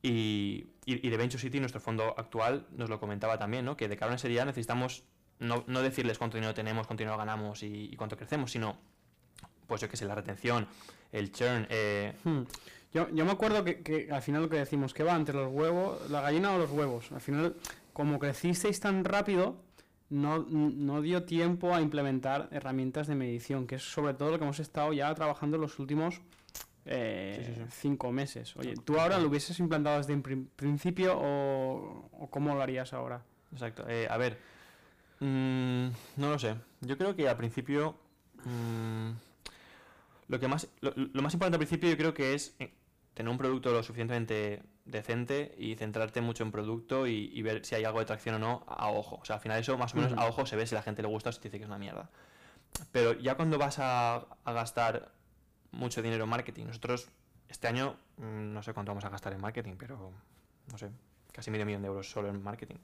Y, 0.02 0.66
y, 0.86 1.10
de 1.10 1.16
Venture 1.18 1.40
City, 1.40 1.60
nuestro 1.60 1.80
fondo 1.80 2.14
actual, 2.16 2.66
nos 2.72 2.88
lo 2.88 2.98
comentaba 2.98 3.38
también, 3.38 3.66
¿no? 3.66 3.76
que 3.76 3.86
de 3.86 3.96
cara 3.96 4.10
a 4.10 4.12
una 4.14 4.18
serie 4.18 4.40
A 4.40 4.46
necesitamos 4.46 5.04
no, 5.40 5.64
no 5.66 5.82
decirles 5.82 6.16
cuánto 6.16 6.38
dinero 6.38 6.54
tenemos, 6.54 6.86
cuánto 6.86 7.02
dinero 7.02 7.18
ganamos 7.18 7.62
y, 7.62 7.90
y 7.92 7.96
cuánto 7.96 8.16
crecemos, 8.16 8.50
sino, 8.50 8.78
pues 9.66 9.82
yo 9.82 9.88
qué 9.90 9.98
sé, 9.98 10.06
la 10.06 10.14
retención, 10.14 10.66
el 11.12 11.32
churn. 11.32 11.66
Eh, 11.68 12.14
Hmm. 12.24 12.42
Yo, 12.92 13.08
yo 13.10 13.24
me 13.24 13.30
acuerdo 13.30 13.62
que, 13.62 13.82
que 13.82 14.08
al 14.10 14.20
final 14.20 14.42
lo 14.42 14.48
que 14.48 14.58
decimos, 14.58 14.92
que 14.92 15.04
va 15.04 15.14
entre 15.14 15.34
los 15.36 15.52
huevos, 15.52 16.10
la 16.10 16.22
gallina 16.22 16.52
o 16.52 16.58
los 16.58 16.70
huevos. 16.70 17.12
Al 17.12 17.20
final, 17.20 17.54
como 17.92 18.18
crecisteis 18.18 18.80
tan 18.80 19.04
rápido, 19.04 19.62
no, 20.08 20.44
no 20.48 21.00
dio 21.00 21.22
tiempo 21.22 21.72
a 21.72 21.80
implementar 21.80 22.48
herramientas 22.50 23.06
de 23.06 23.14
medición, 23.14 23.68
que 23.68 23.76
es 23.76 23.82
sobre 23.82 24.14
todo 24.14 24.32
lo 24.32 24.38
que 24.38 24.44
hemos 24.44 24.58
estado 24.58 24.92
ya 24.92 25.14
trabajando 25.14 25.56
en 25.56 25.62
los 25.62 25.78
últimos 25.78 26.20
eh, 26.90 27.36
Sí, 27.38 27.44
sí, 27.54 27.54
sí. 27.54 27.66
cinco 27.70 28.10
meses. 28.12 28.54
Oye, 28.56 28.74
¿tú 28.84 28.98
ahora 28.98 29.18
lo 29.18 29.28
hubieses 29.28 29.58
implantado 29.60 29.98
desde 29.98 30.16
prin- 30.18 30.48
principio 30.56 31.16
o, 31.16 32.10
o 32.12 32.30
cómo 32.30 32.54
lo 32.54 32.60
harías 32.62 32.92
ahora? 32.92 33.22
Exacto. 33.52 33.88
Eh, 33.88 34.06
a 34.10 34.16
ver, 34.16 34.38
mm, 35.20 35.88
no 36.16 36.30
lo 36.30 36.38
sé. 36.38 36.56
Yo 36.80 36.98
creo 36.98 37.14
que 37.16 37.28
al 37.28 37.36
principio 37.36 37.96
mm, 38.44 39.10
lo 40.28 40.38
que 40.40 40.48
más 40.48 40.68
lo, 40.80 40.92
lo 40.96 41.22
más 41.22 41.32
importante 41.34 41.56
al 41.56 41.60
principio 41.66 41.88
yo 41.90 41.96
creo 41.96 42.14
que 42.14 42.34
es 42.34 42.54
eh, 42.58 42.72
tener 43.14 43.30
un 43.30 43.38
producto 43.38 43.72
lo 43.72 43.82
suficientemente 43.82 44.62
decente 44.84 45.54
y 45.58 45.74
centrarte 45.76 46.20
mucho 46.20 46.42
en 46.42 46.50
producto 46.52 47.06
y, 47.06 47.30
y 47.32 47.42
ver 47.42 47.64
si 47.64 47.74
hay 47.74 47.84
algo 47.84 47.98
de 48.00 48.06
tracción 48.06 48.36
o 48.36 48.38
no 48.38 48.64
a 48.66 48.90
ojo. 48.90 49.18
O 49.20 49.24
sea, 49.24 49.36
al 49.36 49.42
final 49.42 49.58
eso 49.60 49.76
más 49.78 49.94
o 49.94 49.96
menos 49.98 50.12
a 50.14 50.26
ojo 50.26 50.46
se 50.46 50.56
ve 50.56 50.66
si 50.66 50.74
la 50.74 50.82
gente 50.82 51.02
le 51.02 51.08
gusta 51.08 51.30
o 51.30 51.32
si 51.32 51.38
te 51.40 51.48
dice 51.48 51.58
que 51.58 51.64
es 51.64 51.68
una 51.68 51.78
mierda. 51.78 52.10
Pero 52.92 53.12
ya 53.12 53.34
cuando 53.36 53.58
vas 53.58 53.78
a, 53.78 54.26
a 54.44 54.52
gastar 54.52 55.12
mucho 55.72 56.02
dinero 56.02 56.24
en 56.24 56.30
marketing, 56.30 56.66
nosotros 56.66 57.08
este 57.48 57.68
año 57.68 57.96
mm, 58.18 58.52
no 58.52 58.62
sé 58.62 58.72
cuánto 58.74 58.90
vamos 58.90 59.04
a 59.04 59.08
gastar 59.08 59.32
en 59.32 59.40
marketing, 59.40 59.74
pero 59.78 60.12
no 60.70 60.78
sé, 60.78 60.90
casi 61.32 61.50
medio 61.50 61.66
millón 61.66 61.82
de 61.82 61.88
euros 61.88 62.10
solo 62.10 62.28
en 62.28 62.42
marketing 62.42 62.76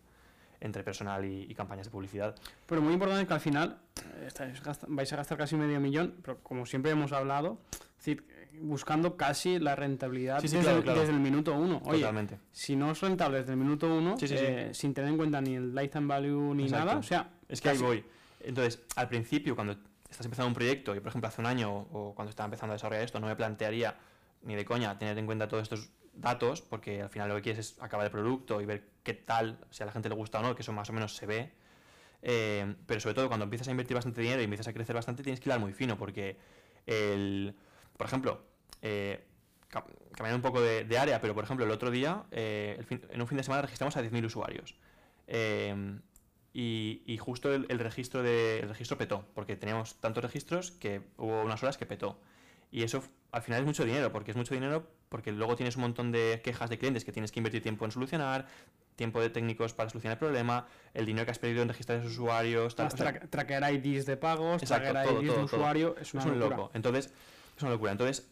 entre 0.61 0.83
personal 0.83 1.25
y, 1.25 1.43
y 1.43 1.55
campañas 1.55 1.87
de 1.87 1.91
publicidad. 1.91 2.35
Pero 2.67 2.81
muy 2.81 2.95
importante 2.95 3.27
que 3.27 3.35
al 3.35 3.41
final 3.41 3.79
eh, 4.17 4.25
estáis 4.29 4.61
vais 4.89 5.13
a 5.13 5.17
gastar 5.17 5.37
casi 5.37 5.55
medio 5.57 5.79
millón, 5.81 6.15
pero 6.23 6.39
como 6.43 6.65
siempre 6.65 6.91
hemos 6.93 7.13
hablado, 7.13 7.59
es 7.73 7.97
decir, 7.99 8.27
buscando 8.63 9.17
casi 9.19 9.59
la 9.59 9.77
rentabilidad 9.77 10.41
Sí, 10.41 10.49
sí, 10.49 10.57
desde, 10.57 10.65
claro, 10.65 10.79
el- 10.79 10.85
claro. 10.85 11.01
desde 11.01 11.13
el 11.13 11.21
minuto 11.21 11.55
uno. 11.55 11.83
Oye, 11.85 12.01
Totalmente. 12.01 12.39
si 12.53 12.75
no 12.75 12.91
es 12.93 13.01
rentable 13.03 13.39
desde 13.41 13.53
el 13.53 13.59
minuto 13.59 13.87
uno, 13.95 14.17
Sí, 14.19 14.25
eh, 14.31 14.71
sin 14.73 14.95
tener 14.95 15.11
en 15.11 15.19
cuenta 15.19 15.41
ni 15.43 15.57
el 15.57 15.75
lifetime 15.75 16.07
value 16.07 16.55
ni 16.55 16.63
Exacto. 16.65 16.87
nada, 16.87 16.99
o 16.99 17.03
sea, 17.03 17.31
Es 17.49 17.61
que 17.61 17.69
ahí 17.69 17.79
voy. 17.79 18.03
Entonces, 18.41 18.81
al 18.97 19.09
principio, 19.09 19.55
cuando 19.55 19.77
estás 20.17 20.27
empezando 20.27 20.49
un 20.49 20.55
proyecto, 20.55 20.95
y 20.97 21.01
por 21.01 21.09
ejemplo 21.09 21.29
hace 21.29 21.41
un 21.41 21.47
año 21.47 21.71
o, 21.93 22.15
cuando 22.15 22.31
estaba 22.31 22.47
empezando 22.47 22.73
a 22.73 22.77
desarrollar 22.77 23.05
esto, 23.05 23.21
no 23.21 23.27
me 23.27 23.37
plantearía 23.37 23.97
ni 24.43 24.55
de 24.55 24.65
coña 24.65 24.99
tener 24.99 25.19
en 25.19 25.27
cuenta 25.27 25.47
todos 25.47 25.65
estos 25.65 25.91
datos, 26.15 26.63
porque 26.63 27.03
al 27.03 27.11
final 27.11 27.29
lo 27.29 27.37
que 27.37 27.43
quieres 27.43 27.73
es 27.73 27.83
acabar 27.83 28.07
el 28.07 28.13
producto 28.13 28.61
y 28.63 28.67
ver 28.67 28.89
qué 29.03 29.13
tal, 29.13 29.59
si 29.71 29.83
a 29.83 29.87
la 29.87 29.93
gente 29.93 30.09
le 30.09 30.15
gusta 30.15 30.41
o 30.41 30.43
no, 30.43 30.55
que 30.55 30.63
eso 30.63 30.73
más 30.73 30.89
o 30.89 30.93
menos 30.95 31.15
se 31.15 31.27
ve. 31.27 31.53
Eh, 32.23 32.75
pero 32.87 32.99
sobre 32.99 33.15
todo 33.15 33.29
cuando 33.29 33.45
empiezas 33.45 33.69
a 33.69 33.71
invertir 33.71 33.95
bastante 33.95 34.23
dinero 34.23 34.41
y 34.41 34.45
empiezas 34.45 34.69
a 34.69 34.73
crecer 34.73 34.97
bastante, 34.97 35.23
tienes 35.23 35.39
que 35.41 35.51
hilar 35.51 35.61
muy 35.61 35.75
fino, 35.75 35.99
porque 35.99 36.39
el, 36.87 37.55
por 37.97 38.07
ejemplo, 38.07 38.43
eh, 38.81 39.23
un 40.35 40.43
poco 40.43 40.63
de, 40.63 40.99
área, 40.99 41.21
pero 41.21 41.35
por 41.35 41.45
ejemplo 41.45 41.67
el 41.67 41.71
otro 41.71 41.91
día, 41.91 42.25
eh, 42.31 42.83
en 42.89 43.21
un 43.21 43.27
fin 43.27 43.37
de 43.37 43.45
semana 43.45 43.63
registramos 43.63 43.97
a 43.99 44.03
10.000 44.03 44.25
usuarios. 44.25 44.77
Y, 46.59 47.03
y 47.05 47.19
justo 47.19 47.53
el, 47.55 47.67
el 47.69 47.79
registro 47.79 48.23
de, 48.23 48.61
el 48.61 48.69
registro 48.71 48.97
petó, 48.97 49.27
porque 49.35 49.57
teníamos 49.57 49.97
tantos 49.97 50.25
registros 50.25 50.71
que 50.71 51.03
hubo 51.19 51.43
unas 51.43 51.63
horas 51.63 51.77
que 51.77 51.85
petó. 51.85 52.19
Y 52.73 52.83
eso 52.83 53.03
al 53.31 53.43
final 53.43 53.61
es 53.61 53.67
mucho 53.67 53.85
dinero, 53.85 54.11
porque 54.11 54.31
es 54.31 54.39
mucho 54.39 54.55
dinero 54.55 54.89
porque 55.11 55.33
luego 55.33 55.55
tienes 55.55 55.77
un 55.77 55.83
montón 55.83 56.13
de 56.13 56.41
quejas 56.43 56.71
de 56.71 56.79
clientes 56.79 57.05
que 57.05 57.13
tienes 57.13 57.31
que 57.31 57.41
invertir 57.41 57.63
tiempo 57.63 57.85
en 57.85 57.91
solucionar, 57.93 58.47
tiempo 58.97 59.21
de 59.21 59.29
técnicos 59.29 59.75
para 59.75 59.91
solucionar 59.91 60.15
el 60.15 60.19
problema, 60.19 60.67
el 60.95 61.05
dinero 61.05 61.27
que 61.27 61.33
has 61.33 61.39
perdido 61.39 61.61
en 61.61 61.69
registrar 61.69 61.99
a 61.99 62.01
esos 62.01 62.13
usuarios, 62.15 62.75
tal, 62.75 62.87
o 62.87 62.91
sea, 62.97 63.13
tra- 63.13 63.29
tracker 63.29 63.63
IDs 63.75 64.07
de 64.07 64.17
pagos, 64.17 64.63
Exacto, 64.63 64.93
tracker 64.93 65.11
todo, 65.11 65.21
IDs 65.23 65.29
de 65.29 65.35
todo, 65.35 65.45
usuario, 65.45 65.95
es 66.01 66.15
una 66.15 66.23
es 66.23 66.31
un 66.31 66.39
locura. 66.39 66.57
loco. 66.57 66.71
Entonces, 66.73 67.13
es 67.57 67.63
una 67.63 67.71
locura. 67.73 67.93
Entonces, 67.93 68.31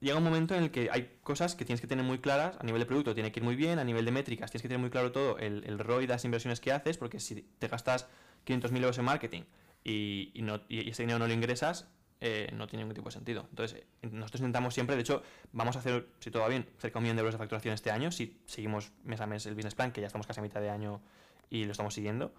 llega 0.00 0.16
un 0.16 0.24
momento 0.24 0.54
en 0.54 0.64
el 0.64 0.70
que 0.70 0.88
hay 0.90 1.18
cosas 1.22 1.54
que 1.54 1.64
tienes 1.64 1.80
que 1.80 1.86
tener 1.86 2.04
muy 2.04 2.18
claras. 2.18 2.56
A 2.60 2.64
nivel 2.64 2.80
de 2.80 2.86
producto 2.86 3.14
tiene 3.14 3.32
que 3.32 3.40
ir 3.40 3.44
muy 3.44 3.56
bien, 3.56 3.78
a 3.78 3.84
nivel 3.84 4.04
de 4.04 4.12
métricas 4.12 4.50
tienes 4.50 4.62
que 4.62 4.68
tener 4.68 4.80
muy 4.80 4.90
claro 4.90 5.12
todo, 5.12 5.38
el, 5.38 5.64
el 5.66 5.78
ROI 5.78 6.06
de 6.06 6.14
las 6.14 6.24
inversiones 6.24 6.60
que 6.60 6.72
haces, 6.72 6.98
porque 6.98 7.20
si 7.20 7.42
te 7.58 7.68
gastas 7.68 8.06
500.000 8.46 8.76
euros 8.76 8.98
en 8.98 9.04
marketing 9.04 9.42
y, 9.84 10.32
no, 10.42 10.60
y 10.68 10.90
ese 10.90 11.02
dinero 11.02 11.18
no 11.18 11.26
lo 11.26 11.32
ingresas, 11.32 11.88
eh, 12.20 12.50
no 12.52 12.66
tiene 12.66 12.82
ningún 12.82 12.94
tipo 12.94 13.08
de 13.08 13.12
sentido. 13.12 13.46
Entonces, 13.50 13.80
eh, 14.02 14.08
nosotros 14.10 14.40
intentamos 14.40 14.74
siempre, 14.74 14.96
de 14.96 15.02
hecho, 15.02 15.22
vamos 15.52 15.76
a 15.76 15.78
hacer, 15.78 16.08
si 16.20 16.30
todo 16.30 16.42
va 16.42 16.48
bien, 16.48 16.66
cerca 16.78 16.94
de 16.94 16.98
un 16.98 17.02
millón 17.04 17.16
de 17.16 17.20
euros 17.20 17.34
de 17.34 17.38
facturación 17.38 17.74
este 17.74 17.90
año, 17.90 18.10
si 18.10 18.40
seguimos 18.46 18.92
mes 19.04 19.20
a 19.20 19.26
mes 19.26 19.46
el 19.46 19.54
business 19.54 19.74
plan, 19.74 19.92
que 19.92 20.00
ya 20.00 20.08
estamos 20.08 20.26
casi 20.26 20.40
a 20.40 20.42
mitad 20.42 20.60
de 20.60 20.70
año 20.70 21.00
y 21.50 21.64
lo 21.64 21.72
estamos 21.72 21.94
siguiendo. 21.94 22.32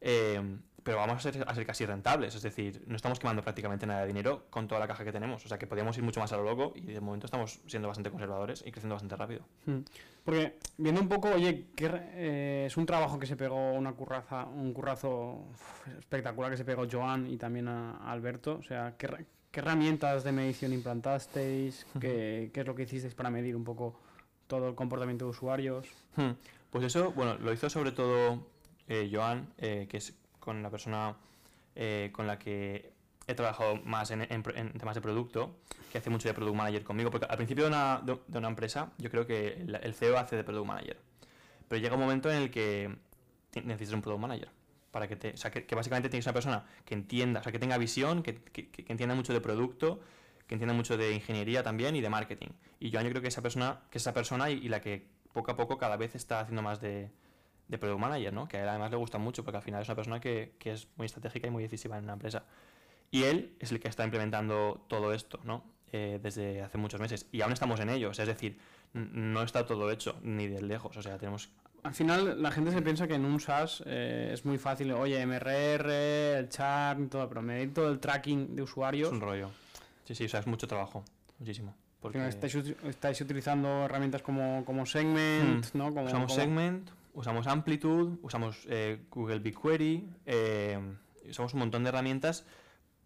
Eh, 0.00 0.58
pero 0.82 0.98
vamos 0.98 1.16
a 1.16 1.32
ser, 1.32 1.44
a 1.48 1.52
ser 1.52 1.66
casi 1.66 1.84
rentables, 1.84 2.32
es 2.36 2.42
decir, 2.42 2.84
no 2.86 2.94
estamos 2.94 3.18
quemando 3.18 3.42
prácticamente 3.42 3.88
nada 3.88 4.02
de 4.02 4.06
dinero 4.06 4.46
con 4.50 4.68
toda 4.68 4.78
la 4.78 4.86
caja 4.86 5.02
que 5.04 5.10
tenemos, 5.10 5.44
o 5.44 5.48
sea 5.48 5.58
que 5.58 5.66
podríamos 5.66 5.98
ir 5.98 6.04
mucho 6.04 6.20
más 6.20 6.32
a 6.32 6.36
lo 6.36 6.44
loco 6.44 6.74
y 6.76 6.82
de 6.82 7.00
momento 7.00 7.26
estamos 7.26 7.58
siendo 7.66 7.88
bastante 7.88 8.08
conservadores 8.12 8.62
y 8.64 8.70
creciendo 8.70 8.94
bastante 8.94 9.16
rápido. 9.16 9.40
Hmm. 9.64 9.80
Porque 10.24 10.58
viendo 10.78 11.00
un 11.00 11.08
poco, 11.08 11.28
oye, 11.30 11.66
que 11.74 11.90
eh, 11.92 12.64
es 12.68 12.76
un 12.76 12.86
trabajo 12.86 13.18
que 13.18 13.26
se 13.26 13.34
pegó 13.36 13.72
una 13.72 13.94
curraza, 13.94 14.44
un 14.44 14.72
currazo 14.72 15.48
espectacular 15.98 16.52
que 16.52 16.56
se 16.56 16.64
pegó 16.64 16.86
Joan 16.88 17.26
y 17.26 17.36
también 17.36 17.66
a, 17.66 17.96
a 17.96 18.12
Alberto. 18.12 18.56
O 18.56 18.62
sea, 18.62 18.94
¿qué, 18.96 19.08
qué 19.50 19.58
herramientas 19.60 20.22
de 20.22 20.30
medición 20.30 20.72
implantasteis? 20.72 21.84
¿Qué, 22.00 22.52
qué 22.54 22.60
es 22.60 22.66
lo 22.66 22.76
que 22.76 22.84
hicisteis 22.84 23.14
para 23.14 23.30
medir 23.30 23.56
un 23.56 23.64
poco 23.64 23.98
todo 24.46 24.68
el 24.68 24.76
comportamiento 24.76 25.24
de 25.24 25.30
usuarios? 25.32 25.88
Hmm, 26.14 26.30
Pues 26.70 26.84
eso, 26.84 27.10
bueno, 27.10 27.34
lo 27.38 27.52
hizo 27.52 27.68
sobre 27.68 27.90
todo 27.90 28.46
eh, 28.88 29.08
Joan, 29.12 29.52
eh, 29.58 29.86
que 29.88 29.96
es 29.98 30.14
con 30.40 30.62
la 30.62 30.70
persona 30.70 31.16
eh, 31.74 32.10
con 32.12 32.26
la 32.26 32.38
que 32.38 32.92
he 33.26 33.34
trabajado 33.34 33.76
más 33.84 34.10
en, 34.12 34.22
en 34.22 34.42
en 34.54 34.72
temas 34.78 34.94
de 34.94 35.00
producto, 35.00 35.56
que 35.90 35.98
hace 35.98 36.10
mucho 36.10 36.28
de 36.28 36.34
product 36.34 36.56
manager 36.56 36.84
conmigo, 36.84 37.10
porque 37.10 37.26
al 37.28 37.36
principio 37.36 37.64
de 37.64 37.70
una, 37.70 38.00
de, 38.04 38.38
una 38.38 38.48
empresa 38.48 38.92
yo 38.98 39.10
creo 39.10 39.26
que 39.26 39.54
el, 39.82 39.94
CEO 39.94 40.16
hace 40.16 40.36
de 40.36 40.44
product 40.44 40.66
manager, 40.66 40.96
pero 41.68 41.82
llega 41.82 41.94
un 41.96 42.00
momento 42.00 42.30
en 42.30 42.36
el 42.42 42.50
que 42.50 42.94
necesitas 43.64 43.94
un 43.94 44.02
product 44.02 44.20
manager. 44.22 44.48
Para 44.92 45.08
que, 45.08 45.16
te, 45.16 45.30
o 45.32 45.36
sea, 45.36 45.50
que, 45.50 45.66
que 45.66 45.74
básicamente 45.74 46.08
tienes 46.08 46.24
una 46.24 46.32
persona 46.32 46.64
que 46.86 46.94
entienda, 46.94 47.40
o 47.40 47.42
sea, 47.42 47.52
que 47.52 47.58
tenga 47.58 47.76
visión, 47.76 48.22
que, 48.22 48.36
que- 48.36 48.70
que 48.70 48.84
entienda 48.92 49.14
mucho 49.14 49.32
de 49.34 49.40
producto, 49.42 50.00
que 50.46 50.54
entienda 50.54 50.72
mucho 50.74 50.96
de 50.96 51.12
ingeniería 51.12 51.62
también 51.62 51.96
y 51.96 52.00
de 52.00 52.08
marketing. 52.08 52.48
Y 52.80 52.90
Joan 52.92 53.04
yo 53.04 53.10
creo 53.10 53.20
que 53.20 53.28
esa 53.28 53.42
persona, 53.42 53.80
que 53.90 53.98
es 53.98 54.02
esa 54.04 54.14
persona 54.14 54.48
y, 54.48 54.54
y 54.54 54.68
la 54.70 54.80
que 54.80 55.04
poco 55.34 55.50
a 55.50 55.56
poco 55.56 55.76
cada 55.76 55.96
vez 55.98 56.14
está 56.14 56.40
haciendo 56.40 56.62
más 56.62 56.80
de, 56.80 57.10
de 57.68 57.78
product 57.78 58.00
manager, 58.00 58.32
¿no? 58.32 58.46
Que 58.48 58.58
a 58.58 58.62
él 58.62 58.68
además 58.68 58.90
le 58.90 58.96
gusta 58.96 59.18
mucho 59.18 59.44
porque 59.44 59.56
al 59.56 59.62
final 59.62 59.82
es 59.82 59.88
una 59.88 59.96
persona 59.96 60.20
que, 60.20 60.54
que 60.58 60.72
es 60.72 60.88
muy 60.96 61.06
estratégica 61.06 61.48
y 61.48 61.50
muy 61.50 61.62
decisiva 61.62 61.98
en 61.98 62.04
una 62.04 62.12
empresa. 62.14 62.44
Y 63.10 63.24
él 63.24 63.54
es 63.60 63.72
el 63.72 63.80
que 63.80 63.88
está 63.88 64.04
implementando 64.04 64.84
todo 64.88 65.12
esto, 65.12 65.40
¿no? 65.44 65.64
Eh, 65.92 66.18
desde 66.22 66.62
hace 66.62 66.78
muchos 66.78 67.00
meses. 67.00 67.26
Y 67.32 67.40
aún 67.40 67.52
estamos 67.52 67.78
en 67.80 67.88
ello, 67.90 68.10
o 68.10 68.14
sea, 68.14 68.24
es 68.24 68.28
decir, 68.28 68.58
no 68.92 69.42
está 69.42 69.66
todo 69.66 69.90
hecho, 69.90 70.18
ni 70.22 70.46
de 70.48 70.60
lejos. 70.62 70.96
O 70.96 71.02
sea, 71.02 71.16
tenemos 71.18 71.48
Al 71.84 71.94
final 71.94 72.42
la 72.42 72.50
gente 72.50 72.72
se 72.72 72.82
piensa 72.82 73.06
que 73.06 73.14
en 73.14 73.24
un 73.24 73.38
SaaS 73.40 73.82
eh, 73.86 74.30
es 74.32 74.44
muy 74.44 74.58
fácil, 74.58 74.90
oye, 74.92 75.24
MRR, 75.24 75.90
el 76.38 76.48
churn, 76.48 77.08
todo, 77.08 77.28
pero 77.28 77.42
medir 77.42 77.72
todo 77.72 77.90
el 77.90 78.00
tracking 78.00 78.56
de 78.56 78.62
usuarios. 78.62 79.08
es 79.08 79.14
un 79.14 79.20
rollo. 79.20 79.50
Sí, 80.04 80.14
sí, 80.14 80.24
o 80.24 80.28
sea, 80.28 80.40
es 80.40 80.46
mucho 80.46 80.66
trabajo, 80.66 81.04
muchísimo. 81.38 81.74
Porque 82.00 82.24
estáis, 82.28 82.54
estáis 82.54 83.20
utilizando 83.20 83.84
herramientas 83.84 84.22
como, 84.22 84.64
como 84.64 84.86
Segment, 84.86 85.72
¿no? 85.74 85.92
Como, 85.92 86.04
usamos 86.06 86.32
como- 86.32 86.40
Segment, 86.40 86.90
usamos 87.16 87.46
Amplitude, 87.46 88.18
usamos 88.22 88.66
eh, 88.68 89.06
Google 89.10 89.40
BigQuery, 89.40 90.08
eh, 90.26 90.78
usamos 91.28 91.52
un 91.54 91.60
montón 91.60 91.82
de 91.82 91.88
herramientas 91.88 92.44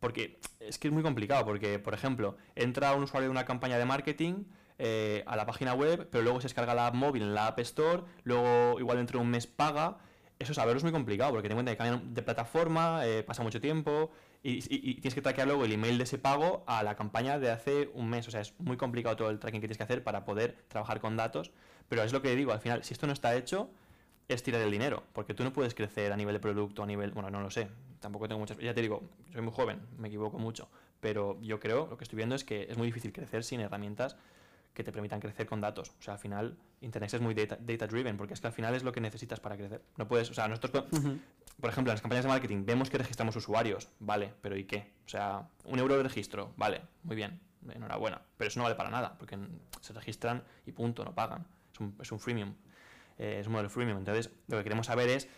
porque 0.00 0.40
es 0.60 0.78
que 0.78 0.88
es 0.88 0.94
muy 0.94 1.02
complicado, 1.02 1.44
porque, 1.44 1.78
por 1.78 1.94
ejemplo, 1.94 2.36
entra 2.54 2.94
un 2.94 3.02
usuario 3.04 3.28
de 3.28 3.32
una 3.32 3.44
campaña 3.44 3.76
de 3.78 3.84
marketing 3.84 4.44
eh, 4.78 5.22
a 5.26 5.36
la 5.36 5.44
página 5.44 5.74
web, 5.74 6.08
pero 6.10 6.24
luego 6.24 6.40
se 6.40 6.46
descarga 6.46 6.74
la 6.74 6.86
app 6.86 6.94
móvil 6.94 7.22
en 7.22 7.34
la 7.34 7.46
App 7.48 7.58
Store, 7.60 8.04
luego 8.24 8.80
igual 8.80 8.96
dentro 8.96 9.18
de 9.18 9.24
un 9.24 9.30
mes 9.30 9.46
paga. 9.46 9.98
Eso 10.38 10.54
saberlo 10.54 10.78
es 10.78 10.84
muy 10.84 10.92
complicado, 10.92 11.32
porque 11.32 11.48
ten 11.48 11.52
en 11.52 11.56
cuenta 11.58 11.72
que 11.72 11.76
cambian 11.76 12.14
de 12.14 12.22
plataforma, 12.22 13.06
eh, 13.06 13.22
pasa 13.22 13.42
mucho 13.42 13.60
tiempo, 13.60 14.10
y, 14.42 14.52
y- 14.74 14.90
y 14.90 14.94
tienes 14.94 15.14
que 15.14 15.20
traquear 15.20 15.46
luego 15.46 15.66
el 15.66 15.72
email 15.72 15.98
de 15.98 16.04
ese 16.04 16.16
pago 16.16 16.64
a 16.66 16.82
la 16.82 16.94
campaña 16.96 17.38
de 17.38 17.50
hace 17.50 17.90
un 17.92 18.08
mes. 18.08 18.26
O 18.26 18.30
sea, 18.30 18.40
es 18.40 18.58
muy 18.58 18.78
complicado 18.78 19.16
todo 19.16 19.28
el 19.30 19.38
tracking 19.38 19.60
que 19.60 19.66
tienes 19.68 19.76
que 19.76 19.84
hacer 19.84 20.02
para 20.02 20.24
poder 20.24 20.56
trabajar 20.68 20.98
con 21.00 21.14
datos. 21.14 21.50
Pero 21.90 22.02
es 22.02 22.12
lo 22.14 22.22
que 22.22 22.34
digo, 22.34 22.52
al 22.52 22.60
final, 22.60 22.82
si 22.84 22.94
esto 22.94 23.06
no 23.06 23.12
está 23.12 23.36
hecho, 23.36 23.68
es 24.32 24.42
tirar 24.42 24.60
el 24.60 24.70
dinero, 24.70 25.02
porque 25.12 25.34
tú 25.34 25.44
no 25.44 25.52
puedes 25.52 25.74
crecer 25.74 26.12
a 26.12 26.16
nivel 26.16 26.34
de 26.34 26.40
producto, 26.40 26.82
a 26.82 26.86
nivel, 26.86 27.10
bueno, 27.12 27.30
no 27.30 27.40
lo 27.40 27.50
sé, 27.50 27.68
tampoco 28.00 28.28
tengo 28.28 28.38
muchas, 28.38 28.58
ya 28.58 28.74
te 28.74 28.80
digo, 28.80 29.02
soy 29.32 29.42
muy 29.42 29.52
joven, 29.52 29.80
me 29.98 30.08
equivoco 30.08 30.38
mucho, 30.38 30.68
pero 31.00 31.38
yo 31.40 31.58
creo, 31.58 31.86
lo 31.88 31.96
que 31.96 32.04
estoy 32.04 32.16
viendo 32.16 32.34
es 32.34 32.44
que 32.44 32.66
es 32.70 32.76
muy 32.76 32.86
difícil 32.86 33.12
crecer 33.12 33.44
sin 33.44 33.60
herramientas 33.60 34.16
que 34.74 34.84
te 34.84 34.92
permitan 34.92 35.20
crecer 35.20 35.46
con 35.46 35.60
datos. 35.60 35.90
O 35.98 36.02
sea, 36.02 36.14
al 36.14 36.20
final, 36.20 36.56
Internet 36.80 37.12
es 37.12 37.20
muy 37.20 37.34
data, 37.34 37.58
data 37.60 37.86
driven, 37.86 38.16
porque 38.16 38.34
es 38.34 38.40
que 38.40 38.46
al 38.46 38.52
final 38.52 38.74
es 38.74 38.84
lo 38.84 38.92
que 38.92 39.00
necesitas 39.00 39.40
para 39.40 39.56
crecer. 39.56 39.82
No 39.96 40.06
puedes, 40.06 40.30
o 40.30 40.34
sea, 40.34 40.46
nosotros, 40.48 40.84
por 41.60 41.70
ejemplo, 41.70 41.90
en 41.90 41.94
las 41.94 42.00
campañas 42.00 42.24
de 42.24 42.28
marketing 42.28 42.64
vemos 42.64 42.88
que 42.88 42.98
registramos 42.98 43.34
usuarios, 43.36 43.88
vale, 43.98 44.32
pero 44.40 44.56
¿y 44.56 44.64
qué? 44.64 44.92
O 45.06 45.08
sea, 45.08 45.48
un 45.64 45.78
euro 45.78 45.96
de 45.96 46.04
registro, 46.04 46.52
vale, 46.56 46.82
muy 47.02 47.16
bien, 47.16 47.40
enhorabuena, 47.68 48.22
pero 48.36 48.48
eso 48.48 48.60
no 48.60 48.64
vale 48.64 48.76
para 48.76 48.90
nada, 48.90 49.16
porque 49.18 49.36
se 49.80 49.92
registran 49.92 50.42
y 50.66 50.72
punto, 50.72 51.04
no 51.04 51.14
pagan, 51.14 51.46
es 51.72 51.80
un, 51.80 51.96
es 52.00 52.12
un 52.12 52.20
freemium, 52.20 52.54
eh, 53.20 53.38
es 53.40 53.46
un 53.46 53.52
modelo 53.52 53.70
freemium, 53.70 53.98
entonces 53.98 54.30
lo 54.48 54.58
que 54.58 54.64
queremos 54.64 54.86
saber 54.86 55.08
es 55.10 55.28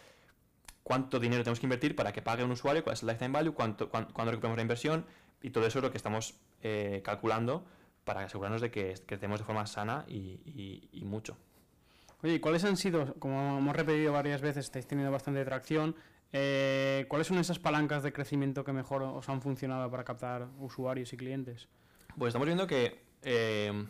cuánto 0.82 1.18
dinero 1.18 1.42
tenemos 1.42 1.60
que 1.60 1.66
invertir 1.66 1.94
para 1.94 2.12
que 2.12 2.22
pague 2.22 2.44
un 2.44 2.52
usuario, 2.52 2.82
cuál 2.82 2.94
es 2.94 3.02
el 3.02 3.08
lifetime 3.08 3.32
value, 3.32 3.52
cuánto, 3.52 3.90
cuándo, 3.90 4.30
recuperamos 4.30 4.56
la 4.56 4.62
inversión 4.62 5.04
y 5.42 5.50
todo 5.50 5.66
eso 5.66 5.78
es 5.78 5.82
lo 5.82 5.90
que 5.90 5.96
estamos 5.96 6.34
eh, 6.62 7.02
calculando 7.04 7.64
para 8.04 8.24
asegurarnos 8.24 8.60
de 8.60 8.70
que 8.70 8.94
crecemos 9.06 9.40
de 9.40 9.44
forma 9.44 9.66
sana 9.66 10.04
y, 10.08 10.88
y 10.92 11.04
mucho. 11.04 11.36
Oye, 12.22 12.40
¿cuáles 12.40 12.64
han 12.64 12.76
sido, 12.76 13.14
como 13.14 13.58
hemos 13.58 13.74
repetido 13.74 14.12
varias 14.12 14.40
veces, 14.40 14.66
estáis 14.66 14.86
teniendo 14.86 15.10
bastante 15.10 15.44
tracción, 15.44 15.96
eh, 16.32 17.04
¿cuáles 17.08 17.26
son 17.26 17.38
esas 17.38 17.58
palancas 17.58 18.02
de 18.02 18.12
crecimiento 18.12 18.64
que 18.64 18.72
mejor 18.72 19.02
os 19.02 19.28
han 19.28 19.42
funcionado 19.42 19.90
para 19.90 20.04
captar 20.04 20.48
usuarios 20.58 21.12
y 21.12 21.16
clientes? 21.16 21.68
Pues 22.16 22.28
estamos 22.28 22.46
viendo 22.46 22.66
que 22.66 23.02
eh, 23.22 23.86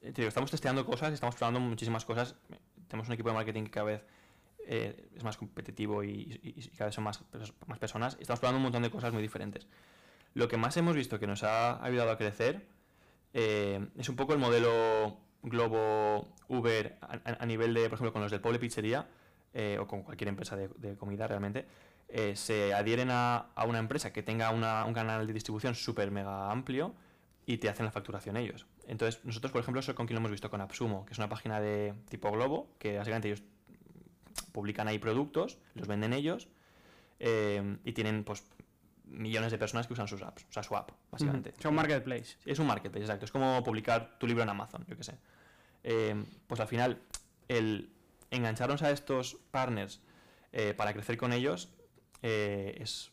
estamos 0.00 0.50
testeando 0.50 0.84
cosas, 0.84 1.12
estamos 1.12 1.36
probando 1.36 1.60
muchísimas 1.60 2.04
cosas. 2.04 2.34
Tenemos 2.90 3.08
un 3.08 3.14
equipo 3.14 3.30
de 3.30 3.36
marketing 3.36 3.64
que 3.64 3.70
cada 3.70 3.86
vez 3.86 4.02
eh, 4.66 5.08
es 5.16 5.24
más 5.24 5.38
competitivo 5.38 6.04
y, 6.04 6.70
cada 6.76 6.86
vez 6.86 6.94
son 6.94 7.04
más, 7.04 7.24
más 7.66 7.78
personas. 7.78 8.18
Estamos 8.20 8.40
probando 8.40 8.58
un 8.58 8.64
montón 8.64 8.82
de 8.82 8.90
cosas 8.90 9.12
muy 9.12 9.22
diferentes. 9.22 9.66
Lo 10.34 10.48
que 10.48 10.58
más 10.58 10.76
hemos 10.76 10.94
visto 10.94 11.18
que 11.18 11.26
nos 11.26 11.42
ha 11.42 11.82
ayudado 11.82 12.10
a 12.10 12.18
crecer 12.18 12.66
es 13.32 14.08
un 14.08 14.16
poco 14.16 14.32
el 14.32 14.38
modelo 14.40 15.16
Globo, 15.42 16.28
Uber, 16.48 16.98
a, 17.00 17.46
nivel 17.46 17.72
de, 17.74 17.88
por 17.88 17.94
ejemplo, 17.94 18.12
con 18.12 18.22
los 18.22 18.30
del 18.30 18.40
Poble 18.40 18.58
Pizzería, 18.58 19.06
eh, 19.54 19.78
o 19.80 19.86
con 19.86 20.02
cualquier 20.02 20.28
empresa 20.28 20.56
de, 20.56 20.96
comida 20.96 21.26
realmente, 21.26 21.66
eh, 22.08 22.36
se 22.36 22.74
adhieren 22.74 23.08
a, 23.10 23.46
una 23.66 23.78
empresa 23.78 24.12
que 24.12 24.22
tenga 24.22 24.50
un 24.50 24.94
canal 24.94 25.26
de 25.26 25.32
distribución 25.32 25.74
súper 25.74 26.10
mega 26.10 26.50
amplio 26.50 26.94
y 27.46 27.58
te 27.58 27.68
hacen 27.68 27.84
la 27.84 27.92
facturación 27.92 28.36
ellos. 28.36 28.66
Entonces, 28.86 29.24
nosotros, 29.24 29.52
por 29.52 29.60
ejemplo, 29.60 29.80
eso 29.80 29.94
con 29.94 30.06
quien 30.06 30.14
lo 30.14 30.20
hemos 30.20 30.30
visto 30.30 30.50
con 30.50 30.60
Absumo, 30.60 31.04
que 31.04 31.12
es 31.12 31.18
una 31.18 31.28
página 31.28 31.60
de 31.60 31.94
tipo 32.08 32.30
Globo, 32.30 32.74
que 32.78 32.98
básicamente 32.98 33.28
ellos 33.28 33.42
publican 34.52 34.88
ahí 34.88 34.98
productos, 34.98 35.58
los 35.74 35.88
venden 35.88 36.12
ellos, 36.12 36.48
eh, 37.18 37.78
y 37.84 37.92
tienen 37.92 38.24
pues 38.24 38.44
millones 39.04 39.50
de 39.50 39.58
personas 39.58 39.86
que 39.86 39.92
usan 39.92 40.08
sus 40.08 40.22
apps, 40.22 40.46
o 40.48 40.52
sea, 40.52 40.62
su 40.62 40.76
app, 40.76 40.92
básicamente. 41.10 41.52
Es 41.58 41.64
un 41.64 41.74
marketplace. 41.74 42.36
Es 42.44 42.58
un 42.58 42.66
marketplace, 42.66 43.04
exacto. 43.04 43.24
Es 43.24 43.32
como 43.32 43.62
publicar 43.62 44.18
tu 44.18 44.26
libro 44.26 44.42
en 44.42 44.48
Amazon, 44.48 44.84
yo 44.88 44.96
qué 44.96 45.04
sé. 45.04 45.18
Eh, 45.82 46.24
pues 46.46 46.60
al 46.60 46.68
final, 46.68 47.00
el 47.48 47.90
engancharnos 48.30 48.82
a 48.82 48.90
estos 48.90 49.36
partners 49.50 50.00
eh, 50.52 50.74
para 50.74 50.92
crecer 50.92 51.16
con 51.16 51.32
ellos 51.32 51.70
eh, 52.22 52.76
es 52.80 53.10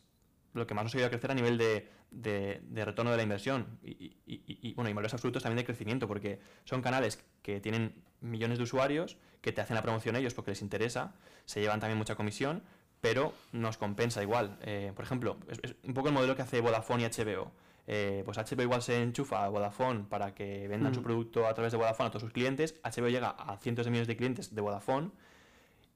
lo 0.54 0.68
que 0.68 0.74
más 0.74 0.84
nos 0.84 0.96
ayuda 0.96 1.08
a 1.08 1.10
crecer 1.10 1.32
a 1.32 1.36
nivel 1.36 1.58
de, 1.58 1.90
de, 2.18 2.62
retorno 2.86 3.12
de 3.12 3.18
la 3.18 3.24
inversión 3.24 3.80
y, 3.84 4.16
y, 4.26 4.74
bueno, 4.74 4.90
y 4.90 4.94
valores 4.94 5.14
absolutos 5.14 5.44
también 5.44 5.58
de 5.58 5.66
crecimiento, 5.66 6.08
porque 6.08 6.40
son 6.66 6.82
canales 6.82 7.24
que 7.42 7.60
tienen 7.60 7.94
millones 8.22 8.58
de 8.58 8.64
usuarios, 8.64 9.18
que 9.42 9.52
te 9.52 9.62
hacen 9.62 9.76
la 9.76 9.82
promoción 9.82 10.16
ellos 10.16 10.34
porque 10.34 10.52
les 10.52 10.62
interesa, 10.62 11.14
se 11.46 11.62
llevan 11.62 11.80
también 11.80 11.98
mucha 11.98 12.16
comisión, 12.16 12.64
pero 13.02 13.34
nos 13.52 13.78
compensa 13.78 14.22
igual. 14.24 14.58
Eh, 14.62 14.92
por 14.96 15.06
ejemplo, 15.06 15.38
es, 15.48 15.76
un 15.84 15.94
poco 15.94 16.08
el 16.08 16.14
modelo 16.14 16.36
que 16.36 16.42
hace 16.42 16.62
Vodafone 16.62 17.04
y 17.04 17.06
HBO. 17.06 17.52
Eh, 17.90 18.24
pues 18.26 18.38
HBO 18.38 18.64
igual 18.64 18.82
se 18.82 19.02
enchufa 19.02 19.46
a 19.46 19.50
Vodafone 19.50 20.04
para 20.10 20.34
que 20.34 20.68
vendan 20.68 20.94
su 20.94 21.00
mm. 21.00 21.04
producto 21.04 21.48
a 21.48 21.54
través 21.54 21.72
de 21.72 21.78
Vodafone 21.78 22.08
a 22.08 22.12
todos 22.12 22.24
sus 22.24 22.34
clientes. 22.34 22.76
HBO 22.84 23.08
llega 23.08 23.30
a 23.30 23.58
cientos 23.58 23.86
de 23.86 23.92
millones 23.92 24.08
de 24.08 24.18
clientes 24.18 24.54
de 24.54 24.62
Vodafone. 24.62 25.12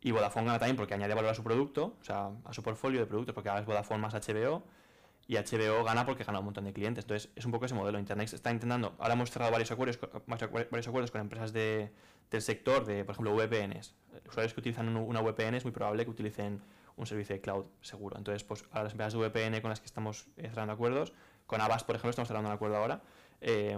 Y 0.03 0.11
Vodafone 0.11 0.45
gana 0.45 0.59
también 0.59 0.77
porque 0.77 0.93
añade 0.93 1.13
valor 1.13 1.31
a 1.31 1.35
su 1.35 1.43
producto, 1.43 1.95
o 1.99 2.03
sea, 2.03 2.31
a 2.45 2.53
su 2.53 2.63
portfolio 2.63 2.99
de 2.99 3.05
productos, 3.05 3.35
porque 3.35 3.49
ahora 3.49 3.61
es 3.61 3.67
Vodafone 3.67 4.01
más 4.01 4.13
HBO. 4.13 4.63
Y 5.27 5.35
HBO 5.37 5.83
gana 5.83 6.05
porque 6.05 6.23
gana 6.23 6.39
un 6.39 6.45
montón 6.45 6.65
de 6.65 6.73
clientes. 6.73 7.05
Entonces, 7.05 7.31
es 7.35 7.45
un 7.45 7.51
poco 7.51 7.65
ese 7.65 7.75
modelo. 7.75 7.99
Internet 7.99 8.33
está 8.33 8.51
intentando. 8.51 8.95
Ahora 8.99 9.13
hemos 9.13 9.31
cerrado 9.31 9.51
varios 9.51 9.71
acuerdos, 9.71 9.99
varios 10.27 10.87
acuerdos 10.87 11.11
con 11.11 11.21
empresas 11.21 11.53
de, 11.53 11.91
del 12.29 12.41
sector, 12.41 12.85
de, 12.85 13.05
por 13.05 13.13
ejemplo, 13.13 13.35
VPNs. 13.35 13.95
Usuarios 14.27 14.53
que 14.53 14.59
utilizan 14.59 14.95
una 14.95 15.21
VPN 15.21 15.55
es 15.55 15.63
muy 15.63 15.71
probable 15.71 16.03
que 16.03 16.11
utilicen 16.11 16.61
un 16.97 17.05
servicio 17.05 17.35
de 17.35 17.41
cloud 17.41 17.65
seguro. 17.81 18.17
Entonces, 18.17 18.43
pues 18.43 18.65
a 18.71 18.83
las 18.83 18.91
empresas 18.91 19.13
de 19.13 19.19
VPN 19.19 19.61
con 19.61 19.69
las 19.69 19.79
que 19.79 19.85
estamos 19.85 20.27
eh, 20.37 20.49
cerrando 20.49 20.73
acuerdos, 20.73 21.13
con 21.45 21.61
Avast, 21.61 21.85
por 21.85 21.95
ejemplo, 21.95 22.11
estamos 22.11 22.27
cerrando 22.27 22.49
un 22.49 22.55
acuerdo 22.55 22.77
ahora, 22.77 23.01
eh, 23.41 23.77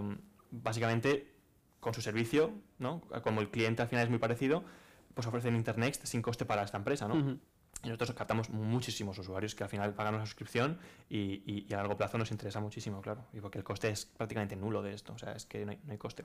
básicamente 0.50 1.32
con 1.80 1.92
su 1.92 2.00
servicio, 2.00 2.52
¿no? 2.78 3.02
como 3.22 3.40
el 3.40 3.50
cliente 3.50 3.82
al 3.82 3.88
final 3.88 4.04
es 4.04 4.10
muy 4.10 4.18
parecido, 4.18 4.64
pues 5.12 5.26
ofrecen 5.26 5.54
Internext 5.54 6.06
sin 6.06 6.22
coste 6.22 6.44
para 6.44 6.62
esta 6.62 6.78
empresa, 6.78 7.08
¿no? 7.08 7.38
Nosotros 7.88 8.14
captamos 8.14 8.50
muchísimos 8.50 9.18
usuarios 9.18 9.54
que 9.54 9.64
al 9.64 9.70
final 9.70 9.94
pagan 9.94 10.14
una 10.14 10.26
suscripción 10.26 10.78
y, 11.08 11.72
a 11.72 11.76
largo 11.76 11.96
plazo 11.96 12.18
nos 12.18 12.30
interesa 12.30 12.60
muchísimo, 12.60 13.00
claro. 13.00 13.24
Y 13.32 13.40
porque 13.40 13.58
el 13.58 13.64
coste 13.64 13.88
es 13.90 14.06
prácticamente 14.06 14.56
nulo 14.56 14.82
de 14.82 14.94
esto, 14.94 15.12
o 15.14 15.18
sea, 15.18 15.32
es 15.32 15.46
que 15.46 15.64
no 15.64 15.72
hay, 15.72 15.98
coste. 15.98 16.24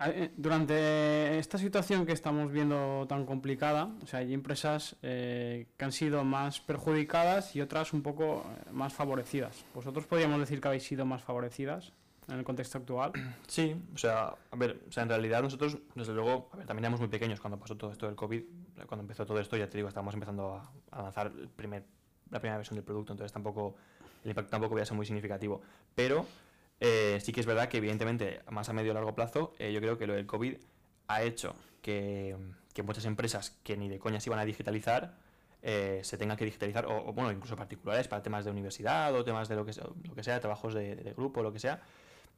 Eh, 0.00 0.32
durante 0.36 1.38
esta 1.38 1.56
situación 1.56 2.04
que 2.04 2.12
estamos 2.12 2.50
viendo 2.50 3.06
tan 3.08 3.24
complicada, 3.24 3.90
o 4.02 4.06
sea, 4.06 4.20
hay 4.20 4.34
empresas 4.34 4.96
eh, 5.02 5.66
que 5.76 5.84
han 5.84 5.92
sido 5.92 6.24
más 6.24 6.60
perjudicadas 6.60 7.54
y 7.54 7.60
otras 7.60 7.92
un 7.92 8.02
poco 8.02 8.44
eh, 8.44 8.70
más 8.72 8.92
favorecidas. 8.92 9.64
¿Vosotros 9.72 10.06
podríamos 10.06 10.40
decir 10.40 10.60
que 10.60 10.68
habéis 10.68 10.82
sido 10.82 11.06
más 11.06 11.22
favorecidas 11.22 11.92
en 12.28 12.38
el 12.38 12.44
contexto 12.44 12.78
actual? 12.78 13.12
Sí, 13.46 13.76
o 13.94 13.98
sea, 13.98 14.34
a 14.50 14.56
ver, 14.56 14.80
o 14.88 14.92
sea, 14.92 15.02
en 15.02 15.08
realidad 15.08 15.42
nosotros, 15.42 15.78
desde 15.94 16.12
luego, 16.12 16.48
a 16.52 16.56
ver, 16.56 16.66
también 16.66 16.84
éramos 16.84 17.00
muy 17.00 17.08
pequeños 17.08 17.40
cuando 17.40 17.58
pasó 17.58 17.76
todo 17.76 17.92
esto 17.92 18.06
del 18.06 18.16
COVID. 18.16 18.42
Cuando 18.86 19.02
empezó 19.02 19.24
todo 19.24 19.38
esto, 19.38 19.56
ya 19.56 19.68
te 19.68 19.78
digo, 19.78 19.88
estábamos 19.88 20.14
empezando 20.14 20.60
a, 20.90 21.02
lanzar 21.02 21.32
el 21.38 21.48
primer, 21.48 21.84
la 22.30 22.40
primera 22.40 22.56
versión 22.56 22.76
del 22.76 22.84
producto, 22.84 23.12
entonces 23.12 23.32
tampoco, 23.32 23.76
el 24.24 24.30
impacto 24.30 24.50
tampoco 24.50 24.76
a 24.76 24.84
ser 24.84 24.96
muy 24.96 25.06
significativo. 25.06 25.62
Pero 25.94 26.26
eh, 26.80 27.18
sí 27.22 27.32
que 27.32 27.40
es 27.40 27.46
verdad 27.46 27.68
que 27.68 27.76
evidentemente 27.78 28.40
más 28.50 28.68
a 28.68 28.72
medio 28.72 28.90
y 28.90 28.94
largo 28.94 29.14
plazo 29.14 29.54
eh, 29.58 29.72
yo 29.72 29.80
creo 29.80 29.96
que 29.96 30.06
lo 30.06 30.14
del 30.14 30.26
COVID 30.26 30.56
ha 31.06 31.22
hecho 31.22 31.54
que, 31.80 32.36
muchas 32.84 33.04
empresas 33.04 33.56
que 33.62 33.76
ni 33.76 33.88
de 33.88 33.98
coña 33.98 34.20
se 34.20 34.28
iban 34.28 34.40
a 34.40 34.44
digitalizar 34.44 35.16
eh, 35.62 36.00
se 36.02 36.18
tengan 36.18 36.36
que 36.36 36.44
digitalizar, 36.44 36.84
o, 36.84 37.12
bueno, 37.14 37.32
incluso 37.32 37.56
particulares 37.56 38.06
para 38.06 38.22
temas 38.22 38.44
de 38.44 38.50
universidad 38.50 39.14
o 39.14 39.24
temas 39.24 39.48
de 39.48 39.56
lo 39.56 39.64
que, 39.64 39.72
lo 40.06 40.14
que 40.14 40.22
sea, 40.22 40.38
trabajos 40.40 40.74
de, 40.74 40.94
de 40.94 41.12
grupo, 41.14 41.42
lo 41.42 41.54
que 41.54 41.58
sea, 41.58 41.80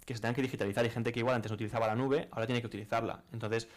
que 0.04 0.14
se 0.14 0.20
tengan 0.20 0.34
que 0.34 0.42
digitalizar 0.42 0.84
y 0.86 0.90
gente 0.90 1.12
que 1.12 1.20
igual 1.20 1.34
antes 1.34 1.50
no 1.50 1.54
utilizaba 1.54 1.86
la 1.86 1.96
nube, 1.96 2.28
ahora 2.30 2.46
tiene 2.46 2.60
que 2.60 2.66
utilizarla. 2.66 3.24
Entonces, 3.32 3.68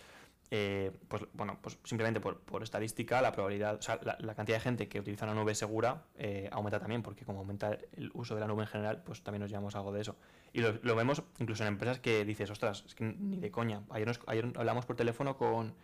eh, 0.51 0.91
pues 1.08 1.23
bueno, 1.34 1.60
pues 1.62 1.77
simplemente 1.84 2.19
por, 2.19 2.63
estadística, 2.63 3.21
la 3.21 3.32
probabilidad, 3.32 3.75
o 3.75 3.82
sea, 3.82 3.99
la, 4.03 4.34
cantidad 4.34 4.58
de 4.58 4.62
gente 4.62 4.88
que 4.88 4.99
utiliza 4.99 5.25
una 5.25 5.36
nube 5.36 5.53
segura 5.53 6.05
eh, 6.17 6.49
aumenta 6.51 6.79
también, 6.79 7.03
porque 7.03 7.23
como 7.23 7.39
aumenta 7.39 7.77
el 7.95 8.10
uso 8.13 8.34
de 8.34 8.41
la 8.41 8.47
nube 8.47 8.63
en 8.63 8.67
general, 8.67 9.03
pues 9.03 9.21
también 9.21 9.41
nos 9.41 9.51
llevamos 9.51 9.75
algo 9.75 9.91
de 9.91 10.01
eso. 10.01 10.15
Y 10.51 10.62
lo, 10.62 10.95
vemos 10.95 11.21
incluso 11.38 11.63
en 11.63 11.67
empresas 11.67 11.99
que 11.99 12.25
dices, 12.25 12.49
ostras, 12.49 12.84
es 12.88 12.95
que 12.95 13.03
ni 13.03 13.38
de 13.38 13.51
coña. 13.51 13.84
Ayer, 13.91 14.12
ayer 14.25 14.51
hablamos 14.55 14.88
por 14.88 14.95
teléfono 14.95 15.38
con 15.38 15.75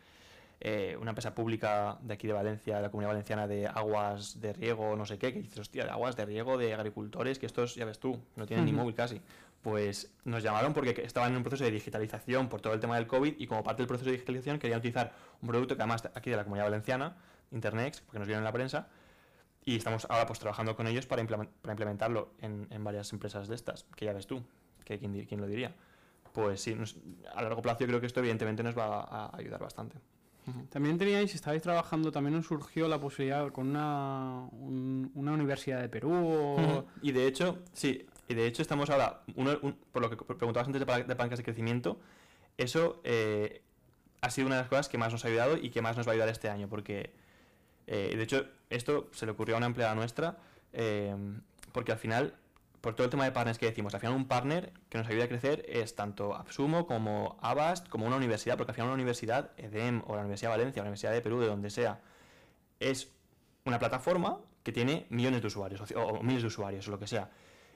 eh, 0.62 0.98
una 1.00 1.12
empresa 1.12 1.36
pública 1.36 2.00
de 2.02 2.16
aquí 2.16 2.26
de 2.26 2.34
Valencia, 2.34 2.78
de 2.78 2.82
la 2.82 2.90
comunidad 2.90 3.12
valenciana 3.12 3.48
de 3.48 3.68
aguas 3.68 4.42
de 4.42 4.54
riego, 4.54 4.96
no 4.96 5.06
sé 5.06 5.20
qué, 5.20 5.32
que 5.32 5.42
dices, 5.42 5.60
hostia, 5.60 5.84
de 5.84 5.92
aguas 5.92 6.16
de 6.16 6.26
riego 6.26 6.58
de 6.58 6.74
agricultores, 6.74 7.38
que 7.38 7.46
estos, 7.46 7.76
ya 7.76 7.86
ves 7.86 8.00
tú, 8.00 8.20
no 8.36 8.48
tienen 8.48 8.66
ni 8.66 8.74
móvil 8.74 8.96
casi 8.96 9.22
pues 9.66 10.12
nos 10.26 10.44
llamaron 10.44 10.76
porque 10.76 10.92
estaban 11.04 11.32
en 11.32 11.38
un 11.38 11.44
proceso 11.44 11.64
de 11.64 11.72
digitalización 11.72 12.50
por 12.50 12.62
todo 12.62 12.74
el 12.76 12.80
tema 12.80 12.98
del 12.98 13.08
COVID 13.08 13.34
y 13.40 13.48
como 13.48 13.64
parte 13.64 13.82
del 13.82 13.88
proceso 13.88 14.06
de 14.06 14.12
digitalización 14.12 14.60
querían 14.60 14.78
utilizar 14.78 15.16
un 15.42 15.48
producto 15.48 15.76
que 15.76 15.82
además 15.82 16.08
aquí 16.14 16.30
de 16.30 16.36
la 16.36 16.44
comunidad 16.44 16.66
valenciana, 16.66 17.18
Internex, 17.50 18.02
porque 18.02 18.20
nos 18.20 18.28
vieron 18.28 18.42
en 18.42 18.46
la 18.46 18.52
prensa, 18.52 18.90
y 19.64 19.76
estamos 19.76 20.06
ahora 20.08 20.28
pues 20.28 20.38
trabajando 20.38 20.76
con 20.76 20.86
ellos 20.86 21.08
para, 21.08 21.24
implementarlo 21.24 22.34
en, 22.42 22.84
varias 22.84 23.12
empresas 23.12 23.48
de 23.48 23.56
estas, 23.56 23.88
que 23.96 24.06
ya 24.06 24.14
ves 24.14 24.28
tú, 24.28 24.44
que 24.84 25.00
quién, 25.00 25.42
lo 25.42 25.48
diría. 25.48 25.74
Pues 26.32 26.62
sí, 26.62 26.78
a 27.34 27.42
largo 27.42 27.64
plazo 27.64 27.80
yo 27.80 27.88
creo 27.88 28.00
que 28.00 28.06
esto 28.06 28.20
evidentemente 28.20 28.62
nos 28.62 28.78
va 28.78 29.02
a, 29.02 29.36
ayudar 29.36 29.62
bastante. 29.62 29.98
También 30.70 31.00
teníais, 31.00 31.34
estabais 31.34 31.64
trabajando, 31.64 32.12
también 32.12 32.36
nos 32.36 32.46
surgió 32.46 32.88
la 32.88 33.00
posibilidad 33.00 33.52
con 33.52 33.70
una, 33.70 34.48
una 34.52 35.32
universidad 35.32 35.82
de 35.82 35.90
Perú. 35.90 36.86
Y 37.02 37.14
de 37.14 37.26
hecho, 37.26 37.64
sí, 37.74 38.06
y 38.28 38.34
de 38.34 38.48
hecho 38.48 38.62
estamos 38.62 38.90
ahora, 38.90 39.22
por 39.92 40.02
lo 40.02 40.10
que 40.10 40.16
preguntabas 40.16 40.68
antes 40.68 40.86
de, 40.86 41.04
de 41.04 41.16
palancas 41.16 41.38
de 41.38 41.44
crecimiento, 41.44 42.00
eso 42.58 43.02
eh, 43.04 43.62
ha 44.22 44.30
sido 44.30 44.48
una 44.48 44.56
de 44.56 44.62
las 44.62 44.70
cosas 44.70 44.90
que 44.90 44.98
más 44.98 45.12
nos 45.12 45.26
ha 45.26 45.28
ayudado 45.28 45.58
y 45.58 45.70
que 45.70 45.82
más 45.82 45.98
nos 45.98 46.08
va 46.08 46.12
a 46.12 46.14
ayudar 46.14 46.30
este 46.30 46.50
año, 46.50 46.68
porque 46.68 47.12
eh, 47.88 48.14
de 48.16 48.24
hecho 48.24 48.48
esto 48.70 49.10
se 49.12 49.26
le 49.26 49.34
ocurrió 49.34 49.56
a 49.56 49.58
una 49.58 49.68
empleada 49.68 49.94
nuestra, 49.94 50.38
eh, 50.74 51.16
porque 51.72 51.92
al 51.92 52.00
final, 52.00 52.36
por 52.82 52.96
todo 52.96 53.06
el 53.06 53.12
tema 53.12 53.26
de 53.26 53.32
partners 53.32 53.60
que 53.60 53.68
decimos, 53.68 53.94
al 53.94 54.00
final 54.00 54.16
un 54.16 54.28
partner 54.28 54.72
que 54.90 54.98
nos 54.98 55.08
ayuda 55.08 55.26
a 55.26 55.28
crecer 55.28 55.66
es 55.68 55.96
tanto 55.96 56.36
Absumo 56.36 56.88
como 56.88 57.38
Avast, 57.42 57.88
como 57.90 58.08
una 58.08 58.16
universidad, 58.16 58.58
porque 58.58 58.72
al 58.72 58.76
final 58.76 58.88
una 58.88 58.96
universidad, 58.96 59.52
EDEM 59.58 60.02
o 60.08 60.16
la 60.16 60.22
Universidad 60.22 60.52
de 60.52 60.58
Valencia, 60.58 60.82
la 60.82 60.88
Universidad 60.88 61.12
de 61.12 61.22
Perú, 61.22 61.42
de 61.42 61.48
donde 61.48 61.70
sea, 61.70 62.02
es 62.80 63.12
una 63.66 63.78
plataforma 63.78 64.40
que 64.64 64.72
tiene 64.72 65.06
millones 65.10 65.42
de 65.42 65.48
usuarios 65.48 65.82
o, 65.92 66.02
o 66.02 66.24
miles 66.24 66.42
de 66.42 66.48
usuarios 66.48 66.88
o 66.88 66.92
lo 66.92 67.00
que 67.00 67.08
sea 67.08 67.30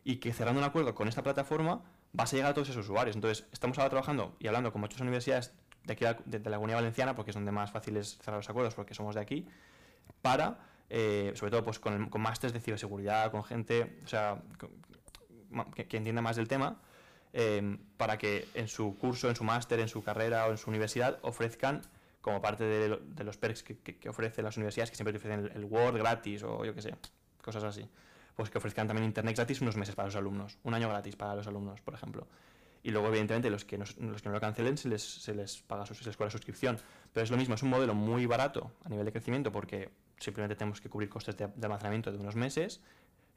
y 0.04 0.18
que 0.18 0.34
cerrando 0.34 0.60
un 0.60 0.66
acuerdo 0.66 0.96
con 0.96 1.08
esta 1.08 1.24
plataforma 1.24 1.82
vas 2.14 2.34
a 2.34 2.36
llegar 2.36 2.52
a 2.52 2.54
todos 2.54 2.70
esos 2.70 2.86
usuarios. 2.86 3.16
Entonces, 3.16 3.46
estamos 3.52 3.78
ahora 3.78 3.90
trabajando 3.90 4.36
y 4.40 4.48
hablando 4.48 4.72
con 4.72 4.82
muchas 4.82 5.00
universidades 5.02 5.54
de 5.86 5.94
aquí 5.94 6.06
de, 6.26 6.40
la 6.50 6.58
Comunidad 6.58 6.78
Valenciana, 6.78 7.16
porque 7.16 7.32
es 7.32 7.36
donde 7.36 7.52
más 7.52 7.72
fácil 7.72 7.98
es 7.98 8.18
cerrar 8.18 8.38
los 8.38 8.50
acuerdos, 8.50 8.76
porque 8.76 8.94
somos 8.94 9.16
de 9.16 9.22
aquí, 9.22 9.48
para, 10.22 10.60
eh, 10.90 11.32
sobre 11.36 11.52
todo 11.52 11.64
pues, 11.64 11.80
con, 11.80 12.10
con 12.10 12.22
másteres 12.22 12.54
de 12.54 12.60
ciberseguridad, 12.60 13.32
con 13.32 13.44
gente, 13.44 14.00
o 14.04 14.08
sea, 14.08 14.42
que, 15.76 15.98
entienda 15.98 16.22
más 16.22 16.36
del 16.36 16.48
tema, 16.48 16.80
eh, 17.34 17.78
para 17.98 18.18
que 18.18 18.48
en 18.54 18.68
su 18.68 18.98
curso, 18.98 19.30
en 19.30 19.36
su 19.36 19.44
máster, 19.44 19.80
en 19.80 19.88
su 19.88 20.04
carrera 20.04 20.48
o 20.48 20.52
en 20.52 20.58
su 20.58 20.70
universidad 20.70 21.20
ofrezcan 21.22 21.82
como 22.22 22.42
parte 22.42 22.64
de, 22.64 23.24
los 23.24 23.38
perks 23.38 23.64
que, 23.64 23.78
que, 23.78 24.10
ofrecen 24.10 24.44
las 24.44 24.58
universidades, 24.58 24.90
que 24.90 24.96
siempre 24.96 25.14
te 25.14 25.18
ofrecen 25.18 25.52
el, 25.56 25.66
Word 25.66 25.98
gratis 25.98 26.44
o 26.44 26.66
yo 26.66 26.76
qué 26.76 26.82
sé, 26.82 26.96
cosas 27.42 27.64
así. 27.64 27.88
Pues 28.40 28.50
que 28.50 28.58
ofrezcan 28.58 28.88
también 28.88 29.04
Internet 29.04 29.36
gratis 29.36 29.60
unos 29.60 29.76
meses 29.76 29.96
para 29.96 30.08
los 30.08 30.16
alumnos, 30.16 30.60
un 30.64 30.74
año 30.74 30.88
gratis 30.88 31.18
para 31.18 31.36
los 31.36 31.46
alumnos, 31.46 31.82
por 31.82 31.94
ejemplo. 31.94 32.26
Y 32.82 32.92
luego, 32.92 33.10
evidentemente, 33.10 33.50
los 33.50 33.66
que 33.66 33.78
no, 33.78 33.84
lo 33.98 34.40
cancelen 34.40 34.78
se 34.78 34.88
les, 34.88 35.04
se 35.04 35.34
paga 35.68 35.86
se 35.86 36.06
les 36.06 36.16
cobra 36.16 36.30
suscripción. 36.30 36.78
Pero 37.12 37.26
es 37.26 37.32
lo 37.32 37.36
mismo, 37.36 37.56
es 37.56 37.64
un 37.64 37.70
modelo 37.70 37.94
muy 37.94 38.26
barato 38.28 38.72
a 38.86 38.88
nivel 38.88 39.04
de 39.04 39.12
crecimiento 39.12 39.52
porque 39.52 39.90
simplemente 40.22 40.56
tenemos 40.56 40.80
que 40.80 40.90
cubrir 40.90 41.10
costes 41.10 41.36
de, 41.36 41.50
almacenamiento 41.62 42.14
de 42.14 42.18
unos 42.18 42.38
meses 42.38 42.80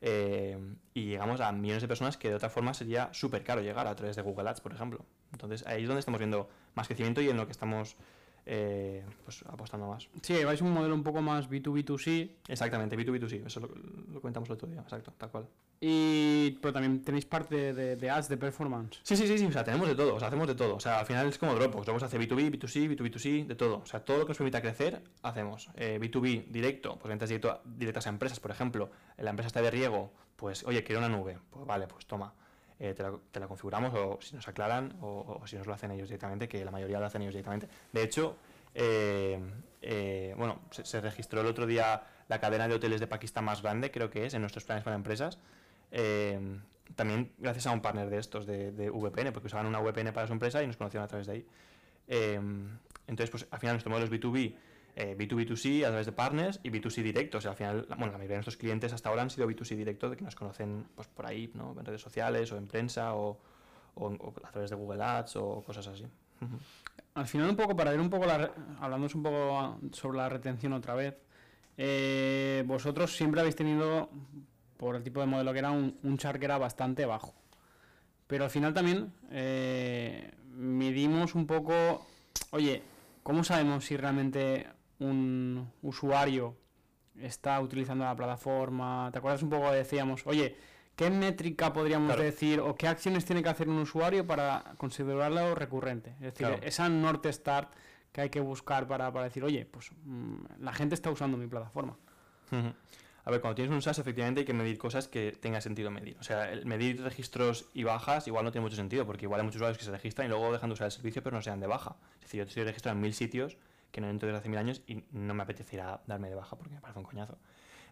eh, 0.03 0.57
y 0.95 1.07
llegamos 1.07 1.41
a 1.41 1.51
millones 1.51 1.83
de 1.83 1.89
personas 1.89 2.17
que 2.17 2.29
de 2.29 2.37
otra 2.37 2.49
forma 2.49 2.73
sería 2.73 3.13
súper 3.13 3.43
caro 3.43 3.61
llegar 3.61 3.89
a 3.89 3.97
través 3.97 4.15
de 4.15 4.23
Google 4.23 4.51
Ads, 4.51 4.61
por 4.61 4.73
ejemplo. 4.73 5.05
Entonces 5.33 5.67
ahí 5.67 5.83
es 5.83 5.89
donde 5.89 5.99
estamos 5.99 6.21
viendo 6.21 6.49
más 6.77 6.87
crecimiento 6.87 7.21
y 7.21 7.29
en 7.29 7.37
lo 7.37 7.47
que 7.47 7.53
estamos 7.53 7.97
eh, 8.47 9.05
pues 9.25 9.43
apostando 9.49 9.89
más. 9.89 10.09
Sí, 10.23 10.45
vais 10.45 10.61
un 10.61 10.73
modelo 10.73 10.95
un 10.95 11.03
poco 11.03 11.23
más 11.23 11.49
B2B2C. 11.49 12.31
Exactamente, 12.49 12.97
B2B2C, 12.97 13.47
eso 13.47 13.61
lo, 13.61 13.69
lo 14.13 14.21
comentamos 14.21 14.49
el 14.49 14.55
otro 14.55 14.69
día, 14.69 14.81
exacto, 14.81 15.13
tal 15.17 15.31
cual. 15.31 15.47
Y, 15.85 16.59
pero 16.63 16.73
también 16.73 17.03
tenéis 17.03 17.27
parte 17.27 17.75
de, 17.75 18.09
ads, 18.11 18.29
de 18.29 18.37
performance. 18.37 19.01
Sí, 19.03 19.17
sí, 19.17 19.27
sí, 19.27 19.37
sí, 19.37 19.47
o 19.47 19.51
sea, 19.51 19.65
tenemos 19.65 19.89
de 19.89 19.97
todo, 19.97 20.15
o 20.15 20.19
sea, 20.21 20.29
hacemos 20.29 20.47
de 20.47 20.55
todo. 20.55 20.77
O 20.77 20.81
sea, 20.81 21.01
al 21.01 21.07
final 21.07 21.27
es 21.27 21.39
como 21.39 21.57
Dropbox, 21.57 21.87
Dropbox 21.87 22.05
hace 22.05 22.21
B2B, 22.21 22.53
B2C, 22.53 22.97
B2B2C, 22.97 23.47
de 23.49 23.57
todo. 23.57 23.79
O 23.79 23.87
sea, 23.87 23.99
todo 24.05 24.19
lo 24.19 24.25
que 24.25 24.29
nos 24.29 24.39
permita 24.39 24.61
crecer, 24.61 25.03
hacemos. 25.23 25.71
B2B 25.75 26.29
eh, 26.29 26.47
directo, 26.49 26.97
pues 27.01 27.09
ventas 27.09 27.29
directas 27.29 28.07
a 28.07 28.11
empresas, 28.11 28.39
por 28.39 28.53
ejemplo. 28.53 28.93
La 29.19 29.31
empresa 29.31 29.49
está 29.49 29.61
de 29.61 29.73
riego, 29.73 30.13
pues, 30.37 30.65
oye, 30.67 30.85
quiero 30.85 31.01
una 31.01 31.09
nube. 31.09 31.41
Pues 31.51 31.67
vale, 31.67 31.89
pues 31.89 32.07
toma. 32.07 32.33
Eh, 32.85 32.95
te, 32.95 33.39
la, 33.39 33.47
configuramos 33.47 33.95
o 33.95 34.19
si 34.21 34.35
nos 34.35 34.49
aclaran 34.49 34.97
o, 35.03 35.41
si 35.47 35.55
nos 35.55 35.69
lo 35.69 35.73
hacen 35.73 35.93
ellos 35.93 36.09
directamente, 36.09 36.49
que 36.49 36.65
la 36.65 36.73
mayoría 36.73 36.99
lo 36.99 37.07
hacen 37.07 37.23
ellos 37.23 37.33
directamente. 37.33 37.69
De 37.93 38.03
hecho, 38.03 38.35
eh, 38.75 39.39
eh, 39.81 40.35
bueno, 40.37 40.63
se, 40.73 41.01
registró 41.01 41.43
el 41.43 41.47
otro 41.47 41.65
día 41.65 42.03
la 42.27 42.41
cadena 42.41 42.67
de 42.67 42.75
hoteles 42.75 42.99
de 42.99 43.07
Pakistán 43.07 43.45
más 43.45 43.63
grande, 43.63 43.93
creo 43.93 44.11
que 44.11 44.27
es, 44.27 44.35
en 44.35 44.41
nuestros 44.41 44.65
planes 44.65 44.83
para 44.83 44.97
empresas. 44.97 45.39
también 46.97 47.31
gracias 47.39 47.69
a 47.69 47.71
un 47.71 47.83
partner 47.83 48.11
de 48.11 48.19
estos, 48.19 48.47
de, 48.47 48.91
VPN, 48.91 49.33
porque 49.33 49.47
usaban 49.47 49.67
una 49.67 49.79
VPN 49.79 50.13
para 50.13 50.27
su 50.27 50.33
empresa 50.33 50.61
y 50.61 50.67
nos 50.67 50.77
conocieron 50.77 51.05
a 51.05 51.09
través 51.09 51.29
de 51.29 51.35
ahí. 51.35 51.47
entonces, 53.07 53.31
pues 53.31 53.47
al 53.49 53.61
final 53.61 53.75
nuestro 53.75 53.91
modelo 53.91 54.13
es 54.13 54.21
B2B 54.21 54.57
eh, 54.95 55.17
B2B2C 55.19 55.85
a 55.85 55.89
través 55.89 56.07
de 56.07 56.13
partners 56.13 56.61
y 56.63 56.71
B2C 56.71 57.03
directo. 57.03 57.39
Al 57.39 57.57
final, 57.57 57.87
bueno, 57.89 58.13
la 58.13 58.19
mayoría 58.19 58.29
de 58.29 58.37
nuestros 58.37 58.57
clientes 58.57 58.93
hasta 58.93 59.09
ahora 59.09 59.23
han 59.23 59.31
sido 59.31 59.49
B2C 59.49 59.77
directo, 59.77 60.11
de 60.11 60.17
que 60.17 60.25
nos 60.25 60.35
conocen 60.35 60.87
pues, 60.95 61.09
por 61.09 61.27
ahí, 61.27 61.51
¿no? 61.55 61.75
En 61.79 61.85
redes 61.85 62.01
sociales 62.01 62.53
o 62.53 62.57
en 62.57 62.67
prensa 62.67 63.15
o, 63.15 63.39
a 64.45 64.51
través 64.51 64.71
de 64.71 64.77
Google 64.77 65.03
Ads 65.03 65.37
o 65.37 65.63
cosas 65.63 65.87
así. 65.87 66.07
Al 67.15 67.27
final, 67.27 67.51
un 67.51 67.57
poco, 67.57 67.77
para 67.77 67.91
ver 67.91 68.01
un 68.01 68.11
poco, 68.11 68.27
la, 68.27 68.51
un 68.97 69.23
poco 69.23 69.79
sobre 69.93 70.19
la 70.19 70.29
retención 70.29 70.73
otra 70.73 70.95
vez, 70.95 71.17
eh, 71.77 72.65
vosotros 72.67 73.17
siempre 73.17 73.41
habéis 73.41 73.57
tenido, 73.57 74.11
por 74.77 74.97
el 74.97 75.03
tipo 75.03 75.21
de 75.21 75.27
modelo 75.27 75.53
que 75.53 75.59
era, 75.59 75.71
un, 75.71 75.99
un 76.03 76.19
char 76.19 76.39
que 76.39 76.47
era 76.47 76.59
bastante 76.59 77.07
bajo. 77.07 77.35
Pero 78.27 78.45
al 78.45 78.51
final 78.51 78.73
también 78.73 79.13
eh, 79.31 80.33
medimos 80.55 81.35
un 81.35 81.47
poco, 81.47 82.07
oye, 82.51 82.83
¿cómo 83.23 83.45
sabemos 83.45 83.85
si 83.85 83.97
realmente 83.97 84.67
un 85.03 85.71
usuario 85.83 86.57
está 87.21 87.61
utilizando 87.61 88.05
la 88.05 88.17
plataforma. 88.17 89.11
¿Te 89.13 89.19
acuerdas 89.19 89.43
un 89.43 89.51
poco? 89.51 89.71
Decíamos, 89.71 90.27
oye, 90.27 90.57
¿qué 90.97 91.11
métrica 91.11 91.73
podríamos 91.73 92.17
decir 92.17 92.61
o 92.61 92.75
qué 92.75 92.89
acciones 92.89 93.25
tiene 93.25 93.43
que 93.43 93.49
hacer 93.49 93.69
un 93.69 93.79
usuario 93.79 94.27
para 94.27 94.75
considerarlo 94.77 95.55
recurrente? 95.55 96.15
Es 96.21 96.35
decir, 96.35 96.59
esa 96.63 96.89
Norte 96.89 97.33
Start 97.33 97.73
que 98.13 98.21
hay 98.21 98.31
que 98.31 98.41
buscar 98.41 98.87
para, 98.87 99.11
decir, 99.23 99.43
oye, 99.43 99.65
pues 99.65 99.91
mm, 100.05 100.45
la 100.61 100.73
gente 100.73 100.95
está 100.95 101.11
usando 101.11 101.37
mi 101.37 101.47
plataforma. 101.47 101.97
A 103.25 103.31
ver, 103.31 103.41
cuando 103.41 103.55
tienes 103.55 103.73
un 103.73 103.81
SaaS, 103.81 103.99
efectivamente 103.99 104.41
hay 104.41 104.45
que 104.45 104.53
medir 104.53 104.77
cosas 104.77 105.09
que 105.09 105.33
tenga 105.33 105.61
sentido 105.61 105.91
medir. 105.91 106.17
O 106.19 106.23
sea, 106.23 106.53
el 106.53 106.67
medir 106.67 107.03
registros 107.03 107.71
y 107.73 107.85
bajas 107.85 108.27
igual 108.27 108.45
no 108.45 108.53
tiene 108.53 108.65
mucho 108.65 108.77
sentido, 108.77 109.07
porque 109.07 109.25
igual 109.25 109.41
hay 109.41 109.47
muchos 109.47 109.57
usuarios 109.57 109.79
que 109.79 109.85
se 109.85 109.93
registran 109.93 110.27
y 110.27 110.29
luego 110.29 110.53
dejan 110.53 110.69
de 110.69 110.75
usar 110.75 110.87
el 110.87 110.93
servicio, 110.93 111.23
pero 111.23 111.37
no 111.37 111.43
sean 111.43 111.61
de 111.61 111.69
baja. 111.69 111.97
Es 112.17 112.23
decir, 112.23 112.39
yo 112.39 112.45
estoy 112.45 112.65
registrado 112.65 112.97
en 112.97 113.03
mil 113.03 113.15
sitios 113.15 113.57
que 113.93 114.01
no 114.01 114.11
entro 114.11 114.27
desde 114.27 114.41
hace 114.41 114.49
mil 114.49 114.59
años 114.59 114.83
y 114.87 115.05
no 115.13 115.35
me 115.35 115.43
apetecería 115.45 116.01
darme 116.07 116.29
de 116.29 116.35
baja 116.35 116.57
porque 116.57 116.75
me 116.75 116.81
parece 116.81 116.99
un 116.99 117.05
coñazo. 117.05 117.39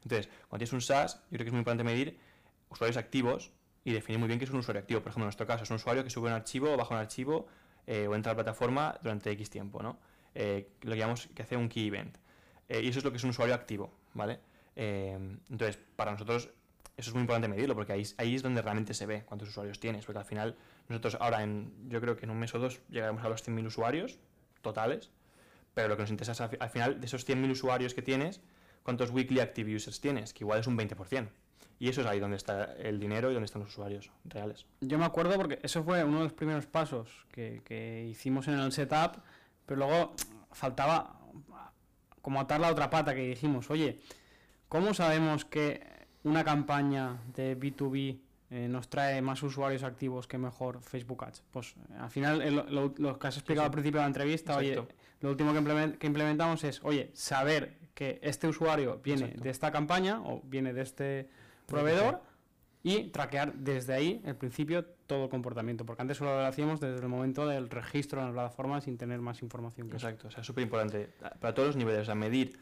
Entonces, 0.03 0.29
cuando 0.49 0.65
tienes 0.65 0.73
un 0.73 0.81
SaaS, 0.81 1.17
yo 1.31 1.37
creo 1.37 1.39
que 1.41 1.49
es 1.49 1.53
muy 1.53 1.61
importante 1.61 1.85
medir 1.85 2.19
usuarios 2.71 2.97
activos 2.97 3.53
y 3.85 3.93
definir 3.93 4.19
muy 4.19 4.27
bien 4.27 4.39
qué 4.39 4.47
es 4.47 4.51
un 4.51 4.59
usuario 4.59 4.81
activo. 4.81 5.01
Por 5.01 5.11
ejemplo, 5.11 5.25
en 5.25 5.27
nuestro 5.27 5.47
caso, 5.47 5.65
es 5.65 5.71
un 5.71 5.77
usuario 5.77 6.03
que 6.03 6.11
sube 6.11 6.29
un 6.29 6.35
archivo 6.35 6.77
baja 6.77 6.95
un 6.95 7.01
archivo 7.01 7.47
eh, 7.87 8.09
o 8.09 8.15
entra 8.15 8.33
a 8.33 8.35
la 8.35 8.43
plataforma 8.43 8.99
durante 9.03 9.31
X 9.31 9.51
tiempo, 9.51 9.83
¿no? 9.83 9.99
Eh, 10.35 10.73
lo 10.83 10.93
que 10.93 10.99
llamamos 10.99 11.29
que 11.35 11.43
hace 11.43 11.57
un 11.57 11.69
key 11.69 11.89
event. 11.89 12.17
Eh, 12.69 12.83
y 12.83 12.89
eso 12.89 12.99
es 12.99 13.05
lo 13.05 13.11
que 13.11 13.19
es 13.19 13.25
un 13.25 13.31
usuario 13.31 13.55
activo, 13.55 13.93
¿vale? 14.15 14.41
entonces, 14.77 15.79
para 15.95 16.13
nosotros 16.13 16.49
eso 16.97 17.11
es 17.11 17.15
muy 17.15 17.23
importante 17.23 17.49
medirlo 17.49 17.75
porque 17.75 17.93
ahí, 17.93 18.03
ahí 18.17 18.35
es 18.35 18.43
donde 18.43 18.63
realmente 18.63 18.95
se 18.95 19.07
ve 19.07 19.25
cuántos 19.25 19.49
usuarios 19.49 19.81
tienes. 19.81 20.05
Porque 20.05 20.19
al 20.19 20.25
final, 20.25 20.57
nosotros 20.89 21.17
ahora, 21.21 21.43
en, 21.43 21.89
yo 21.89 22.01
creo 22.01 22.17
que 22.17 22.25
en 22.25 22.31
un 22.31 22.39
mes 22.39 22.55
o 22.55 22.59
dos 22.59 22.81
llegaremos 22.89 23.25
a 23.25 23.29
los 23.29 23.47
100.000 23.47 23.67
usuarios 23.67 24.19
totales 24.61 25.11
pero 25.81 25.89
lo 25.89 25.97
que 25.97 26.03
nos 26.03 26.11
interesa 26.11 26.33
es 26.33 26.41
al 26.61 26.69
final 26.69 27.01
de 27.01 27.07
esos 27.07 27.27
100.000 27.27 27.51
usuarios 27.53 27.95
que 27.95 28.03
tienes, 28.03 28.43
¿cuántos 28.83 29.11
weekly 29.11 29.41
active 29.41 29.75
users 29.75 29.99
tienes? 29.99 30.35
Que 30.35 30.45
igual 30.45 30.61
es 30.61 30.67
un 30.67 30.77
20%. 30.77 31.29
Y 31.79 31.89
eso 31.89 32.03
es 32.03 32.07
ahí 32.07 32.21
donde 32.21 32.37
está 32.37 32.75
el 32.75 33.01
dinero 33.01 33.31
y 33.31 33.33
donde 33.33 33.47
están 33.47 33.63
los 33.63 33.71
usuarios 33.71 34.11
reales. 34.25 34.67
Yo 34.83 34.99
me 34.99 35.07
acuerdo 35.07 35.37
porque 35.37 35.59
eso 35.63 35.83
fue 35.83 36.05
uno 36.05 36.19
de 36.19 36.25
los 36.25 36.35
primeros 36.35 36.67
pasos 36.67 37.09
que, 37.33 38.07
hicimos 38.11 38.47
en 38.49 38.59
el 38.59 38.73
setup, 38.73 39.23
pero 39.65 39.79
luego 39.79 40.15
faltaba 40.53 41.19
como 42.21 42.39
atar 42.41 42.61
la 42.61 42.71
otra 42.71 42.91
pata 42.91 43.15
que 43.15 43.23
dijimos, 43.29 43.71
oye, 43.71 44.01
¿cómo 44.69 44.93
sabemos 44.93 45.47
que 45.47 45.83
una 46.25 46.45
campaña 46.45 47.23
de 47.35 47.59
B2B 47.59 48.21
eh, 48.51 48.69
nos 48.69 48.91
trae 48.91 49.23
más 49.23 49.43
usuarios 49.43 49.83
activos 49.83 50.27
que 50.27 50.37
mejor 50.37 50.83
Facebook 50.83 51.25
Ads? 51.25 51.43
Pues 51.51 51.75
al 51.99 52.11
final, 52.11 52.67
lo, 52.69 53.19
que 53.19 53.27
has 53.27 53.39
explicado 53.39 53.65
al 53.65 53.73
principio 53.73 54.01
de 54.01 54.05
la 54.05 54.09
entrevista, 54.09 54.59
oye, 54.59 54.87
lo 55.21 55.31
último 55.31 55.53
que, 55.53 56.07
implementamos 56.07 56.65
es, 56.65 56.81
oye, 56.83 57.11
saber 57.15 57.79
que 57.95 58.19
este 58.23 58.49
usuario 58.49 59.01
viene 59.05 59.29
de 59.29 59.51
esta 59.51 59.71
campaña 59.71 60.23
o 60.23 60.41
viene 60.45 60.73
de 60.73 60.81
este 60.83 61.29
proveedor 61.67 62.23
y 62.83 63.05
traquear 63.09 63.53
desde 63.53 63.93
ahí, 63.93 64.23
el 64.25 64.37
principio, 64.37 64.87
todo 65.07 65.25
el 65.25 65.31
comportamiento. 65.31 65.85
Porque 65.85 66.01
antes 66.01 66.17
solo 66.17 66.35
lo 66.41 66.47
hacíamos 66.47 66.81
desde 66.81 67.03
el 67.03 67.09
momento 67.09 67.47
del 67.47 67.69
registro 67.69 68.21
en 68.21 68.29
la 68.29 68.33
plataforma 68.33 68.81
sin 68.81 68.97
tener 68.97 69.21
más 69.21 69.43
información. 69.43 69.91
Que 69.91 69.97
Exacto, 69.97 70.29
o 70.29 70.31
sea, 70.31 70.43
súper 70.43 70.63
importante 70.63 71.11
para 71.39 71.55
todos 71.55 71.69
los 71.69 71.77
niveles. 71.77 72.03
O 72.03 72.05
sea, 72.07 72.15
medir, 72.15 72.59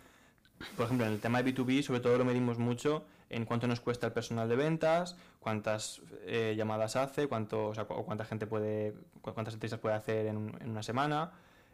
por 0.77 0.87
ejemplo, 0.87 1.07
en 1.07 1.13
el 1.13 1.21
tema 1.21 1.41
de 1.41 1.55
B2B, 1.55 1.83
sobre 1.83 2.01
todo 2.01 2.19
lo 2.19 2.25
medimos 2.25 2.59
mucho 2.59 3.07
en 3.31 3.45
cuánto 3.45 3.69
nos 3.69 3.81
cuesta 3.81 4.09
el 4.09 4.13
personal 4.13 4.49
de 4.49 4.57
ventas, 4.57 5.15
cuántas 5.39 6.01
eh, 6.27 6.55
llamadas 6.57 6.97
hace, 6.97 7.29
cuánto, 7.29 7.69
o, 7.69 7.75
sea, 7.75 7.85
cuánta 7.85 8.25
gente 8.25 8.49
puede, 8.49 8.95
cuántas 9.21 9.55
entrevistas 9.55 9.79
puede 9.79 9.95
hacer 9.95 10.27
en, 10.27 10.57
en 10.61 10.71
una 10.71 10.83
semana 10.83 11.31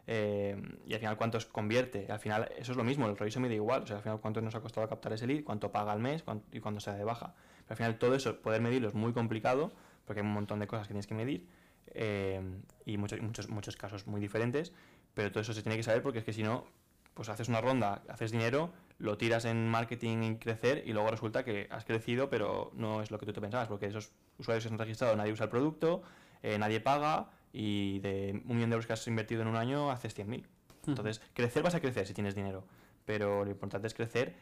eh, 0.06 0.60
y 0.86 0.94
al 0.94 1.00
final 1.00 1.16
cuántos 1.16 1.46
convierte. 1.46 2.10
Al 2.10 2.18
final 2.18 2.50
eso 2.56 2.72
es 2.72 2.76
lo 2.76 2.84
mismo, 2.84 3.06
el 3.06 3.16
me 3.18 3.40
mide 3.40 3.54
igual, 3.54 3.82
o 3.82 3.86
sea, 3.86 3.96
al 3.96 4.02
final 4.02 4.20
cuánto 4.20 4.40
nos 4.40 4.54
ha 4.54 4.60
costado 4.60 4.88
captar 4.88 5.12
ese 5.12 5.26
lead, 5.26 5.44
cuánto 5.44 5.72
paga 5.72 5.92
al 5.92 6.00
mes 6.00 6.24
y 6.52 6.60
cuánto 6.60 6.80
se 6.80 6.90
da 6.90 6.96
de 6.96 7.04
baja. 7.04 7.34
Pero 7.64 7.70
al 7.70 7.76
final 7.76 7.98
todo 7.98 8.14
eso, 8.14 8.40
poder 8.40 8.60
medirlo 8.60 8.88
es 8.88 8.94
muy 8.94 9.12
complicado 9.12 9.72
porque 10.04 10.20
hay 10.20 10.26
un 10.26 10.32
montón 10.32 10.60
de 10.60 10.66
cosas 10.66 10.86
que 10.86 10.92
tienes 10.92 11.06
que 11.06 11.14
medir 11.14 11.46
eh, 11.94 12.40
y 12.84 12.96
muchos, 12.98 13.20
muchos, 13.20 13.48
muchos 13.48 13.76
casos 13.76 14.06
muy 14.06 14.20
diferentes, 14.20 14.72
pero 15.14 15.30
todo 15.30 15.40
eso 15.40 15.54
se 15.54 15.62
tiene 15.62 15.76
que 15.76 15.82
saber 15.82 16.02
porque 16.02 16.18
es 16.18 16.24
que 16.24 16.32
si 16.32 16.42
no, 16.42 16.66
pues 17.14 17.28
haces 17.28 17.48
una 17.48 17.60
ronda, 17.60 18.02
haces 18.08 18.32
dinero, 18.32 18.72
lo 18.98 19.16
tiras 19.16 19.44
en 19.44 19.68
marketing 19.68 20.22
y 20.22 20.36
crecer 20.36 20.82
y 20.86 20.92
luego 20.92 21.10
resulta 21.10 21.44
que 21.44 21.68
has 21.70 21.84
crecido 21.84 22.30
pero 22.30 22.70
no 22.74 23.02
es 23.02 23.10
lo 23.10 23.18
que 23.18 23.26
tú 23.26 23.32
te 23.32 23.40
pensabas 23.40 23.68
porque 23.68 23.86
esos 23.86 24.12
usuarios 24.38 24.64
que 24.64 24.68
se 24.68 24.74
han 24.74 24.78
registrado 24.78 25.16
nadie 25.16 25.32
usa 25.32 25.44
el 25.44 25.50
producto, 25.50 26.02
eh, 26.42 26.58
nadie 26.58 26.80
paga 26.80 27.30
y 27.56 28.00
de 28.00 28.42
un 28.46 28.56
millón 28.56 28.70
de 28.70 28.74
euros 28.74 28.86
que 28.86 28.94
has 28.94 29.06
invertido 29.06 29.42
en 29.42 29.48
un 29.48 29.54
año 29.54 29.92
haces 29.92 30.18
100.000. 30.18 30.44
Entonces, 30.88 31.22
crecer 31.34 31.62
vas 31.62 31.76
a 31.76 31.80
crecer 31.80 32.04
si 32.04 32.12
tienes 32.12 32.34
dinero, 32.34 32.64
pero 33.04 33.44
lo 33.44 33.50
importante 33.50 33.86
es 33.86 33.94
crecer 33.94 34.34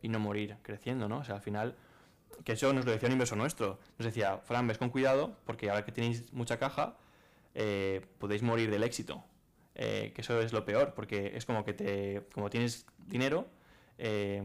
y 0.00 0.08
no 0.08 0.20
morir 0.20 0.56
creciendo, 0.62 1.08
¿no? 1.08 1.18
O 1.18 1.24
sea, 1.24 1.34
al 1.34 1.40
final, 1.40 1.74
que 2.44 2.52
eso 2.52 2.72
nos 2.72 2.86
lo 2.86 2.92
decía 2.92 3.08
un 3.08 3.14
inversor 3.14 3.36
nuestro, 3.36 3.80
nos 3.98 4.06
decía, 4.06 4.38
Fran, 4.38 4.68
ves 4.68 4.78
con 4.78 4.90
cuidado, 4.90 5.36
porque 5.44 5.70
ahora 5.70 5.84
que 5.84 5.90
tenéis 5.90 6.32
mucha 6.32 6.56
caja, 6.60 6.96
eh, 7.54 8.06
podéis 8.18 8.42
morir 8.42 8.70
del 8.70 8.84
éxito, 8.84 9.24
eh, 9.74 10.12
que 10.14 10.20
eso 10.20 10.40
es 10.40 10.52
lo 10.52 10.64
peor, 10.64 10.94
porque 10.94 11.32
es 11.34 11.46
como 11.46 11.64
que 11.64 11.74
te, 11.74 12.22
como 12.32 12.48
tienes 12.48 12.86
dinero, 13.08 13.48
eh, 13.98 14.40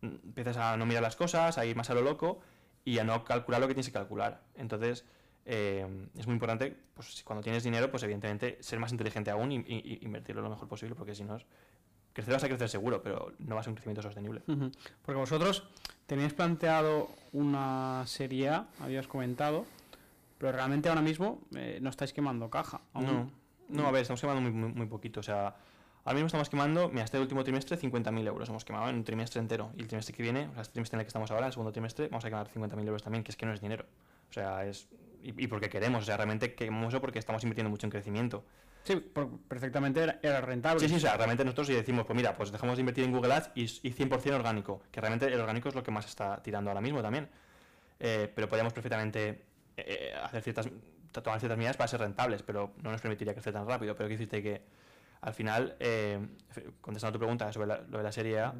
empiezas 0.00 0.56
a 0.56 0.78
no 0.78 0.86
mirar 0.86 1.02
las 1.02 1.16
cosas, 1.16 1.58
a 1.58 1.66
ir 1.66 1.76
más 1.76 1.90
a 1.90 1.94
lo 1.94 2.00
loco 2.00 2.40
y 2.86 2.98
a 3.00 3.04
no 3.04 3.22
calcular 3.24 3.60
lo 3.60 3.68
que 3.68 3.74
tienes 3.74 3.88
que 3.88 3.92
calcular. 3.92 4.44
Entonces, 4.54 5.04
eh, 5.50 5.86
es 6.14 6.26
muy 6.26 6.34
importante, 6.34 6.76
pues 6.92 7.22
cuando 7.24 7.42
tienes 7.42 7.64
dinero, 7.64 7.90
pues 7.90 8.02
evidentemente 8.02 8.58
ser 8.60 8.78
más 8.78 8.92
inteligente 8.92 9.30
aún 9.30 9.50
y, 9.50 9.98
invertirlo 10.02 10.42
lo 10.42 10.50
mejor 10.50 10.68
posible, 10.68 10.94
porque 10.94 11.14
si 11.14 11.24
no, 11.24 11.38
crecer 12.12 12.34
vas 12.34 12.44
a 12.44 12.48
crecer 12.48 12.68
seguro, 12.68 13.02
pero 13.02 13.32
no 13.38 13.54
va 13.54 13.62
a 13.62 13.64
ser 13.64 13.70
un 13.70 13.76
crecimiento 13.76 14.02
sostenible. 14.02 14.42
Ujú. 14.46 14.70
Porque 15.00 15.18
vosotros 15.18 15.64
teníais 16.06 16.34
planteado 16.34 17.08
una 17.32 18.02
serie 18.06 18.50
A, 18.50 18.66
habías 18.78 19.06
comentado, 19.06 19.64
pero 20.36 20.52
realmente 20.52 20.90
ahora 20.90 21.00
mismo 21.00 21.40
eh, 21.56 21.78
no 21.80 21.88
estáis 21.88 22.12
quemando 22.12 22.50
caja. 22.50 22.82
aún. 22.92 23.06
No, 23.06 23.30
no, 23.70 23.88
a 23.88 23.90
ver, 23.90 24.02
estamos 24.02 24.20
quemando 24.20 24.42
muy, 24.42 24.50
muy, 24.50 24.70
muy 24.70 24.86
poquito. 24.86 25.20
O 25.20 25.22
sea, 25.22 25.56
ahora 26.04 26.12
mismo 26.12 26.26
estamos 26.26 26.50
quemando, 26.50 26.90
mira, 26.90 27.04
este 27.04 27.18
último 27.18 27.42
trimestre 27.42 27.78
50.000 27.78 28.26
euros 28.26 28.50
hemos 28.50 28.66
quemado 28.66 28.90
en 28.90 28.96
un 28.96 29.04
trimestre 29.04 29.40
entero. 29.40 29.70
Y 29.78 29.80
el 29.80 29.88
trimestre 29.88 30.14
que 30.14 30.22
viene, 30.22 30.48
o 30.48 30.52
sea, 30.52 30.60
este 30.60 30.74
trimestre 30.74 30.96
en 30.96 31.00
el 31.00 31.06
que 31.06 31.08
estamos 31.08 31.30
ahora, 31.30 31.46
el 31.46 31.52
segundo 31.52 31.72
trimestre, 31.72 32.08
vamos 32.08 32.26
a 32.26 32.28
quemar 32.28 32.48
50.000 32.50 32.86
euros 32.86 33.02
también, 33.02 33.24
que 33.24 33.30
es 33.30 33.36
que 33.36 33.46
no 33.46 33.54
es 33.54 33.62
dinero. 33.62 33.86
O 34.28 34.32
sea, 34.32 34.66
es. 34.66 34.88
Y, 35.36 35.44
y 35.44 35.46
porque 35.46 35.68
queremos, 35.68 36.02
o 36.02 36.06
sea, 36.06 36.16
realmente 36.16 36.54
quemamos 36.54 36.88
eso 36.94 37.00
porque 37.00 37.18
estamos 37.18 37.42
invirtiendo 37.42 37.68
mucho 37.70 37.86
en 37.86 37.90
crecimiento. 37.90 38.44
Sí, 38.84 38.96
perfectamente 39.48 40.02
era, 40.02 40.18
era 40.22 40.40
rentable. 40.40 40.80
Sí, 40.80 40.88
sí, 40.88 40.94
o 40.94 41.00
sea, 41.00 41.16
realmente 41.16 41.44
nosotros 41.44 41.66
si 41.66 41.74
decimos, 41.74 42.06
pues 42.06 42.16
mira, 42.16 42.34
pues 42.34 42.50
dejamos 42.50 42.76
de 42.76 42.80
invertir 42.80 43.04
en 43.04 43.12
Google 43.12 43.34
Ads 43.34 43.50
y, 43.54 43.62
y 43.64 43.92
100% 43.92 44.34
orgánico, 44.34 44.80
que 44.90 45.00
realmente 45.00 45.26
el 45.26 45.38
orgánico 45.38 45.68
es 45.68 45.74
lo 45.74 45.82
que 45.82 45.90
más 45.90 46.06
está 46.06 46.42
tirando 46.42 46.70
ahora 46.70 46.80
mismo 46.80 47.02
también. 47.02 47.28
Eh, 48.00 48.32
pero 48.34 48.48
podríamos 48.48 48.72
perfectamente 48.72 49.42
eh, 49.76 50.14
hacer 50.22 50.42
ciertas, 50.42 50.70
tomar 51.12 51.38
ciertas 51.40 51.58
medidas 51.58 51.76
para 51.76 51.88
ser 51.88 52.00
rentables, 52.00 52.42
pero 52.42 52.72
no 52.82 52.90
nos 52.90 53.00
permitiría 53.02 53.34
crecer 53.34 53.52
tan 53.52 53.66
rápido. 53.68 53.94
Pero 53.94 54.08
que 54.08 54.14
decirte 54.14 54.42
que 54.42 54.62
al 55.20 55.34
final, 55.34 55.76
eh, 55.80 56.18
contestando 56.80 57.10
a 57.10 57.12
tu 57.12 57.18
pregunta 57.18 57.52
sobre 57.52 57.66
la- 57.66 57.80
lo 57.82 57.98
de 57.98 58.04
la 58.04 58.12
serie 58.12 58.40
A, 58.40 58.54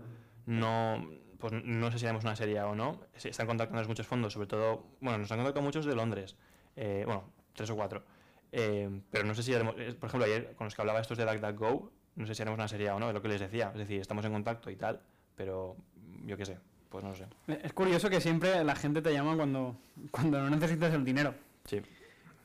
no, 0.47 1.09
pues 1.39 1.53
no 1.65 1.91
sé 1.93 1.99
si 2.01 2.05
haremos 2.07 2.25
una 2.25 2.37
serie 2.37 2.59
A 2.59 2.67
o 2.67 2.75
no. 2.75 3.01
Están 3.15 3.47
contactando 3.47 3.87
muchos 3.89 4.07
fondos, 4.07 4.33
sobre 4.35 4.49
todo, 4.49 4.85
bueno, 5.01 5.19
nos 5.19 5.31
han 5.33 5.39
contactado 5.39 5.65
muchos 5.65 5.87
de 5.87 5.95
Londres, 5.95 6.37
eh, 6.79 7.03
bueno, 7.05 7.25
tres 7.55 7.69
o 7.71 7.77
cuatro. 7.77 8.05
Eh, 8.53 8.89
pero 9.11 9.25
no 9.25 9.35
sé 9.35 9.43
si 9.43 9.53
haremos, 9.53 9.75
eh, 9.79 9.95
por 9.99 10.09
ejemplo, 10.09 10.25
ayer 10.25 10.55
con 10.55 10.67
los 10.67 10.75
que 10.75 10.81
hablaba 10.81 11.01
estos 11.01 11.19
de 11.19 11.25
DuckDuckGo, 11.25 11.91
no 12.17 12.27
sé 12.27 12.35
si 12.35 12.43
haremos 12.43 12.59
una 12.59 12.69
serie 12.69 12.91
o 12.91 12.99
no, 13.01 13.09
es 13.09 13.15
lo 13.15 13.21
que 13.21 13.29
les 13.29 13.41
decía. 13.41 13.71
Es 13.73 13.79
decir, 13.79 14.01
estamos 14.01 14.25
en 14.25 14.33
contacto 14.33 14.71
y 14.71 14.77
tal, 14.77 15.01
pero 15.35 15.77
yo 16.25 16.37
qué 16.37 16.47
sé, 16.47 16.59
pues 16.89 17.03
no 17.03 17.11
lo 17.11 17.17
sé. 17.17 17.27
Es 17.63 17.73
curioso 17.73 18.09
que 18.09 18.21
siempre 18.21 18.63
la 18.63 18.77
gente 18.77 19.03
te 19.03 19.13
llama 19.13 19.37
cuando, 19.37 19.77
cuando 20.13 20.41
no 20.41 20.51
necesitas 20.51 20.95
el 20.95 21.05
dinero. 21.05 21.35
Sí. 21.65 21.83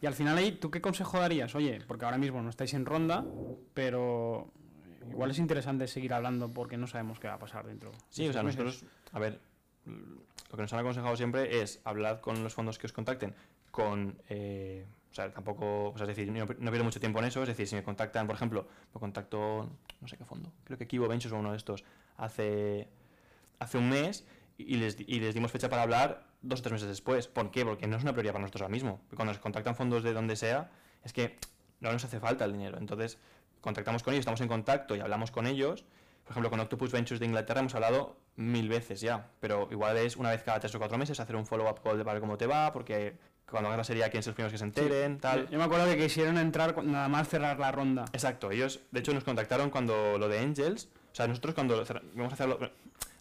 Y 0.01 0.05
al 0.05 0.13
final 0.15 0.37
ahí, 0.37 0.53
¿tú 0.53 0.69
qué 0.69 0.81
consejo 0.81 1.19
darías? 1.19 1.53
Oye, 1.55 1.79
porque 1.87 2.05
ahora 2.05 2.17
mismo 2.17 2.41
no 2.41 2.49
estáis 2.49 2.73
en 2.73 2.85
ronda, 2.85 3.23
pero 3.73 4.49
igual 5.09 5.31
es 5.31 5.37
interesante 5.37 5.87
seguir 5.87 6.13
hablando 6.13 6.51
porque 6.51 6.75
no 6.75 6.87
sabemos 6.87 7.19
qué 7.19 7.27
va 7.27 7.35
a 7.35 7.39
pasar 7.39 7.65
dentro. 7.67 7.91
de 7.91 7.97
Sí, 8.09 8.27
o 8.27 8.33
sea, 8.33 8.43
meses. 8.43 8.61
nosotros, 8.61 8.91
a 9.13 9.19
ver, 9.19 9.39
lo 9.85 10.55
que 10.57 10.61
nos 10.61 10.73
han 10.73 10.79
aconsejado 10.79 11.15
siempre 11.15 11.61
es 11.61 11.79
hablar 11.85 12.19
con 12.19 12.43
los 12.43 12.53
fondos 12.53 12.77
que 12.79 12.87
os 12.87 12.93
contacten 12.93 13.33
con... 13.73 14.21
eh, 14.29 14.85
o 15.11 15.15
sea, 15.15 15.31
tampoco, 15.31 15.89
o 15.89 15.97
sea, 15.97 16.05
es 16.09 16.15
decir, 16.15 16.31
no, 16.31 16.45
no 16.45 16.71
pierdo 16.71 16.83
mucho 16.83 16.99
tiempo 16.99 17.19
en 17.19 17.25
eso, 17.25 17.41
es 17.43 17.47
decir, 17.47 17.67
si 17.67 17.75
me 17.75 17.83
contactan, 17.83 18.25
por 18.25 18.35
ejemplo, 18.35 18.67
me 18.93 18.99
contactó, 18.99 19.69
no 20.01 20.07
sé 20.07 20.17
qué 20.17 20.25
fondo, 20.25 20.51
creo 20.63 20.77
que 20.77 20.87
Kibo 20.87 21.07
Ventures 21.07 21.33
o 21.33 21.37
uno 21.37 21.51
de 21.51 21.57
estos, 21.57 21.83
hace, 22.17 22.87
hace 23.59 23.77
un 23.77 23.89
mes 23.89 24.25
y 24.57 24.77
les, 24.77 24.97
y 24.99 25.19
les 25.19 25.35
dimos 25.35 25.51
fecha 25.51 25.69
para 25.69 25.83
hablar 25.83 26.25
dos 26.41 26.59
o 26.59 26.63
tres 26.63 26.73
meses 26.73 26.87
después. 26.87 27.27
¿Por 27.27 27.51
qué? 27.51 27.63
Porque 27.63 27.87
no 27.87 27.97
es 27.97 28.03
una 28.03 28.11
prioridad 28.11 28.33
para 28.33 28.41
nosotros 28.41 28.63
ahora 28.63 28.71
mismo. 28.71 29.01
Cuando 29.15 29.33
nos 29.33 29.39
contactan 29.39 29.75
fondos 29.75 30.03
de 30.03 30.13
donde 30.13 30.35
sea, 30.35 30.71
es 31.03 31.13
que 31.13 31.37
no 31.79 31.91
nos 31.91 32.03
hace 32.03 32.19
falta 32.19 32.45
el 32.45 32.53
dinero. 32.53 32.77
Entonces, 32.77 33.17
contactamos 33.61 34.03
con 34.03 34.13
ellos, 34.13 34.21
estamos 34.21 34.41
en 34.41 34.47
contacto 34.47 34.95
y 34.95 34.99
hablamos 34.99 35.31
con 35.31 35.47
ellos. 35.47 35.85
Por 36.23 36.31
ejemplo, 36.31 36.49
con 36.49 36.59
Octopus 36.59 36.91
Ventures 36.91 37.19
de 37.19 37.25
Inglaterra 37.25 37.59
hemos 37.59 37.75
hablado 37.75 38.17
mil 38.35 38.69
veces 38.69 39.01
ya, 39.01 39.29
pero 39.39 39.67
igual 39.71 39.97
es 39.97 40.15
una 40.15 40.31
vez 40.31 40.41
cada 40.43 40.59
tres 40.59 40.73
o 40.73 40.79
cuatro 40.79 40.97
meses 40.97 41.19
hacer 41.19 41.35
un 41.35 41.45
follow-up 41.45 41.81
call 41.83 41.97
de 41.97 42.03
para 42.03 42.13
ver 42.13 42.21
cómo 42.21 42.37
te 42.37 42.47
va, 42.47 42.71
porque 42.71 43.17
cuando 43.49 43.69
hagas 43.69 43.77
la 43.77 43.83
serie 43.83 44.03
quieren 44.03 44.23
ser 44.23 44.31
los 44.31 44.35
primeros 44.35 44.51
que 44.51 44.57
se 44.57 44.63
enteren, 44.63 45.19
tal. 45.19 45.49
Yo 45.49 45.57
me 45.57 45.63
acuerdo 45.63 45.85
que 45.85 45.97
quisieron 45.97 46.37
entrar 46.37 46.83
nada 46.83 47.07
más 47.07 47.29
cerrar 47.29 47.59
la 47.59 47.71
ronda. 47.71 48.05
Exacto, 48.13 48.51
ellos 48.51 48.81
de 48.91 48.99
hecho 48.99 49.13
nos 49.13 49.23
contactaron 49.23 49.69
cuando 49.69 50.17
lo 50.17 50.27
de 50.27 50.39
Angels, 50.39 50.89
o 51.11 51.15
sea, 51.15 51.27
nosotros 51.27 51.53
cuando 51.53 51.85
vamos 52.15 52.31
a 52.31 52.33
hacerlo, 52.33 52.59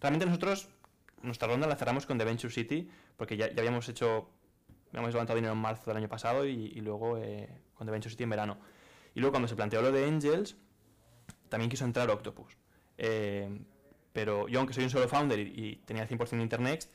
realmente 0.00 0.26
nosotros 0.26 0.68
nuestra 1.22 1.48
ronda 1.48 1.66
la 1.66 1.76
cerramos 1.76 2.06
con 2.06 2.18
The 2.18 2.24
Venture 2.24 2.52
City 2.52 2.88
porque 3.16 3.36
ya, 3.36 3.48
ya 3.52 3.58
habíamos 3.58 3.88
hecho, 3.88 4.28
habíamos 4.90 5.12
levantado 5.12 5.36
dinero 5.36 5.52
en 5.52 5.60
marzo 5.60 5.90
del 5.90 5.98
año 5.98 6.08
pasado 6.08 6.46
y, 6.46 6.72
y 6.74 6.80
luego 6.80 7.18
eh, 7.18 7.48
con 7.74 7.86
The 7.86 7.90
Venture 7.90 8.10
City 8.10 8.24
en 8.24 8.30
verano. 8.30 8.58
Y 9.14 9.20
luego 9.20 9.32
cuando 9.32 9.48
se 9.48 9.54
planteó 9.54 9.82
lo 9.82 9.92
de 9.92 10.04
Angels, 10.04 10.56
también 11.48 11.70
quiso 11.70 11.84
entrar 11.84 12.10
Octopus. 12.10 12.56
Eh, 12.96 13.60
pero 14.12 14.48
yo 14.48 14.58
aunque 14.58 14.74
soy 14.74 14.84
un 14.84 14.90
solo 14.90 15.08
founder 15.08 15.38
y, 15.38 15.52
y 15.54 15.76
tenía 15.84 16.02
el 16.02 16.08
100% 16.08 16.30
de 16.30 16.42
Internext, 16.42 16.90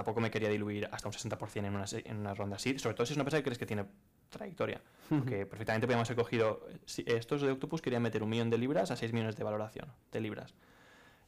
tampoco 0.00 0.22
me 0.22 0.30
quería 0.30 0.48
diluir 0.48 0.88
hasta 0.90 1.08
un 1.08 1.12
60% 1.12 1.58
en 1.58 1.74
una, 1.74 1.84
en 1.92 2.16
una 2.16 2.32
ronda 2.32 2.56
así, 2.56 2.78
sobre 2.78 2.94
todo 2.94 3.04
si 3.04 3.12
es 3.12 3.18
una 3.18 3.22
empresa 3.22 3.36
que 3.36 3.44
crees 3.44 3.58
que 3.58 3.66
tiene 3.66 3.84
trayectoria. 4.30 4.80
Porque 5.10 5.44
perfectamente 5.44 5.86
podíamos 5.86 6.08
haber 6.08 6.24
cogido. 6.24 6.66
si 6.86 7.04
estos 7.06 7.42
de 7.42 7.50
Octopus 7.50 7.82
querían 7.82 8.02
meter 8.02 8.22
un 8.22 8.30
millón 8.30 8.48
de 8.48 8.56
libras 8.56 8.90
a 8.90 8.96
6 8.96 9.12
millones 9.12 9.36
de 9.36 9.44
valoración 9.44 9.92
de 10.10 10.20
libras. 10.22 10.54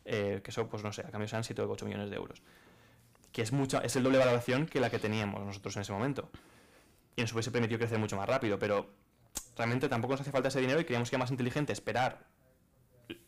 Eh, 0.06 0.40
que 0.42 0.50
eso, 0.50 0.70
pues 0.70 0.82
no 0.82 0.90
sé, 0.90 1.02
a 1.02 1.10
cambio 1.10 1.28
sean 1.28 1.44
7 1.44 1.60
o 1.60 1.70
8 1.70 1.84
millones 1.84 2.08
de 2.08 2.16
euros. 2.16 2.42
Que 3.30 3.42
es 3.42 3.52
mucha, 3.52 3.80
es 3.80 3.94
el 3.94 4.04
doble 4.04 4.16
de 4.16 4.24
valoración 4.24 4.64
que 4.64 4.80
la 4.80 4.88
que 4.88 4.98
teníamos 4.98 5.44
nosotros 5.44 5.76
en 5.76 5.82
ese 5.82 5.92
momento. 5.92 6.30
Y 7.14 7.20
nos 7.20 7.32
hubiese 7.34 7.50
permitido 7.50 7.78
crecer 7.78 7.98
mucho 7.98 8.16
más 8.16 8.26
rápido, 8.26 8.58
pero 8.58 8.94
realmente 9.54 9.90
tampoco 9.90 10.14
nos 10.14 10.22
hace 10.22 10.30
falta 10.30 10.48
ese 10.48 10.60
dinero 10.60 10.80
y 10.80 10.86
creíamos 10.86 11.10
que 11.10 11.16
era 11.16 11.24
más 11.24 11.30
inteligente 11.30 11.74
esperar 11.74 12.24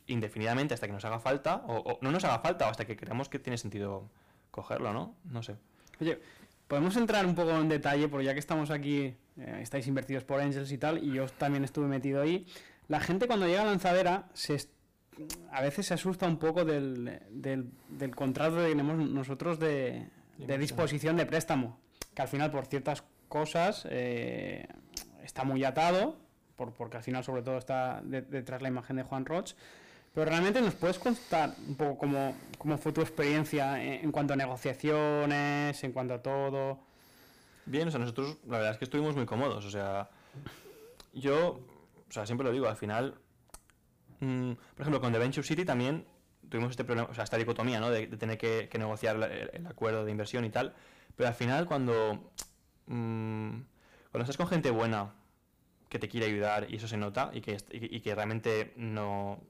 indefinidamente 0.07 0.73
hasta 0.73 0.87
que 0.87 0.95
nos 0.95 1.05
haga 1.05 1.19
falta, 1.19 1.65
o, 1.67 1.77
o 1.77 1.99
no 2.01 2.11
nos 2.11 2.25
haga 2.25 2.39
falta, 2.39 2.67
o 2.67 2.71
hasta 2.71 2.87
que 2.87 2.97
creamos 2.97 3.29
que 3.29 3.39
tiene 3.39 3.59
sentido 3.59 4.09
cogerlo, 4.55 4.93
¿no? 4.93 5.15
No 5.25 5.43
sé. 5.43 5.57
Oye, 6.01 6.21
podemos 6.69 6.97
entrar 6.97 7.27
un 7.27 7.35
poco 7.35 7.51
en 7.59 7.69
detalle, 7.69 8.09
porque 8.09 8.27
ya 8.27 8.33
que 8.35 8.39
estamos 8.39 8.71
aquí, 8.71 9.15
eh, 9.37 9.59
estáis 9.61 9.87
invertidos 9.89 10.23
por 10.25 10.41
Angels 10.41 10.71
y 10.71 10.79
tal, 10.79 11.03
y 11.03 11.13
yo 11.13 11.27
también 11.27 11.65
estuve 11.65 11.87
metido 11.89 12.23
ahí. 12.23 12.47
La 12.89 13.01
gente 13.01 13.27
cuando 13.27 13.47
llega 13.47 13.63
a 13.63 13.67
lanzadera 13.67 14.29
se 14.35 14.57
a 15.53 15.63
veces 15.63 15.87
se 15.87 15.95
asusta 15.95 16.27
un 16.27 16.39
poco 16.39 16.65
del, 16.65 17.21
del, 17.31 17.71
del 17.89 18.15
contrato 18.17 18.57
que 18.57 18.69
tenemos 18.69 18.97
nosotros 18.97 19.59
de, 19.61 20.09
de 20.39 20.59
disposición 20.59 21.17
de 21.17 21.25
préstamo, 21.27 21.79
que 22.15 22.23
al 22.23 22.29
final 22.29 22.51
por 22.51 22.67
ciertas 22.67 23.05
cosas 23.29 23.87
eh, 23.91 24.67
está 25.23 25.45
muy 25.45 25.63
atado, 25.65 26.17
por, 26.57 26.73
porque 26.73 26.97
al 26.97 27.05
final 27.05 27.23
sobre 27.23 27.43
todo 27.43 27.59
está 27.59 28.01
de- 28.05 28.23
detrás 28.23 28.61
la 28.63 28.69
imagen 28.69 28.97
de 28.97 29.03
Juan 29.05 29.25
Roch. 29.25 29.53
Pero 30.15 30.31
realmente 30.31 30.61
nos 30.61 30.75
puedes 30.75 30.99
contar 31.01 31.55
un 31.67 31.75
poco 31.75 31.99
cómo, 31.99 32.37
cómo 32.57 32.79
fue 32.79 32.93
tu 32.93 33.01
experiencia 33.01 33.83
en, 33.83 34.13
cuanto 34.13 34.33
a 34.33 34.37
negociaciones, 34.37 35.83
en 35.83 35.93
cuanto 35.93 36.15
a 36.15 36.23
todo. 36.23 36.79
Bien, 37.67 37.89
o 37.89 37.91
sea, 37.91 37.99
nosotros 37.99 38.39
la 38.47 38.59
verdad 38.59 38.73
es 38.73 38.79
que 38.79 38.85
estuvimos 38.85 39.17
muy 39.17 39.27
cómodos, 39.27 39.65
o 39.65 39.71
sea, 39.71 40.09
yo, 41.13 41.61
o 42.09 42.13
sea, 42.13 42.27
siempre 42.27 42.47
lo 42.47 42.53
digo, 42.53 42.69
al 42.69 42.77
final, 42.77 43.17
mm, 44.21 44.53
por 44.53 44.81
ejemplo, 44.83 45.01
con 45.01 45.13
The 45.13 45.19
Venture 45.19 45.47
City 45.47 45.65
también 45.65 46.07
tuvimos 46.49 46.71
este 46.71 46.85
problema, 46.85 47.09
o 47.11 47.15
sea, 47.15 47.25
esta 47.25 47.37
dicotomía, 47.37 47.81
¿no? 47.81 47.91
De, 47.91 48.07
tener 48.07 48.39
que, 48.39 48.69
negociar 48.79 49.17
el, 49.53 49.67
acuerdo 49.67 50.05
de 50.05 50.13
inversión 50.13 50.45
y 50.45 50.51
tal, 50.51 50.75
pero 51.17 51.29
al 51.29 51.35
final 51.35 51.67
cuando, 51.67 52.31
mm, 52.87 53.51
cuando 54.13 54.23
estás 54.23 54.37
con 54.37 54.47
gente 54.47 54.71
buena 54.71 55.13
que 55.89 55.99
te 55.99 56.09
quiere 56.09 56.27
ayudar 56.27 56.71
y 56.71 56.77
eso 56.77 56.87
se 56.87 56.99
nota 56.99 57.31
y, 57.33 57.41
que- 57.41 57.57
y 57.73 58.01
que 58.01 58.15
realmente 58.15 58.75
no... 58.77 59.41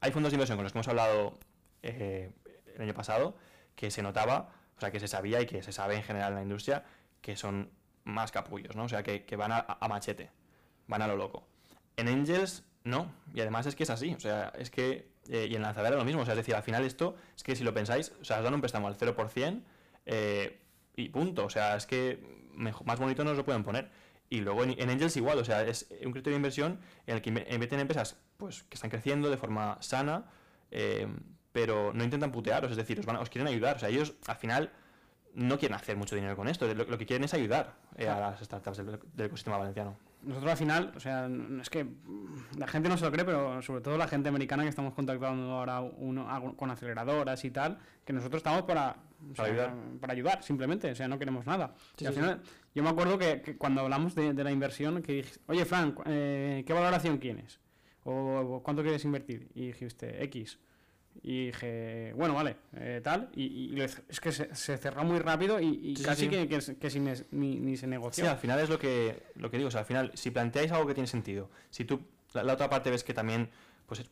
Hay 0.00 0.10
fondos 0.10 0.32
de 0.32 0.36
inversión 0.36 0.56
con 0.58 0.64
los 0.64 0.72
que 0.72 0.78
hemos 0.78 0.88
hablado 0.88 1.38
eh, 1.82 2.30
el 2.74 2.82
año 2.82 2.94
pasado 2.94 3.36
que 3.76 3.90
se 3.90 4.02
notaba, 4.02 4.50
o 4.76 4.80
sea, 4.80 4.90
que 4.90 5.00
se 5.00 5.08
sabía 5.08 5.40
y 5.40 5.46
que 5.46 5.62
se 5.62 5.72
sabe 5.72 5.96
en 5.96 6.02
general 6.02 6.30
en 6.32 6.36
la 6.36 6.42
industria 6.42 6.84
que 7.20 7.36
son 7.36 7.70
más 8.04 8.32
capullos, 8.32 8.74
¿no? 8.74 8.84
O 8.84 8.88
sea, 8.88 9.02
que, 9.02 9.24
que 9.24 9.36
van 9.36 9.52
a, 9.52 9.58
a 9.80 9.88
machete, 9.88 10.30
van 10.88 11.02
a 11.02 11.06
lo 11.06 11.16
loco. 11.16 11.46
En 11.96 12.08
Angels, 12.08 12.64
no. 12.84 13.12
Y 13.32 13.40
además 13.40 13.66
es 13.66 13.76
que 13.76 13.84
es 13.84 13.90
así, 13.90 14.12
o 14.14 14.18
sea, 14.20 14.52
es 14.58 14.70
que... 14.70 15.08
eh, 15.28 15.46
y 15.48 15.54
en 15.54 15.62
Lanzadera 15.62 15.96
lo 15.96 16.04
mismo, 16.04 16.22
o 16.22 16.24
sea, 16.24 16.32
es 16.34 16.38
decir, 16.38 16.54
al 16.56 16.64
final 16.64 16.84
esto, 16.84 17.14
es 17.36 17.44
que 17.44 17.54
si 17.54 17.62
lo 17.62 17.72
pensáis, 17.72 18.12
o 18.20 18.24
sea, 18.24 18.38
os 18.38 18.44
dan 18.44 18.54
un 18.54 18.60
préstamo 18.60 18.88
al 18.88 18.96
0%, 18.98 19.62
eh, 20.06 20.58
y 20.96 21.08
punto, 21.10 21.44
o 21.44 21.50
sea, 21.50 21.76
es 21.76 21.86
que 21.86 22.18
mejor- 22.54 22.86
más 22.86 22.98
bonito 22.98 23.22
no 23.22 23.30
os 23.30 23.36
lo 23.36 23.44
pueden 23.44 23.62
poner. 23.62 23.88
Y 24.32 24.40
luego 24.40 24.64
en, 24.64 24.70
en 24.80 24.88
Angels 24.88 25.14
igual, 25.18 25.38
o 25.38 25.44
sea, 25.44 25.62
es 25.62 25.86
un 26.06 26.10
criterio 26.12 26.32
de 26.36 26.36
inversión 26.36 26.78
en 27.06 27.16
el 27.16 27.20
que 27.22 27.28
invierten 27.28 27.74
en 27.74 27.80
empresas 27.80 28.16
pues, 28.38 28.62
que 28.62 28.76
están 28.76 28.88
creciendo 28.88 29.28
de 29.28 29.36
forma 29.36 29.76
sana, 29.80 30.24
eh, 30.70 31.06
pero 31.52 31.92
no 31.92 32.02
intentan 32.02 32.32
putearos, 32.32 32.70
es 32.70 32.78
decir, 32.78 32.98
os, 32.98 33.04
van, 33.04 33.16
a- 33.16 33.20
os 33.20 33.28
quieren 33.28 33.46
ayudar. 33.46 33.76
O 33.76 33.78
sea, 33.78 33.90
ellos 33.90 34.14
al 34.26 34.36
final 34.36 34.70
no 35.34 35.58
quieren 35.58 35.74
hacer 35.76 35.96
mucho 35.96 36.14
dinero 36.16 36.34
con 36.34 36.48
esto, 36.48 36.66
lo, 36.72 36.84
lo 36.84 36.96
que 36.96 37.04
quieren 37.04 37.24
es 37.24 37.34
ayudar 37.34 37.74
eh, 37.98 38.08
a 38.08 38.18
las 38.20 38.40
startups 38.40 38.78
del, 38.78 38.98
del 39.12 39.26
ecosistema 39.26 39.58
valenciano. 39.58 39.98
Nosotros 40.22 40.52
al 40.52 40.56
final, 40.58 40.92
o 40.96 41.00
sea, 41.00 41.28
es 41.60 41.68
que 41.68 41.86
la 42.56 42.66
gente 42.68 42.88
no 42.88 42.96
se 42.96 43.04
lo 43.04 43.10
cree, 43.10 43.24
pero 43.24 43.60
sobre 43.62 43.80
todo 43.80 43.96
la 43.98 44.06
gente 44.06 44.28
americana 44.28 44.62
que 44.62 44.68
estamos 44.68 44.94
contactando 44.94 45.50
ahora 45.52 45.80
uno, 45.80 46.54
con 46.56 46.70
aceleradoras 46.70 47.44
y 47.44 47.50
tal, 47.50 47.78
que 48.04 48.12
nosotros 48.12 48.38
estamos 48.40 48.62
para, 48.62 48.96
Para 49.34 49.34
sea, 49.34 49.44
ayudar. 49.46 49.74
para 50.00 50.12
ayudar, 50.12 50.42
simplemente, 50.42 50.90
o 50.90 50.94
sea, 50.94 51.08
no 51.08 51.18
queremos 51.18 51.44
nada. 51.46 51.74
Sí, 51.96 52.04
y 52.04 52.06
al 52.06 52.14
sí, 52.14 52.20
final, 52.20 52.40
yo 52.74 52.82
me 52.82 52.90
acuerdo 52.90 53.18
que, 53.18 53.42
que 53.42 53.56
cuando 53.56 53.80
hablamos 53.80 54.14
de, 54.14 54.32
de 54.32 54.44
la 54.44 54.52
inversión, 54.52 55.02
que 55.02 55.12
dije, 55.14 55.40
oye, 55.46 55.64
Frank, 55.64 56.00
eh, 56.06 56.62
¿qué 56.66 56.72
valoración 56.72 57.18
quieres? 57.18 57.58
O, 58.04 58.12
o 58.12 58.62
cuánto 58.62 58.82
quieres 58.82 59.04
invertir? 59.04 59.48
Y 59.54 59.66
dijiste, 59.68 60.22
X. 60.24 60.58
Y 61.22 61.46
dije, 61.46 62.12
bueno, 62.16 62.34
vale, 62.34 62.56
eh, 62.76 63.00
tal. 63.02 63.30
Y, 63.34 63.74
y 63.74 63.80
es 63.80 64.00
que 64.20 64.32
se, 64.32 64.54
se 64.54 64.76
cerró 64.78 65.04
muy 65.04 65.18
rápido 65.18 65.60
y, 65.60 65.80
y 65.82 65.96
Sí, 65.96 66.02
casi 66.04 66.22
sí. 66.22 66.28
que, 66.28 66.48
que, 66.48 66.58
que 66.58 67.24
ni, 67.30 67.60
ni 67.60 67.76
se 67.76 67.86
negoció. 67.86 68.24
Sí, 68.24 68.30
al 68.30 68.38
final 68.38 68.58
es 68.60 68.68
lo 68.68 68.78
que, 68.78 69.22
lo 69.36 69.50
que 69.50 69.58
digo, 69.58 69.68
o 69.68 69.70
sea, 69.70 69.80
al 69.80 69.86
final, 69.86 70.10
si 70.14 70.30
planteáis 70.30 70.72
algo 70.72 70.86
que 70.86 70.94
tiene 70.94 71.06
sentido, 71.06 71.50
si 71.70 71.84
tú, 71.84 72.00
la, 72.34 72.42
la 72.42 72.54
otra 72.54 72.70
parte 72.70 72.90
ves 72.90 73.04
que 73.04 73.14
también 73.14 73.50
pues, 73.86 74.08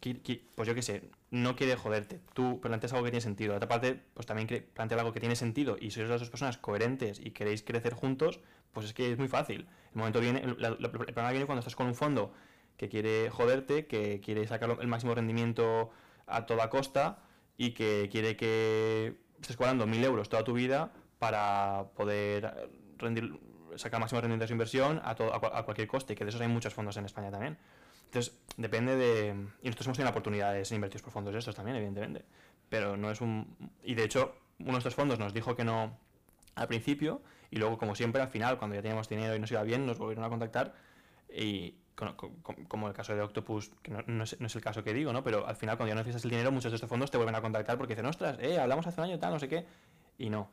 pues 0.54 0.68
yo 0.68 0.74
qué 0.74 0.82
sé, 0.82 1.04
no 1.30 1.56
quiere 1.56 1.74
joderte. 1.74 2.20
Tú 2.34 2.60
planteas 2.60 2.92
algo 2.92 3.04
que 3.04 3.12
tiene 3.12 3.22
sentido. 3.22 3.52
La 3.52 3.56
otra 3.56 3.68
parte, 3.68 3.98
pues 4.12 4.26
también 4.26 4.66
plantea 4.74 4.98
algo 4.98 5.12
que 5.12 5.20
tiene 5.20 5.36
sentido. 5.36 5.78
Y 5.80 5.90
sois 5.90 6.06
las 6.08 6.20
dos 6.20 6.28
personas 6.28 6.58
coherentes 6.58 7.18
y 7.18 7.30
queréis 7.30 7.62
crecer 7.62 7.94
juntos, 7.94 8.40
pues 8.72 8.86
es 8.86 8.92
que 8.92 9.10
es 9.10 9.18
muy 9.18 9.28
fácil. 9.28 9.66
El 9.92 9.98
momento 9.98 10.20
viene, 10.20 10.42
el, 10.42 10.56
problema 10.90 11.30
viene 11.30 11.46
cuando 11.46 11.60
estás 11.60 11.76
con 11.76 11.86
un 11.86 11.94
fondo 11.94 12.32
que 12.76 12.90
quiere 12.90 13.30
joderte, 13.30 13.86
que 13.86 14.20
quiere 14.20 14.46
sacar 14.46 14.76
el 14.80 14.86
máximo 14.86 15.14
rendimiento 15.14 15.90
a 16.30 16.46
toda 16.46 16.70
costa 16.70 17.18
y 17.56 17.72
que 17.72 18.08
quiere 18.10 18.36
que 18.36 19.16
estés 19.40 19.56
cobrando 19.56 19.86
mil 19.86 20.02
euros 20.04 20.28
toda 20.28 20.44
tu 20.44 20.52
vida 20.52 20.92
para 21.18 21.90
poder 21.94 22.70
rendir, 22.96 23.38
sacar 23.76 24.00
máximo 24.00 24.20
rendimiento 24.20 24.44
de 24.44 24.48
su 24.48 24.54
inversión 24.54 25.00
a, 25.04 25.14
todo, 25.14 25.34
a, 25.34 25.64
cualquier 25.64 25.88
coste, 25.88 26.14
que 26.14 26.24
de 26.24 26.30
esos 26.30 26.40
hay 26.40 26.48
muchos 26.48 26.72
fondos 26.74 26.96
en 26.96 27.04
España 27.04 27.30
también. 27.30 27.58
Entonces, 28.06 28.34
depende 28.56 28.96
de... 28.96 29.34
Y 29.62 29.66
nosotros 29.66 29.86
hemos 29.86 29.96
tenido 29.98 30.10
oportunidades 30.10 30.70
en 30.72 30.76
invertir 30.76 31.00
por 31.02 31.12
fondos 31.12 31.34
estos 31.34 31.54
también, 31.54 31.76
evidentemente. 31.76 32.24
Pero 32.68 32.96
no 32.96 33.10
es 33.10 33.20
un... 33.20 33.56
Y 33.84 33.94
de 33.94 34.04
hecho, 34.04 34.34
uno 34.58 34.72
de 34.72 34.78
estos 34.78 34.94
fondos 34.94 35.18
nos 35.18 35.32
dijo 35.32 35.54
que 35.54 35.64
no 35.64 35.98
al 36.56 36.66
principio 36.66 37.22
y 37.50 37.58
luego, 37.58 37.78
como 37.78 37.94
siempre, 37.94 38.20
al 38.20 38.28
final, 38.28 38.58
cuando 38.58 38.76
ya 38.76 38.82
teníamos 38.82 39.08
dinero 39.08 39.34
y 39.34 39.38
nos 39.38 39.50
iba 39.50 39.62
bien, 39.62 39.86
nos 39.86 39.98
volvieron 39.98 40.24
a 40.24 40.28
contactar 40.28 40.74
y 41.32 41.76
como 42.68 42.88
el 42.88 42.94
caso 42.94 43.14
de 43.14 43.22
Octopus, 43.22 43.70
que 43.82 43.90
no, 43.90 44.24
es, 44.24 44.36
el 44.38 44.62
caso 44.62 44.82
que 44.82 44.92
digo, 44.92 45.12
¿no? 45.12 45.22
Pero 45.22 45.46
al 45.46 45.56
final, 45.56 45.76
cuando 45.76 45.88
ya 45.90 45.94
no 45.94 46.00
necesitas 46.00 46.24
el 46.24 46.30
dinero, 46.30 46.50
muchos 46.52 46.72
de 46.72 46.76
estos 46.76 46.88
fondos 46.88 47.10
te 47.10 47.16
vuelven 47.16 47.34
a 47.34 47.40
contactar 47.40 47.76
porque 47.76 47.94
dicen, 47.94 48.06
ostras, 48.06 48.38
eh, 48.40 48.58
hablamos 48.58 48.86
hace 48.86 49.00
un 49.00 49.06
año 49.06 49.18
tal, 49.18 49.32
no 49.32 49.38
sé 49.38 49.48
qué, 49.48 49.66
y 50.18 50.30
no. 50.30 50.50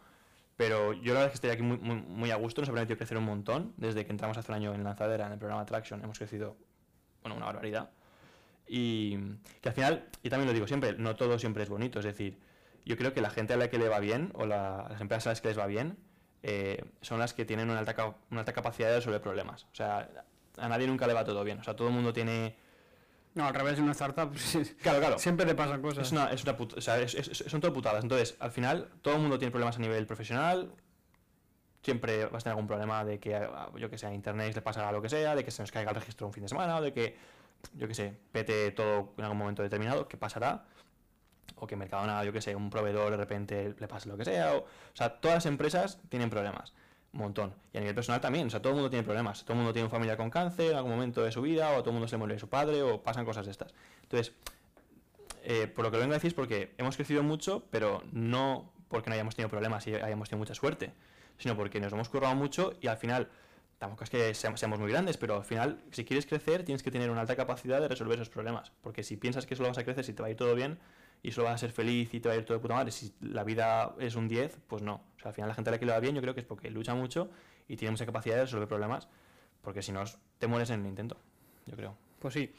Pero 0.57 0.93
yo 0.93 1.13
la 1.13 1.19
verdad 1.19 1.25
es 1.25 1.31
que 1.31 1.35
estoy 1.35 1.49
aquí 1.51 1.61
muy, 1.61 1.77
muy, 1.77 2.31
a 2.31 2.35
gusto, 2.35 2.61
nos 2.61 2.69
ha 2.69 2.73
permitido 2.73 2.97
crecer 2.97 3.17
un 3.17 3.25
montón. 3.25 3.73
Desde 3.77 4.05
que 4.05 4.11
entramos 4.11 4.37
hace 4.37 4.51
un 4.51 4.55
año 4.55 4.73
en 4.73 4.83
Lanzadera, 4.83 5.27
en 5.27 5.33
el 5.33 5.37
programa 5.37 5.65
Traction, 5.65 6.03
hemos 6.03 6.17
crecido, 6.17 6.57
bueno, 7.21 7.37
una 7.37 7.45
barbaridad. 7.45 7.91
Y 8.67 9.17
que 9.61 9.69
al 9.69 9.75
final, 9.75 10.09
y 10.23 10.29
también 10.29 10.47
lo 10.47 10.53
digo 10.53 10.67
siempre, 10.67 10.93
no 10.97 11.15
todo 11.15 11.37
siempre 11.37 11.63
es 11.63 11.69
bonito. 11.69 11.99
Es 11.99 12.05
decir, 12.05 12.39
yo 12.85 12.97
creo 12.97 13.13
que 13.13 13.21
la 13.21 13.29
gente 13.29 13.53
a 13.53 13.57
la 13.57 13.69
que 13.69 13.77
le 13.77 13.87
va 13.87 13.99
bien, 13.99 14.31
o 14.33 14.47
las 14.47 14.99
empresas 14.99 15.27
a 15.27 15.29
las 15.29 15.41
que 15.41 15.49
les 15.49 15.59
va 15.59 15.67
bien, 15.67 15.97
eh, 16.41 16.83
son 17.01 17.19
las 17.19 17.33
que 17.33 17.45
tienen 17.45 17.69
una 17.69 17.79
alta, 17.79 18.15
una 18.31 18.41
alta 18.41 18.53
capacidad 18.53 18.89
de 18.89 18.95
resolver 18.95 19.21
problemas. 19.21 19.65
O 19.71 19.75
sea, 19.75 20.09
a 20.57 20.67
nadie 20.67 20.87
nunca 20.87 21.07
le 21.07 21.13
va 21.13 21.23
todo 21.23 21.43
bien. 21.43 21.59
O 21.59 21.63
sea, 21.63 21.75
todo 21.75 21.87
el 21.87 21.93
mundo 21.93 22.13
tiene 22.13 22.55
no, 23.37 23.45
al 23.45 23.53
revés, 23.53 23.77
en 23.77 23.83
una 23.83 23.91
startup 23.91 24.33
claro, 24.81 24.99
claro. 24.99 25.19
siempre 25.19 25.45
te 25.45 25.53
pasan 25.53 25.79
cosas. 25.79 26.07
Es 26.07 26.11
una, 26.11 26.31
es 26.31 26.43
una 26.43 26.53
o 26.53 26.81
sea, 26.81 27.07
son 27.07 27.61
todo 27.61 27.71
putadas. 27.71 28.03
Entonces, 28.03 28.35
al 28.39 28.51
final, 28.51 28.89
todo 29.03 29.13
el 29.13 29.21
mundo 29.21 29.37
tiene 29.37 29.51
problemas 29.51 29.77
a 29.77 29.79
nivel 29.79 30.07
profesional. 30.07 30.71
Siempre 31.83 32.25
vas 32.25 32.41
a 32.41 32.45
tener 32.45 32.53
algún 32.53 32.65
problema 32.65 33.05
de 33.05 33.19
que, 33.19 33.35
ah, 33.35 33.69
yo 33.77 33.91
que 33.91 33.97
sé, 33.99 34.07
a 34.07 34.13
internet 34.13 34.55
le 34.55 34.61
pasa 34.63 34.91
lo 34.91 35.03
que 35.03 35.09
sea, 35.09 35.35
de 35.35 35.45
que 35.45 35.51
se 35.51 35.61
nos 35.61 35.71
caiga 35.71 35.91
el 35.91 35.95
registro 35.95 36.25
un 36.25 36.33
fin 36.33 36.43
de 36.43 36.49
semana, 36.49 36.77
o 36.77 36.81
de 36.81 36.91
que, 36.91 37.15
yo 37.75 37.87
que 37.87 37.93
sé, 37.93 38.17
pete 38.31 38.71
todo 38.71 39.13
en 39.17 39.23
algún 39.23 39.37
momento 39.37 39.61
determinado, 39.61 40.07
que 40.07 40.17
pasará. 40.17 40.65
O 41.57 41.67
que 41.67 41.75
Mercadona, 41.75 42.23
yo 42.23 42.33
que 42.33 42.41
sé, 42.41 42.55
un 42.55 42.71
proveedor 42.71 43.11
de 43.11 43.17
repente 43.17 43.75
le 43.77 43.87
pase 43.87 44.09
lo 44.09 44.17
que 44.17 44.25
sea. 44.25 44.55
O, 44.55 44.61
o 44.61 44.95
sea, 44.95 45.19
todas 45.21 45.35
las 45.35 45.45
empresas 45.45 45.99
tienen 46.09 46.31
problemas 46.31 46.73
montón. 47.17 47.53
Y 47.73 47.77
a 47.77 47.81
nivel 47.81 47.95
personal 47.95 48.21
también, 48.21 48.47
o 48.47 48.49
sea, 48.49 48.61
todo 48.61 48.71
el 48.71 48.75
mundo 48.75 48.89
tiene 48.89 49.03
problemas. 49.03 49.43
Todo 49.43 49.53
el 49.53 49.57
mundo 49.57 49.73
tiene 49.73 49.85
una 49.85 49.91
familia 49.91 50.17
con 50.17 50.29
cáncer 50.29 50.71
en 50.71 50.77
algún 50.77 50.91
momento 50.91 51.23
de 51.23 51.31
su 51.31 51.41
vida, 51.41 51.71
o 51.71 51.79
todo 51.79 51.89
el 51.89 51.93
mundo 51.93 52.07
se 52.07 52.17
muere 52.17 52.37
su 52.39 52.49
padre, 52.49 52.81
o 52.81 53.01
pasan 53.01 53.25
cosas 53.25 53.45
de 53.45 53.51
estas. 53.51 53.73
Entonces, 54.03 54.33
eh, 55.43 55.67
por 55.67 55.85
lo 55.85 55.91
que 55.91 55.97
vengo 55.97 56.11
a 56.11 56.15
decir 56.15 56.29
es 56.29 56.33
porque 56.33 56.73
hemos 56.77 56.95
crecido 56.95 57.23
mucho, 57.23 57.63
pero 57.71 58.03
no 58.11 58.71
porque 58.87 59.09
no 59.09 59.13
hayamos 59.15 59.35
tenido 59.35 59.49
problemas 59.49 59.85
y 59.87 59.95
hayamos 59.95 60.29
tenido 60.29 60.39
mucha 60.39 60.55
suerte, 60.55 60.91
sino 61.37 61.55
porque 61.55 61.79
nos 61.79 61.91
hemos 61.93 62.09
currado 62.09 62.35
mucho 62.35 62.73
y 62.81 62.87
al 62.87 62.97
final, 62.97 63.29
tampoco 63.77 64.03
es 64.03 64.09
que 64.09 64.33
seamos, 64.33 64.79
muy 64.79 64.91
grandes, 64.91 65.17
pero 65.17 65.35
al 65.35 65.43
final, 65.43 65.81
si 65.91 66.05
quieres 66.05 66.25
crecer, 66.25 66.63
tienes 66.63 66.83
que 66.83 66.91
tener 66.91 67.09
una 67.09 67.21
alta 67.21 67.35
capacidad 67.35 67.81
de 67.81 67.87
resolver 67.87 68.15
esos 68.15 68.29
problemas. 68.29 68.71
Porque 68.81 69.03
si 69.03 69.17
piensas 69.17 69.45
que 69.45 69.55
solo 69.55 69.69
vas 69.69 69.77
a 69.77 69.83
crecer 69.83 70.03
si 70.03 70.13
te 70.13 70.21
va 70.21 70.27
a 70.27 70.31
ir 70.31 70.37
todo 70.37 70.55
bien, 70.55 70.79
y 71.23 71.31
solo 71.31 71.45
vas 71.45 71.55
a 71.55 71.57
ser 71.57 71.71
feliz 71.71 72.13
y 72.13 72.19
te 72.19 72.29
va 72.29 72.35
a 72.35 72.37
ir 72.37 72.45
todo 72.45 72.57
de 72.57 72.61
puta 72.61 72.75
madre. 72.75 72.91
Si 72.91 73.13
la 73.21 73.43
vida 73.43 73.95
es 73.99 74.15
un 74.15 74.27
10, 74.27 74.59
pues 74.67 74.81
no. 74.81 75.01
O 75.17 75.19
sea, 75.19 75.29
al 75.29 75.33
final 75.33 75.49
la 75.49 75.55
gente 75.55 75.69
a 75.69 75.71
la 75.71 75.79
que 75.79 75.85
le 75.85 75.91
va 75.91 75.99
bien 75.99 76.15
yo 76.15 76.21
creo 76.21 76.33
que 76.33 76.41
es 76.41 76.45
porque 76.45 76.69
lucha 76.69 76.93
mucho 76.95 77.29
y 77.67 77.75
tiene 77.75 77.91
mucha 77.91 78.05
capacidad 78.05 78.35
de 78.35 78.41
resolver 78.43 78.67
problemas, 78.67 79.07
porque 79.61 79.81
si 79.81 79.91
no, 79.91 80.03
te 80.37 80.47
mueres 80.47 80.69
en 80.69 80.81
el 80.81 80.87
intento, 80.87 81.17
yo 81.65 81.75
creo. 81.75 81.95
Pues 82.19 82.33
sí. 82.33 82.53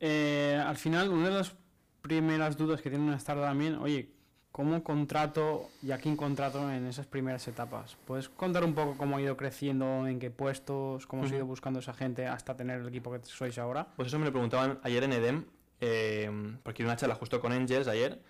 Eh, 0.00 0.62
al 0.64 0.76
final, 0.76 1.08
una 1.08 1.28
de 1.28 1.34
las 1.34 1.54
primeras 2.02 2.56
dudas 2.56 2.80
que 2.80 2.90
tiene 2.90 3.04
una 3.04 3.16
startup 3.16 3.44
también, 3.44 3.76
oye, 3.76 4.10
¿cómo 4.52 4.82
contrato 4.82 5.68
y 5.82 5.90
a 5.90 5.98
quién 5.98 6.16
contrato 6.16 6.70
en 6.70 6.86
esas 6.86 7.06
primeras 7.06 7.46
etapas? 7.48 7.96
¿Puedes 8.06 8.28
contar 8.28 8.64
un 8.64 8.74
poco 8.74 8.96
cómo 8.96 9.16
ha 9.16 9.22
ido 9.22 9.36
creciendo, 9.36 10.06
en 10.06 10.18
qué 10.18 10.30
puestos, 10.30 11.06
cómo 11.06 11.24
has 11.24 11.32
ido 11.32 11.46
buscando 11.46 11.80
esa 11.80 11.94
gente 11.94 12.26
hasta 12.26 12.56
tener 12.56 12.80
el 12.80 12.88
equipo 12.88 13.10
que 13.10 13.20
sois 13.24 13.58
ahora? 13.58 13.88
Pues 13.96 14.08
eso 14.08 14.18
me 14.18 14.26
lo 14.26 14.32
preguntaban 14.32 14.78
ayer 14.82 15.02
en 15.04 15.12
EDEM, 15.12 15.44
eh, 15.80 16.30
porque 16.62 16.84
una 16.84 16.96
charla 16.96 17.14
justo 17.14 17.40
con 17.40 17.52
Angels 17.52 17.88
ayer 17.88 18.20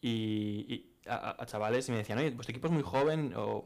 y, 0.00 0.86
a, 1.06 1.44
chavales 1.46 1.88
y 1.88 1.92
me 1.92 1.98
decían, 1.98 2.18
oye, 2.18 2.30
vuestro 2.30 2.52
equipo 2.52 2.66
es 2.66 2.72
muy 2.72 2.82
joven, 2.82 3.32
o, 3.36 3.64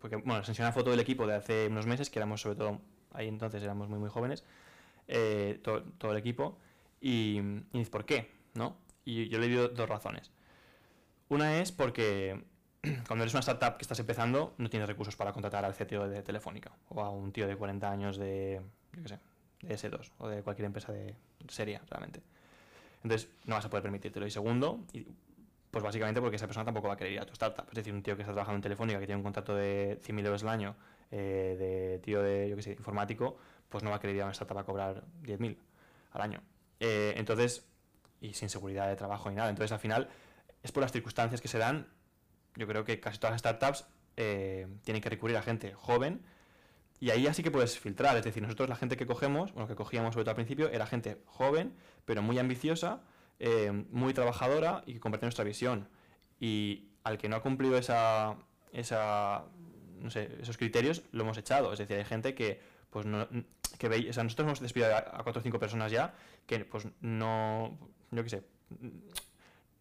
porque, 0.00 0.16
bueno, 0.16 0.38
les 0.38 0.48
enseñé 0.48 0.66
una 0.66 0.72
foto 0.72 0.90
del 0.90 1.00
equipo 1.00 1.26
de 1.26 1.34
hace 1.34 1.68
unos 1.68 1.86
meses, 1.86 2.10
que 2.10 2.18
éramos 2.18 2.40
sobre 2.40 2.56
todo, 2.56 2.80
ahí 3.12 3.28
entonces 3.28 3.62
éramos 3.62 3.88
muy, 3.88 3.98
muy 3.98 4.10
jóvenes, 4.10 4.44
eh, 5.06 5.60
todo, 5.62 6.12
el 6.12 6.18
equipo, 6.18 6.58
y, 7.00 7.40
y 7.72 7.84
¿por 7.84 8.04
qué? 8.04 8.30
¿No? 8.54 8.76
Y 9.04 9.28
yo 9.28 9.38
le 9.38 9.48
digo 9.48 9.68
dos 9.68 9.88
razones. 9.88 10.30
Una 11.28 11.60
es 11.60 11.72
porque 11.72 12.44
cuando 13.06 13.24
eres 13.24 13.34
una 13.34 13.40
startup 13.40 13.76
que 13.76 13.82
estás 13.82 13.98
empezando, 14.00 14.54
no 14.58 14.70
tienes 14.70 14.88
recursos 14.88 15.16
para 15.16 15.32
contratar 15.32 15.64
al 15.64 15.74
CTO 15.74 16.08
de 16.08 16.22
Telefónica 16.22 16.72
o 16.88 17.02
a 17.02 17.10
un 17.10 17.32
tío 17.32 17.46
de 17.46 17.56
40 17.56 17.90
años 17.90 18.16
de, 18.16 18.60
yo 18.92 19.02
qué 19.02 19.08
sé, 19.08 19.18
de 19.62 19.74
S2 19.74 20.12
o 20.18 20.28
de 20.28 20.42
cualquier 20.42 20.66
empresa 20.66 20.92
de 20.92 21.14
seria, 21.48 21.82
realmente. 21.88 22.22
Entonces, 23.02 23.28
no 23.44 23.54
vas 23.54 23.64
a 23.64 23.70
poder 23.70 23.82
permitírtelo. 23.82 24.26
Y 24.26 24.30
segundo, 24.30 24.84
pues 25.70 25.84
básicamente 25.84 26.20
porque 26.20 26.36
esa 26.36 26.46
persona 26.46 26.64
tampoco 26.64 26.88
va 26.88 26.94
a 26.94 26.96
querer 26.96 27.12
ir 27.12 27.20
a 27.20 27.26
tu 27.26 27.32
startup. 27.32 27.66
Es 27.68 27.76
decir, 27.76 27.92
un 27.92 28.02
tío 28.02 28.16
que 28.16 28.22
está 28.22 28.32
trabajando 28.32 28.56
en 28.56 28.62
Telefónica, 28.62 28.98
que 28.98 29.06
tiene 29.06 29.18
un 29.18 29.22
contrato 29.22 29.54
de 29.54 30.00
100.000 30.02 30.26
euros 30.26 30.42
al 30.42 30.48
año, 30.48 30.76
eh, 31.10 31.56
de 31.58 31.98
tío 32.00 32.22
de, 32.22 32.48
yo 32.48 32.56
qué 32.56 32.62
sé, 32.62 32.72
informático, 32.72 33.36
pues 33.68 33.84
no 33.84 33.90
va 33.90 33.96
a 33.96 34.00
querer 34.00 34.16
ir 34.16 34.22
a 34.22 34.24
una 34.26 34.32
startup 34.32 34.58
a 34.58 34.64
cobrar 34.64 35.04
10.000 35.22 35.56
al 36.12 36.20
año. 36.20 36.42
Eh, 36.80 37.14
entonces, 37.16 37.66
y 38.20 38.34
sin 38.34 38.48
seguridad 38.48 38.88
de 38.88 38.96
trabajo 38.96 39.30
ni 39.30 39.36
nada. 39.36 39.50
Entonces, 39.50 39.72
al 39.72 39.78
final, 39.78 40.08
es 40.62 40.72
por 40.72 40.82
las 40.82 40.92
circunstancias 40.92 41.40
que 41.40 41.48
se 41.48 41.58
dan. 41.58 41.86
Yo 42.56 42.66
creo 42.66 42.84
que 42.84 42.98
casi 43.00 43.18
todas 43.18 43.32
las 43.32 43.40
startups 43.40 43.86
eh, 44.16 44.66
tienen 44.82 45.02
que 45.02 45.08
recurrir 45.08 45.36
a 45.36 45.42
gente 45.42 45.74
joven. 45.74 46.22
Y 47.00 47.10
ahí 47.10 47.26
así 47.26 47.42
que 47.42 47.50
puedes 47.50 47.78
filtrar. 47.78 48.16
Es 48.16 48.24
decir, 48.24 48.42
nosotros 48.42 48.68
la 48.68 48.76
gente 48.76 48.96
que 48.96 49.06
cogemos, 49.06 49.52
bueno, 49.52 49.68
que 49.68 49.74
cogíamos 49.74 50.14
sobre 50.14 50.24
todo 50.24 50.32
al 50.32 50.36
principio, 50.36 50.68
era 50.70 50.86
gente 50.86 51.22
joven, 51.26 51.74
pero 52.04 52.22
muy 52.22 52.38
ambiciosa, 52.38 53.00
eh, 53.38 53.70
muy 53.90 54.14
trabajadora 54.14 54.82
y 54.86 54.94
que 54.94 55.00
comparte 55.00 55.26
nuestra 55.26 55.44
visión. 55.44 55.88
Y 56.40 56.88
al 57.04 57.18
que 57.18 57.28
no 57.28 57.36
ha 57.36 57.42
cumplido 57.42 57.78
esa, 57.78 58.36
esa, 58.72 59.44
no 60.00 60.10
sé, 60.10 60.30
esos 60.40 60.56
criterios, 60.56 61.02
lo 61.12 61.22
hemos 61.22 61.38
echado. 61.38 61.72
Es 61.72 61.78
decir, 61.78 61.96
hay 61.96 62.04
gente 62.04 62.34
que, 62.34 62.60
pues, 62.90 63.06
no, 63.06 63.28
que 63.78 63.88
veis, 63.88 64.10
o 64.10 64.12
sea, 64.12 64.24
nosotros 64.24 64.46
hemos 64.46 64.60
despedido 64.60 64.94
a, 64.96 65.22
cuatro 65.22 65.40
o 65.40 65.42
cinco 65.42 65.58
personas 65.58 65.92
ya 65.92 66.14
que, 66.46 66.64
pues, 66.64 66.88
no, 67.00 67.78
yo 68.10 68.24
qué 68.24 68.30
sé, 68.30 68.42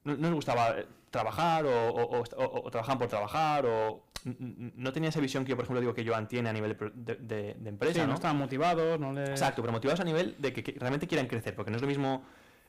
no, 0.04 0.16
les 0.16 0.34
gustaba 0.34 0.76
trabajar 1.10 1.66
o, 1.66 1.94
o, 1.96 2.72
trabajaban 2.72 3.00
por 3.00 3.08
trabajar 3.08 3.66
o 3.66 4.07
no 4.24 4.92
tenía 4.92 5.10
esa 5.10 5.20
visión 5.20 5.44
que 5.44 5.52
yo, 5.52 5.56
por 5.56 5.66
ejemplo, 5.66 5.80
digo 5.80 5.94
que 5.94 6.06
Joan 6.06 6.28
tiene 6.28 6.50
a 6.50 6.54
nivel 6.54 6.78
de, 6.96 7.56
empresa. 7.66 8.06
no, 8.06 8.16
estaban 8.16 8.38
motivados, 8.38 9.00
no 9.00 9.20
Exacto, 9.20 9.62
pero 9.62 9.72
motivados 9.72 10.00
a 10.00 10.04
nivel 10.04 10.36
de 10.40 10.54
que, 10.54 10.76
realmente 10.80 11.08
quieran 11.08 11.28
crecer, 11.28 11.56
porque 11.56 11.72
no 11.72 11.78
es 11.78 11.82
lo 11.82 11.88
mismo 11.88 12.24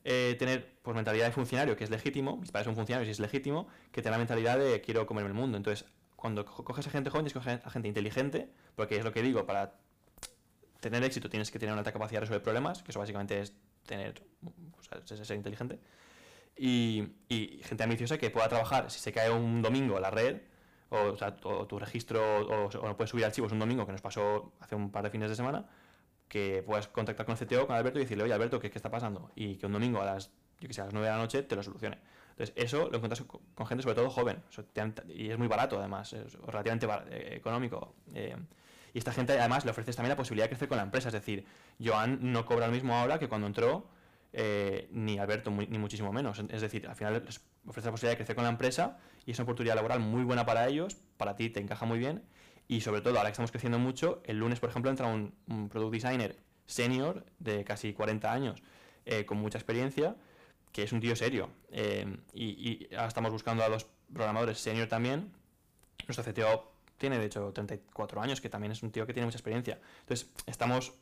eh, 0.05 0.37
tener 0.39 0.79
pues, 0.83 0.95
mentalidad 0.95 1.27
de 1.27 1.33
funcionario, 1.33 1.77
que 1.77 1.85
es 1.85 1.91
legítimo, 1.91 2.37
mis 2.37 2.51
padres 2.51 2.67
son 2.67 2.77
funcionarios 2.77 3.09
y 3.09 3.13
es 3.13 3.21
legítimo, 3.21 3.69
que 3.93 4.03
tener 4.03 4.13
la 4.13 4.19
mentalidad 4.19 4.59
de 4.59 4.81
quiero 4.81 5.07
comerme 5.07 5.29
el 5.29 5.35
mundo. 5.35 5.57
Entonces, 5.57 5.87
cuando 6.17 6.45
coges 6.45 6.87
a 6.87 6.91
gente 6.91 7.11
joven, 7.11 7.25
tienes 7.25 7.33
que 7.33 7.39
coger 7.39 7.63
a 7.65 7.71
gente 7.71 7.89
inteligente, 7.89 8.49
porque 8.77 8.97
es 8.97 9.05
lo 9.05 9.13
que 9.13 9.23
digo, 9.23 9.47
para 9.47 9.75
tener 10.81 11.03
éxito 11.03 11.29
tienes 11.29 11.51
que 11.51 11.59
tener 11.59 11.73
una 11.73 11.81
alta 11.81 11.93
capacidad 11.93 12.19
de 12.19 12.21
resolver 12.21 12.43
problemas, 12.43 12.83
que 12.83 12.93
eso 12.93 12.99
básicamente 12.99 13.41
es 13.41 13.53
tener, 13.87 14.23
ser 15.05 15.37
inteligente. 15.37 15.79
Y, 16.57 17.05
y, 17.29 17.61
gente 17.63 17.85
ambiciosa 17.85 18.19
que 18.19 18.31
pueda 18.31 18.49
trabajar, 18.49 18.91
si 18.91 18.99
se 18.99 19.13
cae 19.13 19.31
un 19.31 19.63
domingo 19.63 19.99
la 20.01 20.11
red, 20.11 20.41
o, 20.91 21.67
tu 21.67 21.79
registro, 21.79 22.21
o, 22.41 22.71
no 22.87 22.97
puedes 22.97 23.11
subir 23.11 23.25
archivos 23.25 23.53
un 23.53 23.59
domingo, 23.59 23.87
que 23.87 23.93
nos 23.93 24.01
pasó 24.01 24.53
hace 24.61 24.75
un 24.75 24.91
par 24.91 25.05
de 25.05 25.11
fines 25.11 25.29
de 25.29 25.37
semana, 25.37 25.67
que 26.29 26.63
puedas 26.65 26.89
contactar 26.89 27.27
con 27.27 27.37
el 27.39 27.47
CTO, 27.47 27.67
con 27.67 27.77
Alberto 27.77 27.99
y 27.99 28.03
decirle, 28.03 28.25
oye 28.25 28.33
Alberto, 28.33 28.61
¿qué, 28.61 28.71
qué 28.71 28.79
está 28.79 28.91
pasando? 28.91 29.31
Y 29.35 29.57
que 29.57 29.67
un 29.67 29.73
domingo 29.73 30.01
a 30.01 30.05
las, 30.05 30.31
yo 30.61 30.69
que 30.69 30.75
sé, 30.75 30.81
a 30.81 30.85
las 30.85 30.95
9 30.95 31.07
de 31.07 31.13
la 31.13 31.19
noche 31.19 31.43
te 31.43 31.57
lo 31.57 31.63
solucione. 31.63 31.99
Entonces, 32.31 32.55
eso 32.57 32.89
lo 32.89 32.97
encuentras 32.97 33.23
con 33.55 33.67
gente 33.67 33.83
sobre 33.83 33.97
todo 33.97 34.11
joven, 34.11 34.43
y 35.09 35.31
es 35.31 35.39
muy 35.39 35.49
barato 35.49 35.79
además, 35.79 36.13
es 36.13 36.35
relativamente 36.35 36.87
eh, 37.11 37.37
económico. 37.37 37.95
Eh, 38.15 38.37
y 38.95 38.99
esta 38.99 39.13
gente 39.13 39.39
además 39.39 39.65
le 39.65 39.73
ofreces 39.73 39.97
también 39.97 40.11
la 40.11 40.17
posibilidad 40.17 40.45
de 40.45 40.51
crecer 40.51 40.69
con 40.69 40.77
la 40.77 40.85
empresa, 40.85 41.09
es 41.09 41.15
decir, 41.15 41.45
Joan 41.83 42.33
no 42.33 42.47
cobra 42.47 42.67
lo 42.67 42.73
mismo 42.73 42.95
ahora 42.95 43.19
que 43.19 43.29
cuando 43.29 43.47
entró, 43.47 43.87
eh, 44.33 44.89
ni 44.93 45.19
Alberto, 45.19 45.51
ni 45.51 45.79
muchísimo 45.79 46.13
menos. 46.13 46.43
Es 46.51 46.61
decir, 46.61 46.87
al 46.87 46.97
final 46.97 47.23
les 47.25 47.41
ofrece 47.67 47.87
la 47.87 47.93
posibilidad 47.93 48.13
de 48.13 48.17
crecer 48.17 48.37
con 48.37 48.45
la 48.45 48.51
empresa 48.51 48.99
y 49.27 49.33
es 49.33 49.39
una 49.39 49.45
oportunidad 49.45 49.75
laboral 49.75 50.01
muy 50.01 50.25
buena 50.25 50.47
para 50.47 50.67
ellos, 50.69 50.97
para 51.17 51.37
ti 51.37 51.51
te 51.51 51.61
encaja 51.61 51.87
muy 51.87 51.99
bien 51.99 52.23
y 52.67 52.83
sobre 52.83 53.01
todo 53.01 53.17
ahora 53.17 53.31
que 53.31 53.33
estamos 53.33 53.51
creciendo 53.51 53.79
mucho, 53.79 54.23
el 54.25 54.39
lunes 54.39 54.61
por 54.61 54.69
ejemplo 54.69 54.91
entra 54.91 55.07
un, 55.07 55.33
product 55.71 55.93
designer 55.93 56.37
senior 56.67 57.25
de 57.39 57.65
casi 57.65 57.95
40 57.95 58.31
años 58.31 58.63
eh, 59.07 59.25
con 59.25 59.39
mucha 59.39 59.57
experiencia 59.57 60.17
que 60.73 60.83
es 60.83 60.93
un 60.93 61.01
tío 61.01 61.17
serio. 61.17 61.51
Eh, 61.71 62.07
y, 62.35 62.45
y, 62.45 62.95
ahora 62.95 63.09
estamos 63.09 63.33
buscando 63.33 63.65
a 63.65 63.69
dos 63.69 63.87
programadores 64.13 64.59
senior 64.59 64.87
también. 64.87 65.33
Nuestro 66.07 66.31
CTO 66.31 66.73
tiene 66.99 67.19
de 67.19 67.27
hecho 67.27 67.53
34 67.53 68.21
años, 68.21 68.41
que 68.41 68.49
también 68.49 68.73
es 68.73 68.83
un 68.83 68.91
tío 68.91 69.07
que 69.07 69.15
tiene 69.15 69.27
mucha 69.27 69.39
experiencia. 69.39 69.81
Entonces, 70.01 70.31
estamos 70.47 70.93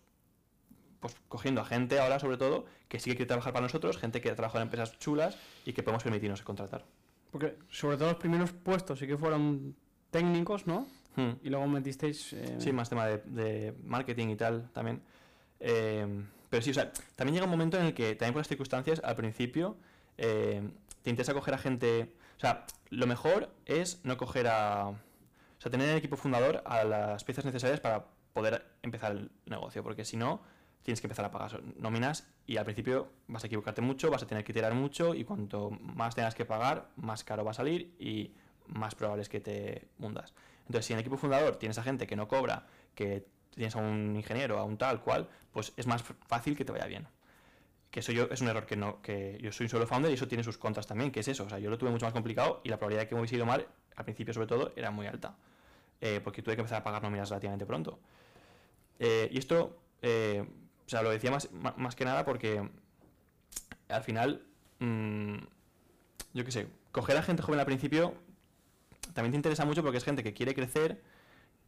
pues 1.01 1.15
cogiendo 1.29 1.61
a 1.61 1.65
gente 1.65 1.99
ahora 1.99 2.19
sobre 2.19 2.37
todo 2.37 2.65
que 2.89 2.99
sí 2.99 3.11
que 3.11 3.17
quiere 3.17 3.29
trabajar 3.29 3.53
para 3.53 3.65
nosotros, 3.65 3.99
gente 3.99 4.21
que 4.21 4.31
ha 4.31 4.37
trabajado 4.37 4.61
en 4.61 4.67
empresas 4.67 4.99
chulas 4.99 5.37
y 5.65 5.73
que 5.73 5.83
podemos 5.83 6.03
permitirnos 6.03 6.43
contratar. 6.43 6.85
Porque 7.31 7.57
sobre 7.71 7.97
todo 7.97 8.09
los 8.09 8.19
primeros 8.19 8.53
puestos 8.53 8.99
sí 8.99 9.07
que 9.07 9.17
fueron 9.17 9.77
técnicos, 10.11 10.67
¿no? 10.67 10.87
Hmm. 11.17 11.33
Y 11.43 11.51
luego 11.51 11.67
metisteis... 11.67 12.33
eh, 12.33 12.57
Sí, 12.59 12.73
más 12.73 12.89
tema 12.89 13.07
de, 13.07 13.19
de 13.19 13.75
marketing 13.85 14.29
y 14.29 14.37
tal 14.37 14.71
también. 14.73 15.03
Eh, 15.61 16.25
pero 16.49 16.63
sí, 16.63 16.71
o 16.71 16.75
sea, 16.75 16.93
también 17.17 17.35
llega 17.35 17.45
un 17.45 17.51
momento 17.51 17.79
en 17.79 17.87
el 17.87 17.95
que, 17.95 18.15
también 18.15 18.33
por 18.33 18.41
las 18.41 18.49
circunstancias, 18.49 19.01
al 19.03 19.17
principio, 19.17 19.77
eh, 20.17 20.63
te 21.03 21.11
interesa 21.11 21.35
coger 21.35 21.55
a 21.55 21.59
gente... 21.59 22.13
O 22.37 22.41
sea, 22.41 22.67
lo 22.91 23.07
mejor 23.07 23.51
es 23.65 24.01
no 24.05 24.17
coger 24.17 24.47
a... 24.49 24.89
O 24.89 25.61
sea, 25.61 25.71
tener 25.71 25.87
en 25.87 25.93
el 25.93 25.99
equipo 25.99 26.17
fundador 26.17 26.63
a 26.67 26.85
las 26.85 27.25
piezas 27.25 27.45
necesarias 27.45 27.81
para 27.81 28.07
poder 28.33 28.67
empezar 28.83 29.13
el 29.13 29.31
negocio, 29.47 29.83
porque 29.83 30.05
si 30.05 30.17
no, 30.17 30.43
tienes 30.87 31.01
que 31.01 31.09
empezar 31.09 31.25
a 31.25 31.33
pagar 31.33 31.61
nóminas 31.79 32.29
y 32.47 32.59
al 32.59 32.65
principio 32.65 33.11
vas 33.27 33.43
a 33.43 33.49
equivocarte 33.49 33.83
mucho, 33.83 34.09
vas 34.09 34.23
a 34.23 34.27
tener 34.29 34.45
que 34.45 34.53
tirar 34.53 34.73
mucho 34.73 35.17
y 35.17 35.25
cuanto 35.25 35.71
más 35.81 36.15
tengas 36.15 36.37
que 36.37 36.45
pagar, 36.45 36.91
más 36.95 37.25
caro 37.25 37.45
va 37.45 37.51
a 37.51 37.55
salir 37.55 37.97
y 37.99 38.33
más 38.69 38.95
probable 38.95 39.23
es 39.23 39.29
que 39.29 39.41
te 39.41 39.89
hundas. 39.99 40.33
Entonces, 40.61 40.87
si 40.87 40.93
en 40.93 40.99
el 40.99 41.01
equipo 41.01 41.17
fundador 41.17 41.57
tienes 41.57 41.77
a 41.79 41.83
gente 41.83 42.07
que 42.07 42.15
no 42.15 42.29
cobra, 42.29 42.69
que 42.95 43.27
tienes 43.51 43.75
a 43.75 43.81
un 43.81 44.15
ingeniero, 44.15 44.61
a 44.61 44.63
un 44.65 44.79
tal 44.79 45.01
cual, 45.01 45.29
pues 45.51 45.73
es 45.77 45.89
más 45.89 46.05
fácil 46.05 46.57
que 46.57 46.65
te 46.65 46.71
vaya 46.71 46.87
bien. 46.87 47.09
Que 47.91 47.99
eso 47.99 48.13
yo 48.13 48.29
es 48.31 48.41
un 48.41 48.47
error 48.47 48.65
que 48.65 48.77
no, 48.77 49.03
que 49.03 49.41
yo 49.43 49.51
soy 49.51 49.65
un 49.65 49.71
solo 49.71 49.89
founder 49.89 50.13
y 50.13 50.15
eso 50.15 50.29
tiene 50.29 50.45
sus 50.45 50.57
contras 50.57 50.87
también, 50.87 51.11
que 51.11 51.19
es 51.19 51.27
eso. 51.27 51.47
O 51.47 51.49
sea, 51.49 51.59
yo 51.59 51.69
lo 51.69 51.79
tuve 51.79 51.91
mucho 51.91 52.07
más 52.07 52.13
complicado 52.13 52.61
y 52.63 52.69
la 52.69 52.77
probabilidad 52.77 53.03
de 53.03 53.09
que 53.09 53.15
me 53.17 53.23
hubiese 53.23 53.35
ido 53.35 53.45
mal, 53.45 53.67
al 53.97 54.05
principio 54.05 54.33
sobre 54.33 54.47
todo, 54.47 54.73
era 54.77 54.93
muy 54.93 55.09
alta. 55.09 55.37
Eh, 56.01 56.21
porque 56.23 56.43
tuve 56.43 56.55
que 56.55 56.61
empezar 56.61 56.81
a 56.81 56.85
pagar 56.85 57.03
nóminas 57.03 57.29
relativamente 57.29 57.67
pronto. 57.67 57.99
Eh, 59.01 59.29
y 59.33 59.39
esto, 59.39 59.79
eh, 60.03 60.45
o 60.87 60.89
sea, 60.89 61.03
lo 61.03 61.11
decía 61.11 61.31
más, 61.31 61.49
más 61.77 61.95
que 61.97 62.05
nada 62.05 62.25
porque 62.25 62.69
al 63.89 64.03
final, 64.03 64.43
mm, 64.79 65.35
yo 66.35 66.45
qué 66.45 66.51
sé, 66.53 66.67
coger 66.93 67.17
a 67.17 67.23
gente 67.23 67.43
joven 67.43 67.61
al 67.61 67.67
principio 67.67 68.15
también 69.15 69.33
te 69.33 69.37
interesa 69.37 69.65
mucho 69.65 69.83
porque 69.83 69.99
es 69.99 70.05
gente 70.05 70.23
que 70.23 70.35
quiere 70.35 70.55
crecer, 70.55 71.01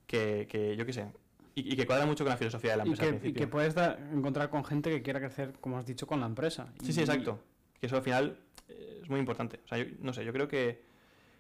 que, 0.06 0.46
que 0.50 0.76
yo 0.76 0.84
qué 0.86 0.92
sé, 0.92 1.06
y, 1.54 1.72
y 1.72 1.76
que 1.76 1.86
cuadra 1.86 2.06
mucho 2.06 2.24
con 2.24 2.30
la 2.30 2.36
filosofía 2.36 2.72
de 2.72 2.76
la 2.78 2.84
y 2.84 2.88
empresa 2.88 3.02
al 3.04 3.08
que, 3.10 3.16
y 3.16 3.20
principio. 3.20 3.46
que 3.46 3.50
puedes 3.50 3.74
dar- 3.74 3.98
encontrar 4.12 4.50
con 4.50 4.64
gente 4.64 4.90
que 4.90 5.02
quiera 5.02 5.18
crecer, 5.20 5.54
como 5.60 5.78
has 5.78 5.86
dicho, 5.86 6.06
con 6.06 6.20
la 6.20 6.26
empresa. 6.26 6.72
Sí, 6.82 6.92
sí, 6.92 7.00
Y- 7.00 7.04
exacto. 7.04 7.40
Que 7.80 7.86
eso 7.86 7.96
al 7.96 8.02
final 8.02 8.38
eh, 8.68 9.00
es 9.02 9.08
muy 9.08 9.18
importante. 9.20 9.60
O 9.64 9.68
sea, 9.68 9.78
yo, 9.78 9.84
no 10.00 10.12
sé, 10.12 10.24
yo 10.24 10.32
creo 10.32 10.46
que, 10.48 10.82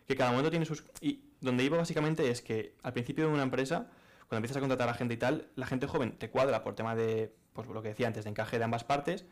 que 0.06 0.16
cada 0.16 0.30
momento 0.30 0.50
tiene 0.50 0.64
sus... 0.64 0.84
Y 1.00 1.20
donde 1.40 1.64
iba 1.64 1.76
básicamente 1.76 2.30
es 2.30 2.40
que 2.42 2.74
al 2.82 2.92
principio 2.92 3.26
de 3.26 3.32
una 3.32 3.42
empresa, 3.42 3.90
cuando 4.28 4.38
empiezas 4.38 4.58
a 4.58 4.60
contratar 4.60 4.88
a 4.88 4.94
gente 4.94 5.14
y 5.14 5.16
tal, 5.16 5.48
la 5.56 5.66
gente 5.66 5.86
joven 5.86 6.12
te 6.18 6.30
cuadra 6.30 6.62
por 6.62 6.74
tema 6.74 6.94
de, 6.94 7.34
pues 7.52 7.66
lo 7.68 7.82
que 7.82 7.88
decía 7.88 8.06
antes, 8.06 8.24
de 8.24 8.30
encaje 8.30 8.58
de 8.58 8.64
ambas 8.64 8.84
partes, 8.84 9.24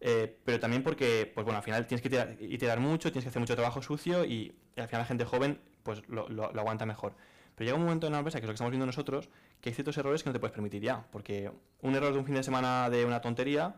eh, 0.00 0.38
pero 0.44 0.58
también 0.60 0.82
porque, 0.82 1.30
pues 1.34 1.44
bueno, 1.44 1.58
al 1.58 1.62
final 1.62 1.86
tienes 1.86 2.02
que 2.02 2.36
iterar 2.46 2.80
mucho, 2.80 3.10
tienes 3.12 3.24
que 3.24 3.28
hacer 3.30 3.40
mucho 3.40 3.54
trabajo 3.54 3.82
sucio 3.82 4.24
y, 4.24 4.54
y 4.76 4.80
al 4.80 4.88
final 4.88 5.02
la 5.02 5.06
gente 5.06 5.24
joven, 5.24 5.60
pues 5.82 6.02
lo, 6.08 6.28
lo- 6.28 6.52
lo 6.52 6.60
aguanta 6.60 6.86
mejor. 6.86 7.14
Pero 7.54 7.66
llega 7.66 7.76
un 7.76 7.84
momento 7.84 8.06
en 8.06 8.12
la 8.14 8.18
empresa, 8.20 8.38
que 8.40 8.44
es 8.44 8.48
lo 8.48 8.52
que 8.52 8.54
estamos 8.54 8.70
viendo 8.70 8.86
nosotros, 8.86 9.28
que 9.60 9.68
hay 9.70 9.74
ciertos 9.74 9.96
errores 9.98 10.22
que 10.22 10.30
no 10.30 10.32
te 10.32 10.40
puedes 10.40 10.54
permitir 10.54 10.80
ya, 10.82 11.04
porque 11.10 11.50
un 11.82 11.94
error 11.94 12.12
de 12.14 12.18
un 12.18 12.24
fin 12.24 12.34
de 12.34 12.42
semana 12.42 12.88
de 12.88 13.04
una 13.04 13.20
tontería, 13.20 13.74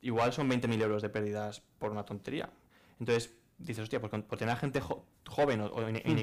igual 0.00 0.32
son 0.32 0.48
20.000 0.48 0.80
euros 0.80 1.02
de 1.02 1.10
pérdidas 1.10 1.60
por 1.78 1.90
una 1.90 2.04
tontería. 2.04 2.48
Entonces, 2.98 3.34
dices, 3.58 3.82
hostia, 3.82 4.00
pues 4.00 4.10
por 4.24 4.38
tener 4.38 4.54
a 4.54 4.56
gente 4.56 4.80
jo- 4.80 5.04
joven 5.26 5.60
o, 5.60 5.66
o 5.66 5.88
in- 5.88 5.96
Ujú. 6.12 6.20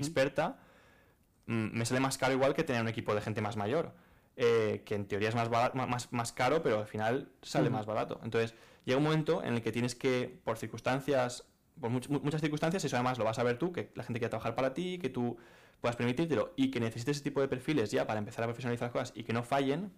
Mm, 1.47 1.77
me 1.77 1.85
sale 1.85 1.99
más 1.99 2.17
caro 2.17 2.33
igual 2.33 2.53
que 2.53 2.63
tener 2.63 2.81
un 2.81 2.87
equipo 2.87 3.13
de 3.15 3.21
gente 3.21 3.41
más 3.41 3.57
mayor, 3.57 3.93
eh, 4.35 4.81
que 4.85 4.95
en 4.95 5.05
teoría 5.07 5.29
es 5.29 5.35
más, 5.35 5.49
barato- 5.49 5.75
más, 5.75 6.11
más 6.11 6.31
caro, 6.31 6.63
pero 6.63 6.79
al 6.79 6.87
final 6.87 7.29
sale 7.41 7.69
más 7.69 7.85
barato. 7.85 8.19
Entonces, 8.23 8.55
llega 8.85 8.97
un 8.97 9.03
momento 9.03 9.43
en 9.43 9.53
el 9.55 9.61
que 9.61 9.71
tienes 9.71 9.95
que, 9.95 10.39
por 10.43 10.57
circunstancias, 10.57 11.45
por 11.79 11.91
much- 11.91 12.09
mu- 12.09 12.19
muchas 12.21 12.41
circunstancias, 12.41 12.83
eso 12.85 12.95
además 12.95 13.17
lo 13.17 13.25
vas 13.25 13.39
a 13.39 13.43
ver 13.43 13.57
tú, 13.57 13.71
que 13.71 13.91
la 13.95 14.03
gente 14.03 14.19
quiere 14.19 14.29
trabajar 14.29 14.55
para 14.55 14.73
ti, 14.73 14.97
que 14.99 15.09
tú 15.09 15.37
puedas 15.81 15.95
permitírtelo 15.95 16.53
y 16.55 16.71
que 16.71 16.79
necesites 16.79 17.17
ese 17.17 17.23
tipo 17.25 17.41
de 17.41 17.47
perfiles 17.47 17.91
ya 17.91 18.07
para 18.07 18.17
empezar 18.19 18.43
a 18.43 18.47
profesionalizar 18.47 18.87
las 18.87 18.91
cosas 18.93 19.11
y 19.15 19.23
que 19.23 19.33
no 19.33 19.43
fallen, 19.43 19.91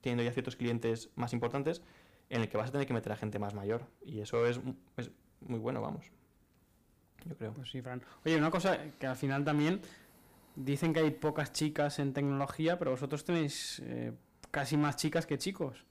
teniendo 0.00 0.22
ya 0.24 0.32
ciertos 0.32 0.56
clientes 0.56 1.10
más 1.16 1.32
importantes, 1.32 1.82
en 2.30 2.42
el 2.42 2.48
que 2.48 2.56
vas 2.58 2.68
a 2.68 2.72
tener 2.72 2.86
que 2.86 2.92
meter 2.92 3.12
a 3.12 3.16
gente 3.16 3.38
más 3.38 3.54
mayor. 3.54 3.86
Y 4.04 4.20
eso 4.20 4.46
es, 4.46 4.60
es 4.96 5.10
muy 5.40 5.58
bueno, 5.60 5.80
vamos. 5.80 6.06
Yo 7.24 7.36
creo. 7.36 7.52
Pues 7.52 7.70
sí, 7.70 7.80
Fran. 7.82 8.02
Oye, 8.24 8.36
una 8.36 8.50
cosa 8.50 8.78
que 8.98 9.06
al 9.06 9.16
final 9.16 9.44
también 9.44 9.80
dicen 10.58 10.92
que 10.92 11.00
hay 11.00 11.10
pocas 11.10 11.52
chicas 11.52 11.98
en 11.98 12.12
tecnología, 12.12 12.78
pero 12.78 12.90
vosotros 12.90 13.24
tenéis 13.24 13.80
eh, 13.84 14.12
casi 14.50 14.76
más 14.76 14.96
chicas 14.96 15.26
que 15.26 15.38
chicos. 15.38 15.84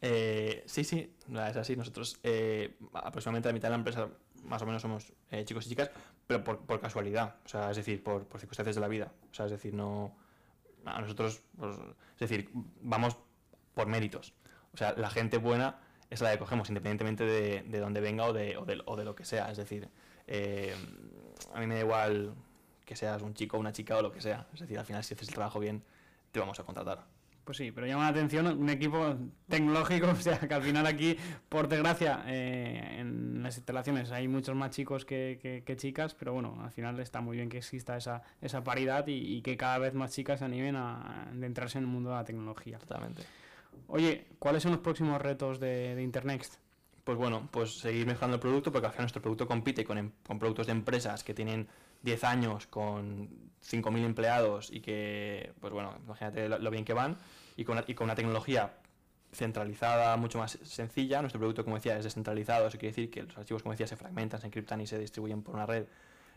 Eh, 0.00 0.62
sí, 0.66 0.84
sí, 0.84 1.14
es 1.28 1.56
así. 1.56 1.76
Nosotros 1.76 2.18
eh, 2.22 2.76
aproximadamente 2.92 3.48
la 3.48 3.52
mitad 3.52 3.68
de 3.68 3.72
la 3.72 3.76
empresa 3.76 4.08
más 4.44 4.62
o 4.62 4.66
menos 4.66 4.82
somos 4.82 5.12
eh, 5.30 5.44
chicos 5.44 5.66
y 5.66 5.70
chicas, 5.70 5.90
pero 6.26 6.42
por, 6.42 6.80
casualidad, 6.80 7.36
o 7.44 7.48
sea, 7.48 7.70
es 7.70 7.76
decir, 7.76 8.02
por, 8.02 8.26
por 8.26 8.40
circunstancias 8.40 8.76
de 8.76 8.80
la 8.80 8.88
vida. 8.88 9.12
O 9.30 9.34
sea, 9.34 9.46
es 9.46 9.52
decir, 9.52 9.74
no... 9.74 10.16
Nosotros, 10.84 11.42
pues, 11.58 11.76
es 11.76 12.20
decir, 12.20 12.48
vamos 12.80 13.16
por 13.74 13.88
méritos. 13.88 14.34
O 14.72 14.76
sea, 14.76 14.94
la 14.96 15.10
gente 15.10 15.38
buena 15.38 15.80
es 16.10 16.20
la 16.20 16.30
que 16.30 16.38
cogemos, 16.38 16.68
independientemente 16.68 17.24
de, 17.24 17.62
de 17.62 17.78
dónde 17.80 18.00
venga 18.00 18.24
o 18.24 18.32
de, 18.32 18.56
o, 18.56 18.64
de, 18.64 18.80
o 18.84 18.94
de 18.94 19.04
lo 19.04 19.16
que 19.16 19.24
sea. 19.24 19.50
Es 19.50 19.56
decir, 19.56 19.88
eh, 20.28 20.74
a 21.52 21.60
mí 21.60 21.66
me 21.66 21.74
da 21.74 21.80
igual 21.80 22.34
que 22.86 22.96
seas 22.96 23.20
un 23.20 23.34
chico 23.34 23.58
una 23.58 23.72
chica 23.72 23.98
o 23.98 24.02
lo 24.02 24.10
que 24.10 24.22
sea. 24.22 24.46
Es 24.54 24.60
decir, 24.60 24.78
al 24.78 24.86
final, 24.86 25.04
si 25.04 25.12
haces 25.12 25.28
el 25.28 25.34
trabajo 25.34 25.60
bien, 25.60 25.82
te 26.32 26.40
vamos 26.40 26.58
a 26.58 26.62
contratar. 26.64 27.04
Pues 27.44 27.58
sí, 27.58 27.70
pero 27.70 27.86
llama 27.86 28.02
la 28.04 28.08
atención 28.08 28.46
un 28.46 28.68
equipo 28.70 29.14
tecnológico, 29.48 30.08
o 30.10 30.16
sea, 30.16 30.38
que 30.38 30.52
al 30.54 30.62
final 30.62 30.84
aquí, 30.86 31.16
por 31.48 31.68
desgracia, 31.68 32.24
eh, 32.26 32.96
en 33.00 33.42
las 33.42 33.56
instalaciones 33.56 34.10
hay 34.10 34.26
muchos 34.26 34.56
más 34.56 34.70
chicos 34.70 35.04
que, 35.04 35.38
que- 35.40 35.62
que 35.64 35.76
chicas, 35.76 36.14
pero 36.14 36.32
bueno, 36.32 36.58
al 36.62 36.72
final 36.72 36.98
está 36.98 37.20
muy 37.20 37.36
bien 37.36 37.48
que 37.48 37.58
exista 37.58 37.96
esa, 37.96 38.22
esa 38.40 38.64
paridad 38.64 39.06
y, 39.06 39.36
y 39.36 39.42
que 39.42 39.56
cada 39.56 39.78
vez 39.78 39.94
más 39.94 40.12
chicas 40.12 40.40
se 40.40 40.44
animen 40.44 40.74
a, 40.74 40.96
a 40.96 41.22
adentrarse 41.30 41.78
en 41.78 41.84
el 41.84 41.90
mundo 41.90 42.10
de 42.10 42.16
la 42.16 42.24
tecnología. 42.24 42.78
Totalmente. 42.78 43.22
Oye, 43.88 44.26
¿cuáles 44.38 44.62
son 44.62 44.72
los 44.72 44.80
próximos 44.80 45.20
retos 45.20 45.60
de, 45.60 45.94
de 45.94 46.02
Internext? 46.02 46.54
Pues 47.04 47.16
bueno, 47.16 47.48
pues 47.52 47.78
seguir 47.78 48.06
mejorando 48.06 48.34
el 48.36 48.40
producto, 48.40 48.72
porque 48.72 48.86
al 48.86 48.92
final 48.92 49.04
nuestro 49.04 49.22
producto 49.22 49.46
compite 49.46 49.84
con, 49.84 49.98
em- 49.98 50.10
con 50.26 50.40
productos 50.40 50.66
de 50.66 50.72
empresas 50.72 51.22
que 51.22 51.34
tienen 51.34 51.68
10 52.02 52.24
años, 52.24 52.66
con 52.66 53.28
5.000 53.62 54.04
empleados 54.04 54.70
y 54.70 54.80
que, 54.80 55.52
pues 55.60 55.72
bueno, 55.72 55.94
imagínate 56.04 56.48
lo, 56.48 56.70
bien 56.70 56.84
que 56.84 56.92
van, 56.92 57.16
y 57.56 57.64
con, 57.64 57.82
y 57.86 57.94
con 57.94 58.04
una 58.04 58.14
tecnología 58.14 58.74
centralizada, 59.32 60.16
mucho 60.16 60.38
más 60.38 60.58
sencilla. 60.62 61.20
Nuestro 61.20 61.38
producto, 61.38 61.64
como 61.64 61.76
decía, 61.76 61.96
es 61.98 62.04
descentralizado, 62.04 62.66
eso 62.66 62.78
quiere 62.78 62.94
decir 62.94 63.10
que 63.10 63.22
los 63.22 63.36
archivos, 63.36 63.62
como 63.62 63.72
decía, 63.72 63.86
se 63.86 63.96
fragmentan, 63.96 64.40
se 64.40 64.46
encriptan 64.46 64.80
y 64.80 64.86
se 64.86 64.98
distribuyen 64.98 65.42
por 65.42 65.54
una 65.54 65.66
red 65.66 65.86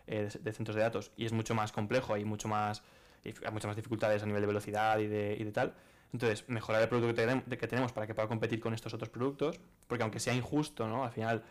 eh, 0.07 0.29
de, 0.39 0.53
centros 0.53 0.75
de 0.75 0.81
datos, 0.81 1.11
y 1.15 1.25
es 1.25 1.31
mucho 1.31 1.55
más 1.55 1.71
complejo, 1.71 2.13
hay 2.13 2.25
mucho 2.25 2.47
más, 2.47 2.83
hay 3.23 3.33
muchas 3.51 3.67
más 3.67 3.75
dificultades 3.75 4.23
a 4.23 4.25
nivel 4.25 4.41
de 4.41 4.47
velocidad 4.47 4.99
y 4.99 5.07
de, 5.07 5.37
y 5.39 5.43
de 5.43 5.51
tal. 5.51 5.73
Entonces, 6.11 6.49
mejorar 6.49 6.81
el 6.81 6.89
producto 6.89 7.15
que, 7.15 7.57
que 7.57 7.67
tenemos 7.67 7.93
para 7.93 8.07
que 8.07 8.15
pueda 8.15 8.27
competir 8.27 8.59
con 8.59 8.73
estos 8.73 8.93
otros 8.93 9.09
productos, 9.09 9.59
porque 9.87 10.03
aunque 10.03 10.19
sea 10.19 10.33
injusto, 10.33 10.87
¿no? 10.87 11.03
Al 11.03 11.11
final, 11.11 11.43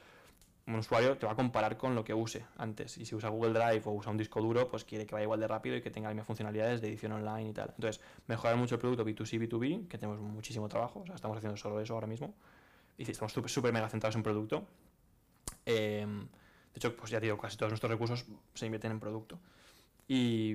un 0.69 0.75
usuario 0.77 1.17
te 1.17 1.25
va 1.25 1.33
a 1.33 1.35
comparar 1.35 1.79
con 1.79 1.95
lo 1.95 2.05
que 2.05 2.13
use 2.13 2.45
antes. 2.59 2.99
Y 2.99 3.07
si 3.07 3.15
usa 3.15 3.31
Google 3.31 3.59
Drive 3.59 3.83
o 3.87 3.93
usa 3.93 4.13
un 4.13 4.19
disco 4.19 4.41
duro, 4.43 4.69
pues 4.69 4.85
quiere 4.85 5.07
que 5.07 5.15
vaya 5.15 5.25
igual 5.25 5.41
de 5.41 5.49
rápido 5.49 5.77
y 5.77 5.81
que 5.81 5.91
tenga 5.91 6.09
las 6.09 6.15
mismas 6.15 6.27
funcionalidades 6.27 6.83
de 6.83 6.89
edición 6.89 7.13
online 7.13 7.49
y 7.49 7.53
tal. 7.55 7.73
Entonces, 7.75 8.03
mejorar 8.27 8.57
mucho 8.57 8.75
el 8.75 8.81
producto 8.81 9.05
B2C, 9.05 9.49
B2B, 9.49 9.89
que 9.89 9.97
tenemos 9.97 10.21
muchísimo 10.21 10.69
trabajo, 10.69 11.01
o 11.01 11.07
sea, 11.07 11.15
estamos 11.15 11.39
haciendo 11.39 11.57
solo 11.57 11.81
eso 11.81 11.95
ahora 11.95 12.07
mismo. 12.07 12.35
Y 12.99 13.11
estamos 13.11 13.33
súper 13.33 13.73
mega 13.73 13.89
centrados 13.89 14.17
en 14.17 14.23
producto. 14.23 14.67
Eh, 15.65 16.07
de 16.07 16.77
hecho, 16.77 16.95
pues 16.95 17.11
ya 17.11 17.19
digo, 17.19 17.39
casi 17.39 17.57
todos 17.57 17.71
nuestros 17.71 17.91
recursos 17.91 18.27
se 18.53 18.67
invierten 18.67 18.93
en 18.93 19.01
producto. 19.01 19.39
Y 20.07 20.55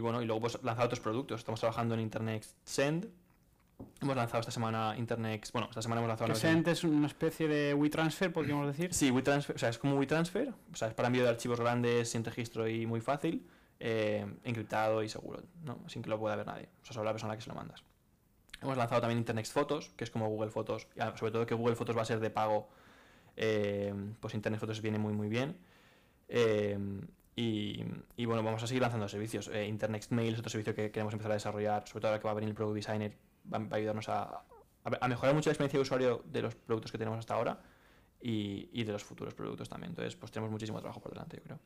bueno, 0.00 0.20
y 0.20 0.26
luego 0.26 0.42
pues 0.42 0.62
lanzar 0.62 0.86
otros 0.86 1.00
productos. 1.00 1.40
Estamos 1.40 1.60
trabajando 1.60 1.94
en 1.94 2.00
Internet 2.00 2.46
Send. 2.64 3.08
Hemos 4.00 4.16
lanzado 4.16 4.40
esta 4.40 4.52
semana 4.52 4.94
Internet. 4.96 5.48
Bueno, 5.52 5.68
esta 5.68 5.82
semana 5.82 6.00
hemos 6.00 6.08
lanzado 6.08 6.34
Send 6.34 6.68
es 6.68 6.84
una 6.84 7.06
especie 7.06 7.48
de 7.48 7.74
WeTransfer, 7.74 8.32
podríamos 8.32 8.66
decir. 8.66 8.92
Sí, 8.92 9.10
WeTransfer, 9.10 9.56
o 9.56 9.58
sea, 9.58 9.70
es 9.70 9.78
como 9.78 9.96
WeTransfer, 9.96 10.52
o 10.72 10.76
sea, 10.76 10.88
es 10.88 10.94
para 10.94 11.08
envío 11.08 11.22
de 11.22 11.30
archivos 11.30 11.60
grandes 11.60 12.10
sin 12.10 12.24
registro 12.24 12.68
y 12.68 12.86
muy 12.86 13.00
fácil, 13.00 13.46
eh, 13.80 14.26
encriptado 14.44 15.02
y 15.02 15.08
seguro, 15.08 15.42
¿no? 15.64 15.80
Sin 15.88 16.02
que 16.02 16.10
lo 16.10 16.18
pueda 16.18 16.36
ver 16.36 16.46
nadie, 16.46 16.68
o 16.82 16.84
sea, 16.84 16.94
solo 16.94 17.04
la 17.04 17.12
persona 17.12 17.32
a 17.32 17.34
la 17.34 17.38
que 17.38 17.42
se 17.42 17.48
lo 17.48 17.54
mandas. 17.54 17.82
Hemos 18.62 18.76
lanzado 18.76 19.00
también 19.00 19.18
Internet 19.18 19.46
Fotos, 19.46 19.90
que 19.96 20.04
es 20.04 20.10
como 20.10 20.28
Google 20.28 20.50
Fotos, 20.50 20.88
ah, 20.98 21.14
sobre 21.16 21.32
todo 21.32 21.46
que 21.46 21.54
Google 21.54 21.74
Fotos 21.74 21.96
va 21.96 22.02
a 22.02 22.06
ser 22.06 22.20
de 22.20 22.30
pago, 22.30 22.68
eh, 23.36 23.94
pues 24.20 24.34
Internet 24.34 24.60
Fotos 24.60 24.80
viene 24.80 24.98
muy 24.98 25.12
muy 25.14 25.28
bien. 25.28 25.56
Eh, 26.28 26.78
y, 27.34 27.84
y 28.16 28.24
bueno, 28.24 28.42
vamos 28.42 28.62
a 28.62 28.66
seguir 28.66 28.80
lanzando 28.80 29.08
servicios. 29.08 29.48
Eh, 29.48 29.66
Internet 29.66 30.06
Mail 30.10 30.32
es 30.32 30.38
otro 30.38 30.50
servicio 30.50 30.74
que 30.74 30.90
queremos 30.90 31.12
empezar 31.12 31.32
a 31.32 31.34
desarrollar, 31.34 31.86
sobre 31.86 32.00
todo 32.00 32.08
ahora 32.10 32.20
que 32.20 32.24
va 32.24 32.32
a 32.32 32.34
venir 32.34 32.48
el 32.48 32.54
Product 32.54 32.76
Designer, 32.76 33.12
va, 33.52 33.58
a 33.70 33.74
ayudarnos 33.76 34.08
a, 34.08 34.22
a- 34.22 34.42
a 35.00 35.08
mejorar 35.08 35.34
mucho 35.34 35.48
la 35.48 35.52
experiencia 35.52 35.78
de 35.78 35.82
usuario 35.82 36.22
de 36.26 36.42
los 36.42 36.54
productos 36.54 36.92
que 36.92 36.98
tenemos 36.98 37.18
hasta 37.18 37.34
ahora 37.34 37.58
y, 38.20 38.68
y 38.72 38.84
de 38.84 38.92
los 38.92 39.04
futuros 39.04 39.34
productos 39.34 39.68
también. 39.68 39.90
Entonces, 39.90 40.16
pues 40.16 40.32
tenemos 40.32 40.50
muchísimo 40.50 40.78
trabajo 40.80 41.00
por 41.00 41.12
delante, 41.12 41.36
yo 41.38 41.42
creo. 41.42 41.58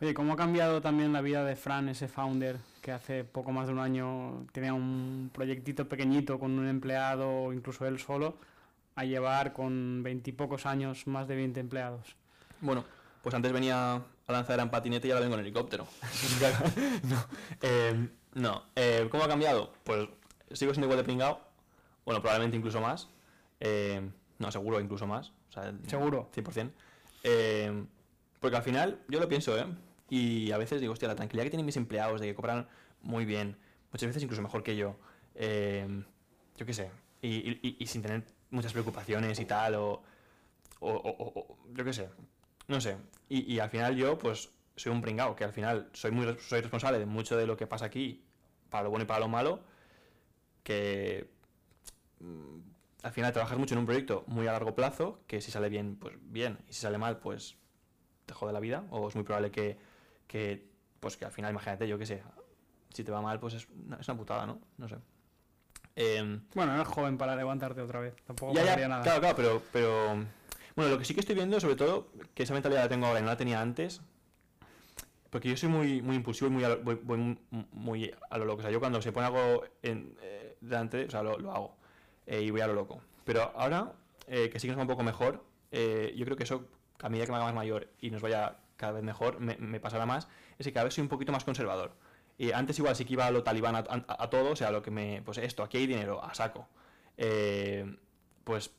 Oye, 0.00 0.14
¿cómo 0.14 0.34
ha 0.34 0.36
cambiado 0.36 0.80
también 0.80 1.12
la 1.12 1.20
vida 1.20 1.44
de 1.44 1.56
Fran, 1.56 1.88
ese 1.88 2.06
founder 2.06 2.56
que 2.82 2.92
hace 2.92 3.24
poco 3.24 3.50
más 3.50 3.66
de 3.66 3.72
un 3.72 3.80
año 3.80 4.46
tenía 4.52 4.72
un 4.72 5.28
proyectito 5.34 5.88
pequeñito 5.88 6.38
con 6.38 6.56
un 6.56 6.68
empleado 6.68 7.28
o 7.28 7.52
incluso 7.52 7.84
él 7.84 7.98
solo, 7.98 8.36
a 8.94 9.04
llevar 9.04 9.52
con 9.52 10.02
veintipocos 10.04 10.66
años 10.66 11.06
más 11.08 11.26
de 11.26 11.34
20 11.34 11.58
empleados? 11.58 12.14
Bueno, 12.60 12.84
pues 13.22 13.34
antes 13.34 13.52
venía 13.52 13.96
a 13.96 14.32
lanzar 14.32 14.60
en 14.60 14.70
patinete 14.70 15.08
y 15.08 15.10
ahora 15.10 15.22
vengo 15.22 15.34
en 15.34 15.40
helicóptero. 15.40 15.86
no, 17.02 17.24
eh, 17.60 18.08
no. 18.34 18.62
Eh, 18.76 19.08
¿cómo 19.10 19.24
ha 19.24 19.28
cambiado? 19.28 19.72
Pues 19.82 20.08
sigo 20.52 20.72
siendo 20.72 20.86
igual 20.86 20.98
de 20.98 21.04
pringado, 21.04 21.40
bueno, 22.04 22.20
probablemente 22.20 22.56
incluso 22.56 22.80
más. 22.80 23.08
Eh, 23.60 24.08
no, 24.38 24.50
seguro 24.52 24.80
incluso 24.80 25.06
más. 25.06 25.30
O 25.50 25.52
sea, 25.52 25.72
Seguro. 25.86 26.30
100%. 26.34 26.70
Eh, 27.24 27.84
porque 28.40 28.56
al 28.56 28.62
final, 28.62 29.00
yo 29.08 29.18
lo 29.20 29.28
pienso, 29.28 29.58
¿eh? 29.58 29.66
Y 30.10 30.52
a 30.52 30.58
veces 30.58 30.80
digo, 30.80 30.92
hostia, 30.92 31.08
la 31.08 31.16
tranquilidad 31.16 31.44
que 31.44 31.50
tienen 31.50 31.66
mis 31.66 31.76
empleados, 31.76 32.20
de 32.20 32.28
que 32.28 32.34
cobran 32.34 32.68
muy 33.02 33.24
bien, 33.24 33.56
muchas 33.92 34.06
veces 34.08 34.22
incluso 34.22 34.40
mejor 34.42 34.62
que 34.62 34.76
yo, 34.76 34.96
eh, 35.34 35.86
yo 36.56 36.64
qué 36.66 36.72
sé, 36.72 36.90
y, 37.20 37.28
y- 37.66 37.76
y 37.78 37.86
sin 37.86 38.02
tener 38.02 38.24
muchas 38.50 38.72
preocupaciones 38.72 39.38
y 39.40 39.44
tal, 39.44 39.74
o, 39.74 40.02
o, 40.80 40.90
o- 40.92 41.32
o- 41.40 41.58
yo 41.74 41.84
qué 41.84 41.92
sé, 41.92 42.08
no 42.68 42.80
sé. 42.80 42.96
Y, 43.28 43.52
y 43.52 43.58
al 43.58 43.68
final 43.70 43.96
yo, 43.96 44.16
pues, 44.18 44.50
soy 44.76 44.92
un 44.92 45.02
pringao, 45.02 45.34
que 45.36 45.44
al 45.44 45.52
final 45.52 45.90
soy 45.92 46.10
muy 46.12 46.36
soy 46.38 46.60
responsable 46.60 46.98
de 46.98 47.06
mucho 47.06 47.36
de 47.36 47.46
lo 47.46 47.56
que 47.56 47.66
pasa 47.66 47.84
aquí, 47.86 48.22
para 48.70 48.84
lo 48.84 48.90
bueno 48.90 49.04
y 49.04 49.06
para 49.06 49.20
lo 49.20 49.28
malo, 49.28 49.60
que 50.68 51.26
mm, 52.20 52.58
al 53.02 53.12
final 53.12 53.32
trabajas 53.32 53.56
mucho 53.56 53.74
en 53.74 53.80
un 53.80 53.86
proyecto 53.86 54.24
muy 54.26 54.46
a 54.46 54.52
largo 54.52 54.74
plazo, 54.74 55.22
que 55.26 55.40
si 55.40 55.50
sale 55.50 55.70
bien, 55.70 55.96
pues 55.96 56.14
bien, 56.20 56.58
y 56.68 56.74
si 56.74 56.82
sale 56.82 56.98
mal, 56.98 57.20
pues 57.20 57.56
te 58.26 58.34
jode 58.34 58.52
la 58.52 58.60
vida, 58.60 58.84
o 58.90 59.08
es 59.08 59.14
muy 59.14 59.24
probable 59.24 59.50
que, 59.50 59.78
que 60.26 60.68
pues 61.00 61.16
que 61.16 61.24
al 61.24 61.32
final, 61.32 61.52
imagínate, 61.52 61.88
yo 61.88 61.96
qué 61.96 62.04
sé, 62.04 62.22
si 62.92 63.02
te 63.02 63.10
va 63.10 63.22
mal, 63.22 63.40
pues 63.40 63.54
es 63.54 63.66
una, 63.86 63.96
es 63.96 64.06
una 64.08 64.18
putada, 64.18 64.44
¿no? 64.44 64.60
No 64.76 64.88
sé. 64.88 64.96
Em, 65.96 66.42
Bueno, 66.54 66.74
eres 66.74 66.86
joven 66.86 67.16
para 67.16 67.34
levantarte 67.34 67.80
otra 67.80 68.00
vez, 68.00 68.14
tampoco 68.26 68.52
ya, 68.52 68.78
ya, 68.78 68.88
nada. 68.88 69.02
claro, 69.02 69.20
claro, 69.20 69.36
pero, 69.36 69.62
pero... 69.72 70.26
Bueno, 70.76 70.90
lo 70.92 70.98
que 70.98 71.06
sí 71.06 71.14
que 71.14 71.20
estoy 71.20 71.34
viendo, 71.34 71.58
sobre 71.60 71.76
todo, 71.76 72.12
que 72.34 72.42
esa 72.42 72.52
mentalidad 72.52 72.82
la 72.82 72.88
tengo 72.90 73.06
ahora 73.06 73.20
y 73.20 73.22
no 73.22 73.28
la 73.28 73.38
tenía 73.38 73.62
antes, 73.62 74.02
porque 75.30 75.48
yo 75.48 75.56
soy 75.56 75.70
muy, 75.70 76.02
muy 76.02 76.16
impulsivo 76.16 76.50
y 76.50 76.54
muy 76.54 76.64
a, 76.64 76.68
lo, 76.68 76.82
voy, 76.82 76.94
voy 77.02 77.18
muy, 77.18 77.38
muy 77.72 78.14
a 78.30 78.38
lo 78.38 78.44
loco. 78.44 78.60
O 78.60 78.62
sea, 78.62 78.70
yo 78.70 78.80
cuando 78.80 79.00
se 79.02 79.12
pone 79.12 79.26
algo 79.26 79.64
en, 79.82 80.16
eh, 80.22 80.47
delante, 80.60 81.04
o 81.04 81.10
sea, 81.10 81.22
lo, 81.22 81.38
lo 81.38 81.52
hago 81.52 81.76
eh, 82.26 82.42
y 82.42 82.50
voy 82.50 82.60
a 82.60 82.66
lo 82.66 82.74
loco. 82.74 83.00
Pero 83.24 83.52
ahora, 83.56 83.92
eh, 84.26 84.50
que 84.50 84.60
sí 84.60 84.66
que 84.66 84.72
nos 84.72 84.78
va 84.78 84.82
un 84.82 84.88
poco 84.88 85.02
mejor, 85.02 85.44
eh, 85.72 86.12
yo 86.16 86.24
creo 86.24 86.36
que 86.36 86.44
eso, 86.44 86.66
a 87.02 87.08
medida 87.08 87.26
que 87.26 87.32
me 87.32 87.36
haga 87.36 87.46
más 87.46 87.54
mayor 87.54 87.88
y 88.00 88.10
nos 88.10 88.22
vaya 88.22 88.58
cada 88.76 88.92
vez 88.92 89.02
mejor, 89.02 89.40
me, 89.40 89.80
pasará 89.80 90.06
más, 90.06 90.28
es 90.58 90.66
que 90.66 90.72
cada 90.72 90.84
vez 90.84 90.94
soy 90.94 91.02
un 91.02 91.08
poquito 91.08 91.32
más 91.32 91.44
conservador. 91.44 91.92
Y 92.36 92.52
antes 92.52 92.78
igual 92.78 92.94
sí 92.94 93.04
que 93.04 93.14
iba 93.14 93.26
a 93.26 93.30
lo 93.30 93.42
talibán 93.42 93.74
a, 93.74 94.30
todo, 94.30 94.52
o 94.52 94.56
sea, 94.56 94.70
lo 94.70 94.82
que 94.82 94.92
me... 94.92 95.22
Pues 95.24 95.38
esto, 95.38 95.64
aquí 95.64 95.78
hay 95.78 95.86
dinero, 95.88 96.22
a 96.22 96.34
saco. 96.34 96.68
Pues 98.44 98.70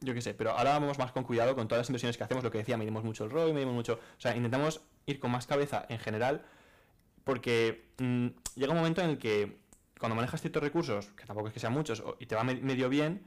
yo 0.00 0.14
qué 0.14 0.20
sé, 0.20 0.34
pero 0.34 0.50
ahora 0.50 0.72
vamos 0.78 0.98
más 0.98 1.12
con 1.12 1.24
cuidado 1.24 1.54
con 1.54 1.68
todas 1.68 1.80
las 1.80 1.88
inversiones 1.88 2.16
que 2.16 2.24
hacemos, 2.24 2.44
lo 2.44 2.50
que 2.50 2.58
decía, 2.58 2.76
medimos 2.76 3.04
mucho 3.04 3.24
el 3.24 3.30
ROI, 3.30 3.52
medimos 3.52 3.74
mucho, 3.74 3.94
o 3.94 4.20
sea, 4.20 4.36
intentamos 4.36 4.82
ir 5.06 5.20
con 5.20 5.30
más 5.30 5.46
cabeza 5.46 5.86
en 5.88 5.98
general, 5.98 6.44
porque 7.24 7.88
mm, 7.98 8.26
llega 8.56 8.72
un 8.72 8.78
momento 8.78 9.02
en 9.02 9.10
el 9.10 9.18
que 9.18 9.58
cuando 10.00 10.16
manejas 10.16 10.40
ciertos 10.40 10.62
recursos, 10.62 11.06
que 11.16 11.24
tampoco 11.26 11.46
es 11.48 11.54
que 11.54 11.60
sean 11.60 11.72
muchos, 11.72 12.02
y 12.18 12.26
te 12.26 12.34
va 12.34 12.42
me- 12.42 12.54
medio 12.56 12.88
bien, 12.88 13.22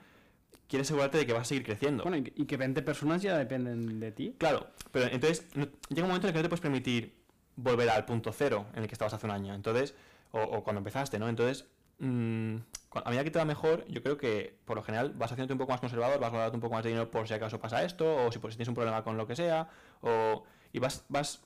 quieres 0.68 0.88
asegurarte 0.88 1.20
de 1.20 1.26
que 1.26 1.34
vas 1.34 1.44
a 1.44 1.46
seguir 1.46 1.64
creciendo. 1.64 2.04
Bueno, 2.04 2.18
y 2.18 2.24
que, 2.24 2.34
y 2.36 2.46
que 2.46 2.58
20 2.58 2.82
personas 2.82 3.22
ya 3.22 3.38
dependen 3.38 4.00
de 4.00 4.12
ti. 4.12 4.36
Claro, 4.40 4.68
pero 4.92 5.06
entonces 5.06 5.46
llega 5.54 6.04
un 6.04 6.10
momento 6.10 6.28
en 6.28 6.30
el 6.30 6.34
que 6.34 6.40
no 6.40 6.44
te 6.44 6.50
puedes 6.50 6.62
permitir 6.62 7.14
volver 7.56 7.90
al 7.90 8.06
punto 8.06 8.32
cero 8.34 8.66
en 8.74 8.82
el 8.82 8.88
que 8.88 8.94
estabas 8.96 9.14
hace 9.14 9.26
un 9.28 9.32
año, 9.32 9.54
entonces, 9.54 9.94
o, 10.32 10.42
o 10.42 10.64
cuando 10.64 10.80
empezaste, 10.80 11.20
¿no? 11.20 11.30
Entonces, 11.30 11.68
mm, 12.00 12.56
cu- 12.90 13.00
a 13.06 13.10
medida 13.10 13.24
que 13.24 13.30
te 13.32 13.38
va 13.40 13.46
mejor, 13.46 13.86
yo 13.88 14.02
creo 14.02 14.18
que 14.18 14.58
por 14.66 14.76
lo 14.76 14.82
general 14.84 15.14
vas 15.16 15.32
haciéndote 15.32 15.54
un 15.54 15.60
poco 15.60 15.72
más 15.74 15.80
conservador, 15.80 16.20
vas 16.20 16.32
guardando 16.32 16.56
un 16.56 16.62
poco 16.62 16.74
más 16.74 16.84
de 16.84 16.90
dinero 16.90 17.12
por 17.12 17.28
si 17.28 17.36
acaso 17.36 17.60
pasa 17.60 17.84
esto, 17.84 18.26
o 18.26 18.32
si, 18.32 18.40
si 18.40 18.48
tienes 18.50 18.68
un 18.68 18.74
problema 18.76 19.04
con 19.04 19.16
lo 19.18 19.28
que 19.28 19.36
sea, 19.36 19.70
o, 20.02 20.44
y 20.72 20.80
vas, 20.80 21.06
vas 21.10 21.42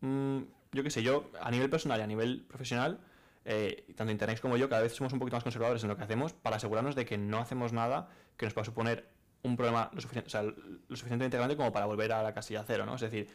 mm, 0.00 0.38
yo 0.72 0.82
qué 0.82 0.90
sé, 0.90 1.02
yo 1.02 1.30
a 1.42 1.50
nivel 1.50 1.68
personal 1.68 2.00
y 2.00 2.02
a 2.02 2.06
nivel 2.06 2.46
profesional, 2.48 3.00
eh, 3.44 3.86
tanto 3.96 4.12
Internet 4.12 4.40
como 4.40 4.56
yo, 4.56 4.68
cada 4.68 4.82
vez 4.82 4.94
somos 4.94 5.12
un 5.12 5.18
poquito 5.18 5.36
más 5.36 5.42
conservadores 5.42 5.82
en 5.82 5.88
lo 5.88 5.96
que 5.96 6.04
hacemos 6.04 6.32
para 6.32 6.56
asegurarnos 6.56 6.94
de 6.94 7.04
que 7.04 7.18
no 7.18 7.38
hacemos 7.38 7.72
nada 7.72 8.08
que 8.36 8.46
nos 8.46 8.54
pueda 8.54 8.64
suponer 8.64 9.08
un 9.42 9.56
problema 9.56 9.90
lo, 9.94 10.00
suficientemente 10.00 11.36
grande 11.36 11.56
como 11.56 11.72
para 11.72 11.86
volver 11.86 12.12
a 12.12 12.22
la 12.22 12.34
casilla 12.34 12.62
cero, 12.66 12.84
¿no? 12.84 12.94
Es 12.96 13.00
decir, 13.00 13.28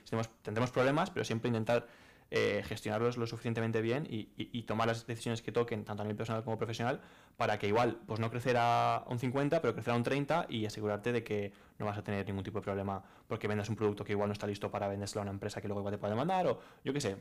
tendremos 0.43 0.71
problemas, 0.71 1.09
pero 1.09 1.25
siempre 1.25 1.47
intentar 1.47 1.87
eh, 2.31 2.63
gestionarlos 2.65 3.17
lo 3.17 3.27
suficientemente 3.27 3.81
bien 3.81 4.07
y, 4.09 4.25
tomar 4.63 4.87
las 4.87 5.05
decisiones 5.05 5.41
que 5.43 5.51
toquen, 5.51 5.85
tanto 5.85 6.01
a 6.01 6.05
nivel 6.05 6.17
personal 6.17 6.43
como 6.43 6.57
profesional, 6.57 6.99
para 7.37 7.59
que 7.59 7.67
igual, 7.67 7.99
pues 8.07 8.19
no 8.19 8.31
crecer 8.31 8.55
a 8.57 9.03
un 9.07 9.19
50, 9.19 9.61
pero 9.61 9.73
crecer 9.73 9.93
a 9.93 9.97
un 9.97 10.03
30 10.03 10.47
y 10.49 10.65
asegurarte 10.65 11.11
de 11.11 11.23
que 11.23 11.53
no 11.77 11.85
vas 11.85 11.97
a 11.97 12.03
tener 12.03 12.25
ningún 12.25 12.43
tipo 12.43 12.59
de 12.59 12.63
problema 12.63 13.03
porque 13.27 13.47
vendas 13.47 13.69
un 13.69 13.75
producto 13.75 14.03
que 14.03 14.13
igual 14.13 14.29
no 14.29 14.33
está 14.33 14.47
listo 14.47 14.71
para 14.71 14.87
vendérselo 14.87 15.21
a 15.21 15.23
una 15.23 15.31
empresa 15.31 15.61
que 15.61 15.67
luego 15.67 15.81
igual 15.81 15.93
te 15.93 15.97
puede 15.99 16.13
demandar, 16.13 16.47
o 16.47 16.59
yo 16.83 16.93
qué 16.93 17.01
sé, 17.01 17.15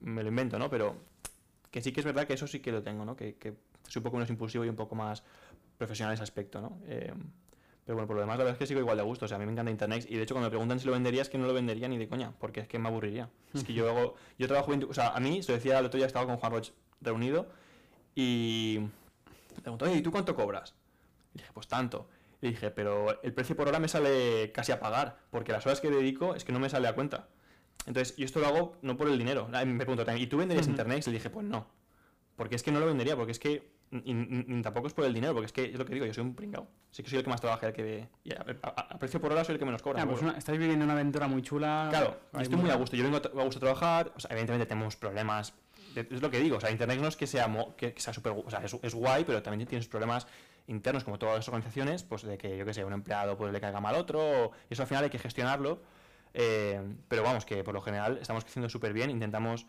me 0.00 0.22
lo 0.22 0.28
invento, 0.30 0.58
¿no? 0.58 0.70
Pero 0.70 0.96
que 1.70 1.82
sí 1.82 1.92
que 1.92 2.00
es 2.00 2.06
verdad 2.06 2.26
que 2.26 2.34
eso 2.34 2.46
sí 2.46 2.60
que 2.60 2.72
lo 2.72 2.82
tengo, 2.82 3.04
¿no? 3.04 3.16
Que, 3.16 3.36
que 3.36 3.54
soy 3.88 4.00
un 4.00 4.04
poco 4.04 4.16
menos 4.16 4.30
impulsivo 4.30 4.64
y 4.64 4.68
un 4.68 4.76
poco 4.76 4.94
más 4.94 5.22
profesional 5.78 6.12
en 6.12 6.14
ese 6.14 6.22
aspecto, 6.22 6.60
¿no? 6.60 6.78
Eh, 6.86 7.12
pero 7.84 7.96
bueno, 7.96 8.06
por 8.06 8.16
lo 8.16 8.20
demás, 8.20 8.38
la 8.38 8.44
verdad 8.44 8.54
es 8.54 8.58
que 8.58 8.66
sigo 8.66 8.80
igual 8.80 8.96
de 8.96 9.02
gusto. 9.02 9.24
O 9.24 9.28
sea, 9.28 9.36
a 9.36 9.40
mí 9.40 9.46
me 9.46 9.52
encanta 9.52 9.70
Internet. 9.70 10.06
Y 10.08 10.16
de 10.16 10.22
hecho, 10.22 10.34
cuando 10.34 10.46
me 10.46 10.50
preguntan 10.50 10.78
si 10.78 10.86
lo 10.86 10.92
vendería, 10.92 11.22
es 11.22 11.28
que 11.28 11.38
no 11.38 11.46
lo 11.46 11.54
vendería 11.54 11.88
ni 11.88 11.98
de 11.98 12.08
coña, 12.08 12.32
porque 12.38 12.60
es 12.60 12.68
que 12.68 12.78
me 12.78 12.88
aburriría. 12.88 13.28
Es 13.52 13.64
que 13.64 13.72
yo 13.72 13.88
hago. 13.88 14.14
Yo 14.38 14.46
trabajo 14.46 14.70
20 14.70 14.86
O 14.86 14.94
sea, 14.94 15.08
a 15.08 15.18
mí, 15.18 15.42
se 15.42 15.50
lo 15.50 15.56
decía 15.56 15.78
el 15.78 15.86
otro 15.86 15.98
día, 15.98 16.06
estaba 16.06 16.26
con 16.26 16.36
Juan 16.36 16.52
Roch 16.52 16.70
reunido 17.00 17.48
y. 18.14 18.78
Me 19.56 19.62
preguntó, 19.62 19.86
oye, 19.86 19.96
¿y 19.96 20.02
tú 20.02 20.12
cuánto 20.12 20.36
cobras? 20.36 20.74
Y 21.34 21.38
dije, 21.38 21.50
pues 21.52 21.66
tanto. 21.66 22.08
Y 22.40 22.50
dije, 22.50 22.70
pero 22.70 23.20
el 23.22 23.34
precio 23.34 23.56
por 23.56 23.66
hora 23.66 23.80
me 23.80 23.88
sale 23.88 24.52
casi 24.52 24.70
a 24.70 24.78
pagar, 24.78 25.18
porque 25.30 25.50
las 25.50 25.66
horas 25.66 25.80
que 25.80 25.90
dedico 25.90 26.34
es 26.34 26.44
que 26.44 26.52
no 26.52 26.60
me 26.60 26.70
sale 26.70 26.86
a 26.86 26.94
cuenta. 26.94 27.28
Entonces, 27.86 28.16
yo 28.16 28.24
esto 28.24 28.40
lo 28.40 28.46
hago 28.46 28.76
no 28.82 28.96
por 28.96 29.08
el 29.08 29.18
dinero. 29.18 29.48
Me 29.48 29.76
preguntó 29.76 30.04
también, 30.04 30.24
¿y 30.24 30.28
tú 30.28 30.36
venderías 30.38 30.66
Ujú. 30.66 30.72
Internet? 30.72 31.02
Y 31.06 31.10
le 31.10 31.14
dije, 31.18 31.30
pues 31.30 31.46
no. 31.46 31.66
Porque 32.36 32.56
es 32.56 32.62
que 32.62 32.72
no 32.72 32.80
lo 32.80 32.86
vendería, 32.86 33.16
porque 33.16 33.32
es 33.32 33.38
que. 33.38 33.78
Y, 33.92 34.62
tampoco 34.62 34.86
es 34.86 34.94
por 34.94 35.04
el 35.04 35.12
dinero, 35.12 35.32
porque 35.32 35.46
es 35.46 35.52
que 35.52 35.64
es 35.64 35.76
lo 35.78 35.84
que 35.84 35.94
digo, 35.94 36.06
yo 36.06 36.14
soy 36.14 36.22
un 36.22 36.34
pringao. 36.36 36.68
Sí 36.92 37.02
que 37.02 37.10
soy 37.10 37.18
el 37.18 37.24
que 37.24 37.30
más 37.30 37.40
trabaja, 37.40 37.66
el 37.66 37.72
que. 37.72 38.08
y 38.22 38.32
a, 38.32 38.44
a- 38.62 38.68
a 38.94 38.98
precio 38.98 39.20
por 39.20 39.32
hora 39.32 39.42
soy 39.44 39.54
el 39.54 39.58
que 39.58 39.64
menos 39.64 39.82
cobra. 39.82 40.00
Ah, 40.02 40.06
pues 40.06 40.22
una- 40.22 40.38
estáis 40.38 40.58
viviendo 40.58 40.84
una 40.84 40.94
aventura 40.94 41.26
muy 41.26 41.42
chula. 41.42 41.88
Claro, 41.90 42.16
estoy 42.38 42.56
muy 42.58 42.70
a 42.70 42.76
gusto. 42.76 42.96
Yo 42.96 43.02
vengo 43.04 43.16
a, 43.16 43.42
gusto 43.44 43.58
a 43.58 43.60
trabajar. 43.60 44.12
O 44.16 44.20
sea, 44.20 44.30
evidentemente 44.30 44.66
tenemos 44.66 44.94
problemas. 44.96 45.54
Es 45.96 46.22
lo 46.22 46.30
que 46.30 46.38
digo. 46.38 46.56
O 46.58 46.60
sea, 46.60 46.70
Internet 46.70 47.00
no 47.00 47.08
es 47.08 47.16
que 47.16 47.26
sea, 47.26 47.48
mo- 47.48 47.74
que, 47.76 47.92
que 47.92 48.00
sea 48.00 48.12
súper. 48.14 48.32
gu- 48.32 48.44
O 48.46 48.50
sea, 48.50 48.60
es, 48.64 48.74
es 48.80 48.94
guay, 48.94 49.24
pero 49.24 49.42
también 49.42 49.66
tienes 49.68 49.88
problemas 49.88 50.26
internos, 50.68 51.02
como 51.02 51.18
todas 51.18 51.34
las 51.34 51.48
organizaciones, 51.48 52.04
pues 52.04 52.22
de 52.22 52.38
que, 52.38 52.56
yo 52.56 52.64
qué 52.64 52.72
sé, 52.72 52.84
un 52.84 52.92
empleado 52.92 53.36
pues, 53.36 53.52
le 53.52 53.60
caiga 53.60 53.80
mal 53.80 53.96
otro. 53.96 54.20
o- 54.20 54.52
y 54.70 54.74
eso 54.74 54.82
al 54.82 54.88
final 54.88 55.02
hay 55.04 55.10
que 55.10 55.18
gestionarlo. 55.18 55.82
Eh, 56.34 56.80
pero 57.08 57.22
vamos, 57.22 57.44
que 57.44 57.62
por 57.64 57.74
lo 57.74 57.80
general 57.80 58.18
estamos 58.20 58.44
creciendo 58.44 58.68
súper 58.68 58.92
bien. 58.92 59.10
Intentamos. 59.10 59.66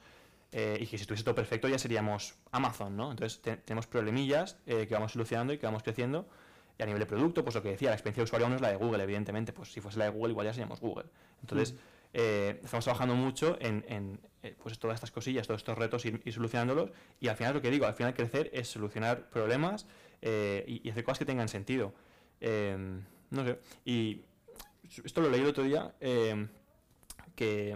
eh, 0.54 0.78
y 0.82 0.86
que 0.86 0.98
si 0.98 1.04
estuviese 1.04 1.24
todo 1.24 1.34
perfecto 1.36 1.70
ya 1.70 1.80
seríamos 1.80 2.36
Amazon, 2.52 2.98
¿no? 2.98 3.12
Entonces 3.12 3.42
te- 3.42 3.56
tenemos 3.58 3.88
problemillas 3.88 4.58
eh, 4.66 4.86
que 4.86 4.94
vamos 4.94 5.14
solucionando 5.14 5.54
y 5.54 5.58
que 5.58 5.66
vamos 5.66 5.82
creciendo. 5.82 6.28
Y 6.78 6.84
a 6.84 6.86
nivel 6.86 7.00
de 7.00 7.06
producto, 7.06 7.44
pues 7.44 7.56
lo 7.56 7.62
que 7.64 7.70
decía, 7.70 7.90
la 7.90 7.96
experiencia 7.96 8.22
de 8.22 8.26
usuario 8.26 8.46
aún 8.48 8.52
no 8.52 8.56
es 8.58 8.62
la 8.62 8.70
de 8.70 8.76
Google, 8.76 9.02
evidentemente. 9.04 9.54
Pues 9.54 9.72
si 9.72 9.80
fuese 9.80 9.98
la 10.00 10.06
de 10.06 10.12
Google, 10.12 10.32
igual 10.32 10.48
ya 10.48 10.54
seríamos 10.54 10.82
Google. 10.82 11.06
Entonces, 11.42 11.76
eh, 12.14 12.60
estamos 12.64 12.84
trabajando 12.84 13.16
mucho 13.16 13.58
en, 13.62 13.86
en, 13.88 14.20
eh, 14.44 14.56
pues 14.62 14.78
todas 14.78 14.96
estas 14.96 15.12
cosillas, 15.12 15.48
todos 15.48 15.62
estos 15.62 15.78
retos, 15.78 16.04
ir, 16.06 16.22
ir 16.26 16.34
solucionándolos. 16.34 16.92
Y 17.22 17.30
al 17.30 17.38
final, 17.38 17.54
lo 17.54 17.62
que 17.62 17.70
digo, 17.72 17.86
al 17.86 17.94
final 17.94 18.14
crecer 18.14 18.50
es 18.54 18.68
solucionar 18.68 19.30
problemas 19.30 19.86
eh, 20.22 20.66
y, 20.68 20.86
y 20.86 20.92
hacer 20.92 21.04
cosas 21.06 21.20
que 21.20 21.26
tengan 21.26 21.48
sentido. 21.48 21.94
Eh, 22.42 22.76
no 23.30 23.46
sé. 23.46 23.60
Y 23.86 24.24
esto 25.04 25.22
lo 25.22 25.30
leí 25.30 25.42
el 25.42 25.48
otro 25.48 25.64
día, 25.64 25.94
eh, 26.00 26.48
que 27.36 27.76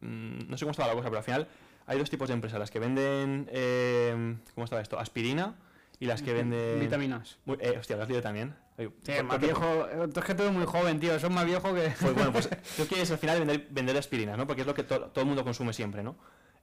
mm, 0.00 0.48
no 0.48 0.56
sé 0.56 0.64
cómo 0.64 0.70
estaba 0.72 0.88
la 0.88 0.94
cosa, 0.94 1.08
pero 1.08 1.18
al 1.18 1.24
final 1.24 1.48
hay 1.86 1.98
dos 1.98 2.10
tipos 2.10 2.28
de 2.28 2.34
empresas, 2.34 2.58
las 2.58 2.70
que 2.70 2.78
venden, 2.78 3.48
eh, 3.50 4.36
¿cómo 4.54 4.64
estaba 4.64 4.82
esto? 4.82 4.98
Aspirina 4.98 5.56
y 6.00 6.06
las 6.06 6.22
que 6.22 6.32
venden... 6.32 6.80
Vitaminas. 6.80 7.38
Muy- 7.44 7.58
eh, 7.60 7.76
hostia, 7.78 7.96
lo 7.96 8.02
has 8.02 8.08
leído 8.08 8.22
también. 8.22 8.54
Sí, 8.78 9.12
¿por- 9.16 9.24
más 9.24 9.40
viejo. 9.40 9.88
Es 9.88 10.24
que 10.24 10.34
tú 10.36 10.42
eres 10.44 10.54
muy 10.54 10.64
joven, 10.64 11.00
tío. 11.00 11.18
Sos 11.18 11.30
más 11.32 11.44
viejo 11.44 11.74
que. 11.74 11.92
Pues 12.00 12.14
bueno, 12.14 12.30
pues 12.32 12.48
creo 12.76 12.86
que 12.86 13.02
es 13.02 13.10
al 13.10 13.18
final 13.18 13.40
vender, 13.40 13.66
vender 13.70 13.96
aspirinas, 13.96 14.38
¿no? 14.38 14.46
Porque 14.46 14.60
es 14.60 14.66
lo 14.68 14.74
que 14.74 14.84
to- 14.84 15.06
todo 15.08 15.22
el 15.22 15.26
mundo 15.26 15.42
consume 15.42 15.72
siempre, 15.72 16.04
¿no? 16.04 16.14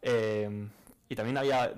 Eh, 0.02 0.70
y 1.10 1.16
también 1.16 1.38
había 1.38 1.74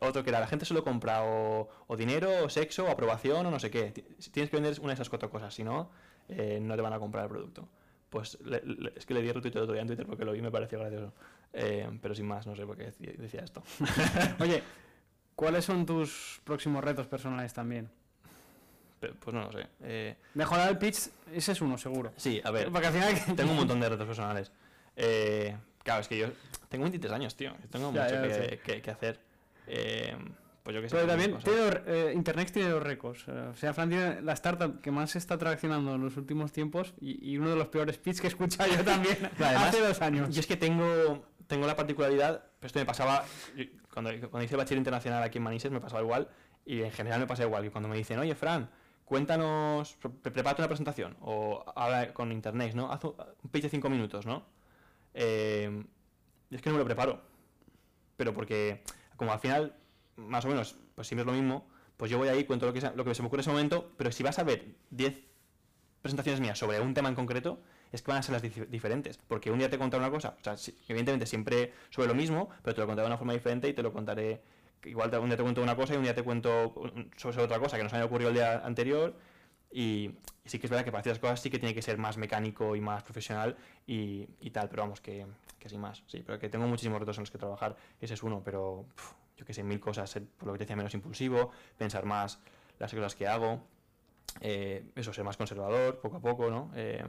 otro 0.00 0.22
que 0.22 0.28
era, 0.28 0.40
la 0.40 0.46
gente 0.46 0.66
solo 0.66 0.84
compra 0.84 1.22
o, 1.24 1.70
o 1.86 1.96
dinero, 1.96 2.44
o 2.44 2.50
sexo, 2.50 2.84
o 2.84 2.90
aprobación, 2.90 3.46
o 3.46 3.50
no 3.50 3.58
sé 3.58 3.70
qué. 3.70 3.92
Tienes 4.30 4.50
que 4.50 4.56
vender 4.56 4.78
una 4.80 4.88
de 4.88 4.94
esas 4.94 5.08
cuatro 5.08 5.30
cosas, 5.30 5.54
si 5.54 5.64
no, 5.64 5.90
eh, 6.28 6.58
no 6.60 6.76
te 6.76 6.82
van 6.82 6.92
a 6.92 6.98
comprar 6.98 7.24
el 7.24 7.30
producto. 7.30 7.68
Pues 8.10 8.38
le- 8.42 8.62
le- 8.64 8.92
es 8.96 9.04
que 9.04 9.14
le 9.14 9.22
di 9.22 9.30
retweet 9.32 9.52
el 9.56 9.62
otro 9.62 9.72
día 9.74 9.82
en 9.82 9.88
Twitter 9.88 10.06
porque 10.06 10.24
lo 10.24 10.32
vi 10.32 10.38
y 10.38 10.42
me 10.42 10.50
pareció 10.50 10.78
gracioso. 10.78 11.12
Eh, 11.52 11.88
pero 12.02 12.14
sin 12.14 12.26
más, 12.26 12.46
no 12.46 12.54
sé 12.56 12.64
por 12.66 12.76
qué 12.76 12.84
decía, 12.84 13.12
decía 13.18 13.40
esto. 13.40 13.62
Oye, 14.40 14.62
¿cuáles 15.34 15.64
son 15.64 15.84
tus 15.86 16.40
próximos 16.44 16.82
retos 16.84 17.06
personales 17.06 17.52
también? 17.52 17.90
pero, 19.00 19.14
pues 19.14 19.32
no 19.32 19.42
lo 19.42 19.52
sé. 19.52 19.66
Eh, 19.84 20.16
Mejorar 20.34 20.68
el 20.70 20.76
pitch, 20.78 21.08
ese 21.32 21.52
es 21.52 21.60
uno, 21.60 21.78
seguro. 21.78 22.12
sí, 22.16 22.40
a 22.42 22.50
ver, 22.50 22.68
Porque 22.72 22.88
al 22.88 22.92
final... 22.92 23.36
tengo 23.36 23.52
un 23.52 23.58
montón 23.58 23.78
de 23.80 23.88
retos 23.90 24.06
personales. 24.06 24.50
Eh, 24.96 25.56
claro, 25.84 26.00
es 26.00 26.08
que 26.08 26.18
yo 26.18 26.28
tengo 26.68 26.82
23 26.82 27.12
años, 27.12 27.36
tío. 27.36 27.52
Tengo 27.70 27.92
Ya, 27.92 28.02
mucho 28.04 28.14
ya 28.26 28.48
que, 28.48 28.58
que- 28.58 28.82
que 28.82 28.90
hacer. 28.90 29.20
Eh, 29.68 30.16
pues 30.68 30.74
yo 30.74 30.82
que 30.82 30.88
sé. 30.90 30.96
Pero 30.96 31.06
también, 31.08 31.38
tiene 31.38 31.80
eh, 31.86 32.12
Internext 32.14 32.52
tiene 32.52 32.68
dos 32.68 32.82
récords. 32.82 33.24
Eh, 33.26 33.48
O 33.52 33.56
sea, 33.56 33.72
Fran 33.72 33.88
tiene 33.88 34.20
la 34.20 34.34
startup 34.34 34.80
que 34.82 34.90
más 34.90 35.10
se 35.12 35.16
está 35.18 35.38
traccionando 35.38 35.94
en 35.94 36.02
los 36.04 36.16
últimos 36.18 36.52
tiempos 36.52 36.92
y, 37.00 37.30
y 37.32 37.38
uno 37.38 37.48
de 37.50 37.56
los 37.56 37.68
peores 37.68 37.96
pitch 37.96 38.20
que 38.20 38.26
he 38.26 38.30
escuchado 38.30 38.70
yo 38.74 38.84
también 38.84 39.16
Y 39.38 39.42
además, 39.42 39.68
hace 39.68 39.80
dos 39.80 40.02
años. 40.02 40.34
Yo 40.34 40.40
es 40.40 40.46
que 40.46 40.56
tengo, 40.58 41.24
tengo 41.46 41.66
la 41.66 41.74
particularidad, 41.74 42.44
esto 42.60 42.78
me 42.78 42.84
pasaba, 42.84 43.24
cuando, 43.94 44.10
cuando 44.28 44.42
hice 44.44 44.56
bachiller 44.56 44.76
internacional 44.78 45.22
aquí 45.22 45.38
en 45.38 45.44
Manises 45.44 45.70
me 45.72 45.80
pasaba 45.80 46.02
igual, 46.02 46.28
y 46.66 46.82
en 46.82 46.90
general 46.92 47.20
me 47.20 47.26
pasa 47.26 47.44
igual, 47.44 47.62
que 47.62 47.70
cuando 47.70 47.88
me 47.88 47.96
dicen, 47.96 48.18
oye 48.18 48.34
Fran, 48.34 48.68
cuéntanos, 49.06 49.94
pre- 49.94 50.10
prepárate 50.32 50.60
una 50.60 50.68
presentación, 50.68 51.16
o 51.22 51.64
habla 51.74 52.12
con 52.12 52.30
internet, 52.30 52.74
¿no? 52.74 52.92
Haz 52.92 53.04
un 53.04 53.14
pitch 53.50 53.62
de 53.62 53.68
5 53.70 53.88
minutos, 53.88 54.26
¿no? 54.26 54.44
Eh, 55.14 55.82
y 56.50 56.54
es 56.54 56.60
que 56.60 56.68
no 56.68 56.74
me 56.74 56.80
lo 56.80 56.84
preparo, 56.84 57.22
pero 58.18 58.34
porque 58.34 58.82
como 59.16 59.32
al 59.32 59.40
final, 59.40 59.74
más 60.18 60.44
o 60.44 60.48
menos, 60.48 60.76
pues 60.94 61.08
siempre 61.08 61.22
es 61.22 61.26
lo 61.26 61.32
mismo, 61.32 61.66
pues 61.96 62.10
yo 62.10 62.18
voy 62.18 62.28
ahí, 62.28 62.44
cuento 62.44 62.66
lo 62.66 62.72
que, 62.72 62.80
lo 62.94 63.04
que 63.04 63.14
se 63.14 63.22
me 63.22 63.28
ocurre 63.28 63.40
en 63.40 63.44
ese 63.44 63.50
momento, 63.50 63.92
pero 63.96 64.12
si 64.12 64.22
vas 64.22 64.38
a 64.38 64.44
ver 64.44 64.74
10 64.90 65.24
presentaciones 66.02 66.40
mías 66.40 66.58
sobre 66.58 66.80
un 66.80 66.94
tema 66.94 67.08
en 67.08 67.14
concreto, 67.14 67.60
es 67.90 68.02
que 68.02 68.10
van 68.10 68.18
a 68.20 68.22
ser 68.22 68.32
las 68.34 68.42
dif- 68.44 68.66
diferentes. 68.68 69.18
Porque 69.18 69.50
un 69.50 69.58
día 69.58 69.70
te 69.70 69.78
contaré 69.78 70.02
una 70.02 70.10
cosa, 70.12 70.36
o 70.40 70.44
sea, 70.44 70.56
si- 70.56 70.76
evidentemente 70.88 71.26
siempre 71.26 71.72
sobre 71.90 72.08
lo 72.08 72.14
mismo, 72.14 72.50
pero 72.62 72.74
te 72.74 72.80
lo 72.80 72.86
contaré 72.86 73.04
de 73.06 73.10
una 73.10 73.18
forma 73.18 73.32
diferente 73.32 73.68
y 73.68 73.72
te 73.74 73.82
lo 73.82 73.92
contaré. 73.92 74.40
Igual 74.84 75.12
un 75.18 75.26
día 75.28 75.36
te 75.36 75.42
cuento 75.42 75.62
una 75.62 75.74
cosa 75.74 75.94
y 75.94 75.96
un 75.96 76.04
día 76.04 76.14
te 76.14 76.22
cuento 76.22 76.72
sobre 77.16 77.42
otra 77.42 77.58
cosa 77.58 77.76
que 77.76 77.82
nos 77.82 77.92
haya 77.94 78.04
ocurrido 78.04 78.28
el 78.30 78.36
día 78.36 78.64
anterior. 78.64 79.16
Y, 79.72 80.12
sí 80.44 80.58
que 80.58 80.66
es 80.66 80.70
verdad 80.70 80.84
que 80.84 80.92
para 80.92 81.02
ciertas 81.02 81.20
cosas 81.20 81.40
sí 81.40 81.50
que 81.50 81.58
tiene 81.58 81.74
que 81.74 81.82
ser 81.82 81.98
más 81.98 82.16
mecánico 82.16 82.76
y 82.76 82.80
más 82.80 83.02
profesional 83.02 83.56
y, 83.86 84.26
tal, 84.52 84.68
pero 84.68 84.82
vamos, 84.82 85.00
que, 85.00 85.26
que 85.58 85.68
sin 85.68 85.80
más. 85.80 86.02
Sí, 86.06 86.22
pero 86.24 86.38
que 86.38 86.48
tengo 86.48 86.66
muchísimos 86.66 87.00
retos 87.00 87.18
en 87.18 87.22
los 87.22 87.30
que 87.30 87.38
trabajar, 87.38 87.76
ese 88.00 88.14
es 88.14 88.22
uno, 88.22 88.40
pero 88.44 88.86
yo 89.38 89.46
que 89.46 89.54
sé, 89.54 89.62
mil 89.62 89.80
cosas, 89.80 90.10
ser, 90.10 90.26
por 90.26 90.48
lo 90.48 90.52
que 90.52 90.58
te 90.58 90.64
decía, 90.64 90.76
menos 90.76 90.92
impulsivo, 90.94 91.50
pensar 91.78 92.04
más 92.04 92.40
las 92.78 92.92
cosas 92.92 93.14
que 93.14 93.26
hago, 93.26 93.62
eh, 94.40 94.84
eso, 94.96 95.12
ser 95.12 95.24
más 95.24 95.36
conservador, 95.36 96.00
poco 96.00 96.16
a 96.16 96.20
poco, 96.20 96.50
¿no? 96.50 96.70
Eh, 96.74 97.04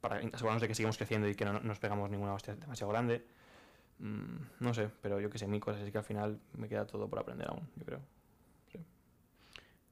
para 0.00 0.16
asegurarnos 0.16 0.60
de 0.60 0.68
que 0.68 0.74
seguimos 0.74 0.96
creciendo 0.96 1.28
y 1.28 1.34
que 1.34 1.44
no 1.44 1.54
no 1.54 1.60
nos 1.60 1.78
pegamos 1.78 2.10
ninguna 2.10 2.34
hostia 2.34 2.54
demasiado 2.56 2.92
grande. 2.92 3.24
Mm, 4.00 4.36
no 4.60 4.74
sé, 4.74 4.90
pero 5.00 5.20
yo 5.20 5.30
que 5.30 5.38
sé, 5.38 5.46
mil 5.46 5.60
cosas, 5.60 5.82
así 5.82 5.92
que 5.92 5.98
al 5.98 6.04
final 6.04 6.40
me 6.54 6.68
queda 6.68 6.86
todo 6.86 7.08
por 7.08 7.18
aprender 7.18 7.48
aún, 7.48 7.68
yo 7.76 7.84
creo. 7.84 8.00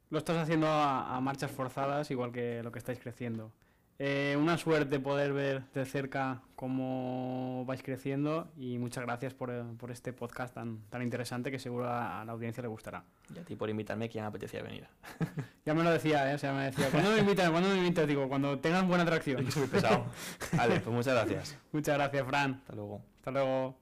Lo 0.09 0.19
estás 0.19 0.37
haciendo 0.37 0.69
a 0.69 1.21
marchas 1.21 1.51
forzadas, 1.51 2.13
igual 2.13 2.31
que 2.31 2.63
lo 2.63 2.71
que 2.71 2.79
estáis 2.79 3.01
creciendo. 3.01 3.51
Eh, 3.99 4.37
una 4.39 4.59
suerte 4.59 5.01
poder 5.01 5.33
ver 5.33 5.63
de 5.73 5.87
cerca 5.87 6.43
cómo 6.55 7.65
vais 7.67 7.83
creciendo 7.83 8.49
y 8.57 8.77
muchas 8.77 9.05
gracias 9.05 9.33
por, 9.33 9.51
eh, 9.51 9.63
por 9.79 9.91
este 9.91 10.13
podcast 10.13 10.55
tan, 10.55 10.83
tan 10.91 11.01
interesante 11.01 11.51
que 11.51 11.59
seguro 11.59 11.89
a, 11.89 12.21
a 12.21 12.25
la 12.27 12.33
audiencia 12.33 12.63
le 12.63 12.69
gustará. 12.69 13.05
Y 13.35 13.39
a 13.39 13.43
ti 13.43 13.57
por 13.57 13.71
invitarme, 13.71 14.09
que 14.09 14.17
ya 14.17 14.23
me 14.23 14.29
apetecía 14.29 14.63
venir. 14.63 14.87
Ya 15.67 15.75
me 15.75 15.83
lo 15.83 15.91
decía, 15.91 16.31
¿eh? 16.31 16.35
O 16.37 16.39
sea, 16.39 16.53
me 16.53 16.67
decía, 16.67 16.89
¿cuándo 16.93 17.11
me 17.11 17.19
invitan? 17.19 17.51
¿Cuándo 17.51 17.69
me 17.69 17.79
invitan? 17.79 18.07
Digo, 18.07 18.29
cuando 18.29 18.57
tengan 18.61 18.87
buena 18.87 19.03
atracción. 19.03 19.45
Es 19.49 19.57
muy 19.57 19.67
pesado. 19.67 20.07
Vale, 20.57 20.79
pues 20.79 20.95
muchas 20.95 21.15
gracias. 21.15 21.59
Muchas 21.73 21.97
gracias, 21.97 22.25
Fran. 22.25 22.61
Hasta 22.61 22.77
luego. 22.77 23.03
Hasta 23.17 23.31
luego. 23.33 23.77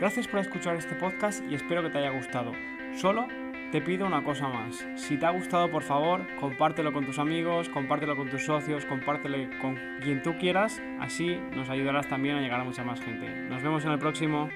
Gracias 0.00 0.26
por 0.26 0.40
escuchar 0.40 0.74
este 0.74 0.96
podcast 0.96 1.40
y 1.48 1.54
espero 1.54 1.82
que 1.82 1.90
te 1.90 1.98
haya 1.98 2.10
gustado. 2.10 2.50
Solo 3.00 3.28
te 3.72 3.80
pido 3.80 4.06
una 4.06 4.22
cosa 4.22 4.48
más. 4.48 4.86
Si 4.96 5.16
te 5.16 5.26
ha 5.26 5.30
gustado, 5.30 5.70
por 5.70 5.82
favor, 5.82 6.26
compártelo 6.40 6.92
con 6.92 7.04
tus 7.04 7.18
amigos, 7.18 7.68
compártelo 7.68 8.16
con 8.16 8.30
tus 8.30 8.44
socios, 8.44 8.84
compártelo 8.86 9.38
con 9.60 9.78
quien 10.02 10.22
tú 10.22 10.36
quieras. 10.38 10.82
Así 11.00 11.38
nos 11.54 11.68
ayudarás 11.68 12.08
también 12.08 12.36
a 12.36 12.40
llegar 12.40 12.60
a 12.60 12.64
mucha 12.64 12.84
más 12.84 13.00
gente. 13.00 13.28
Nos 13.28 13.62
vemos 13.62 13.84
en 13.84 13.92
el 13.92 13.98
próximo. 13.98 14.48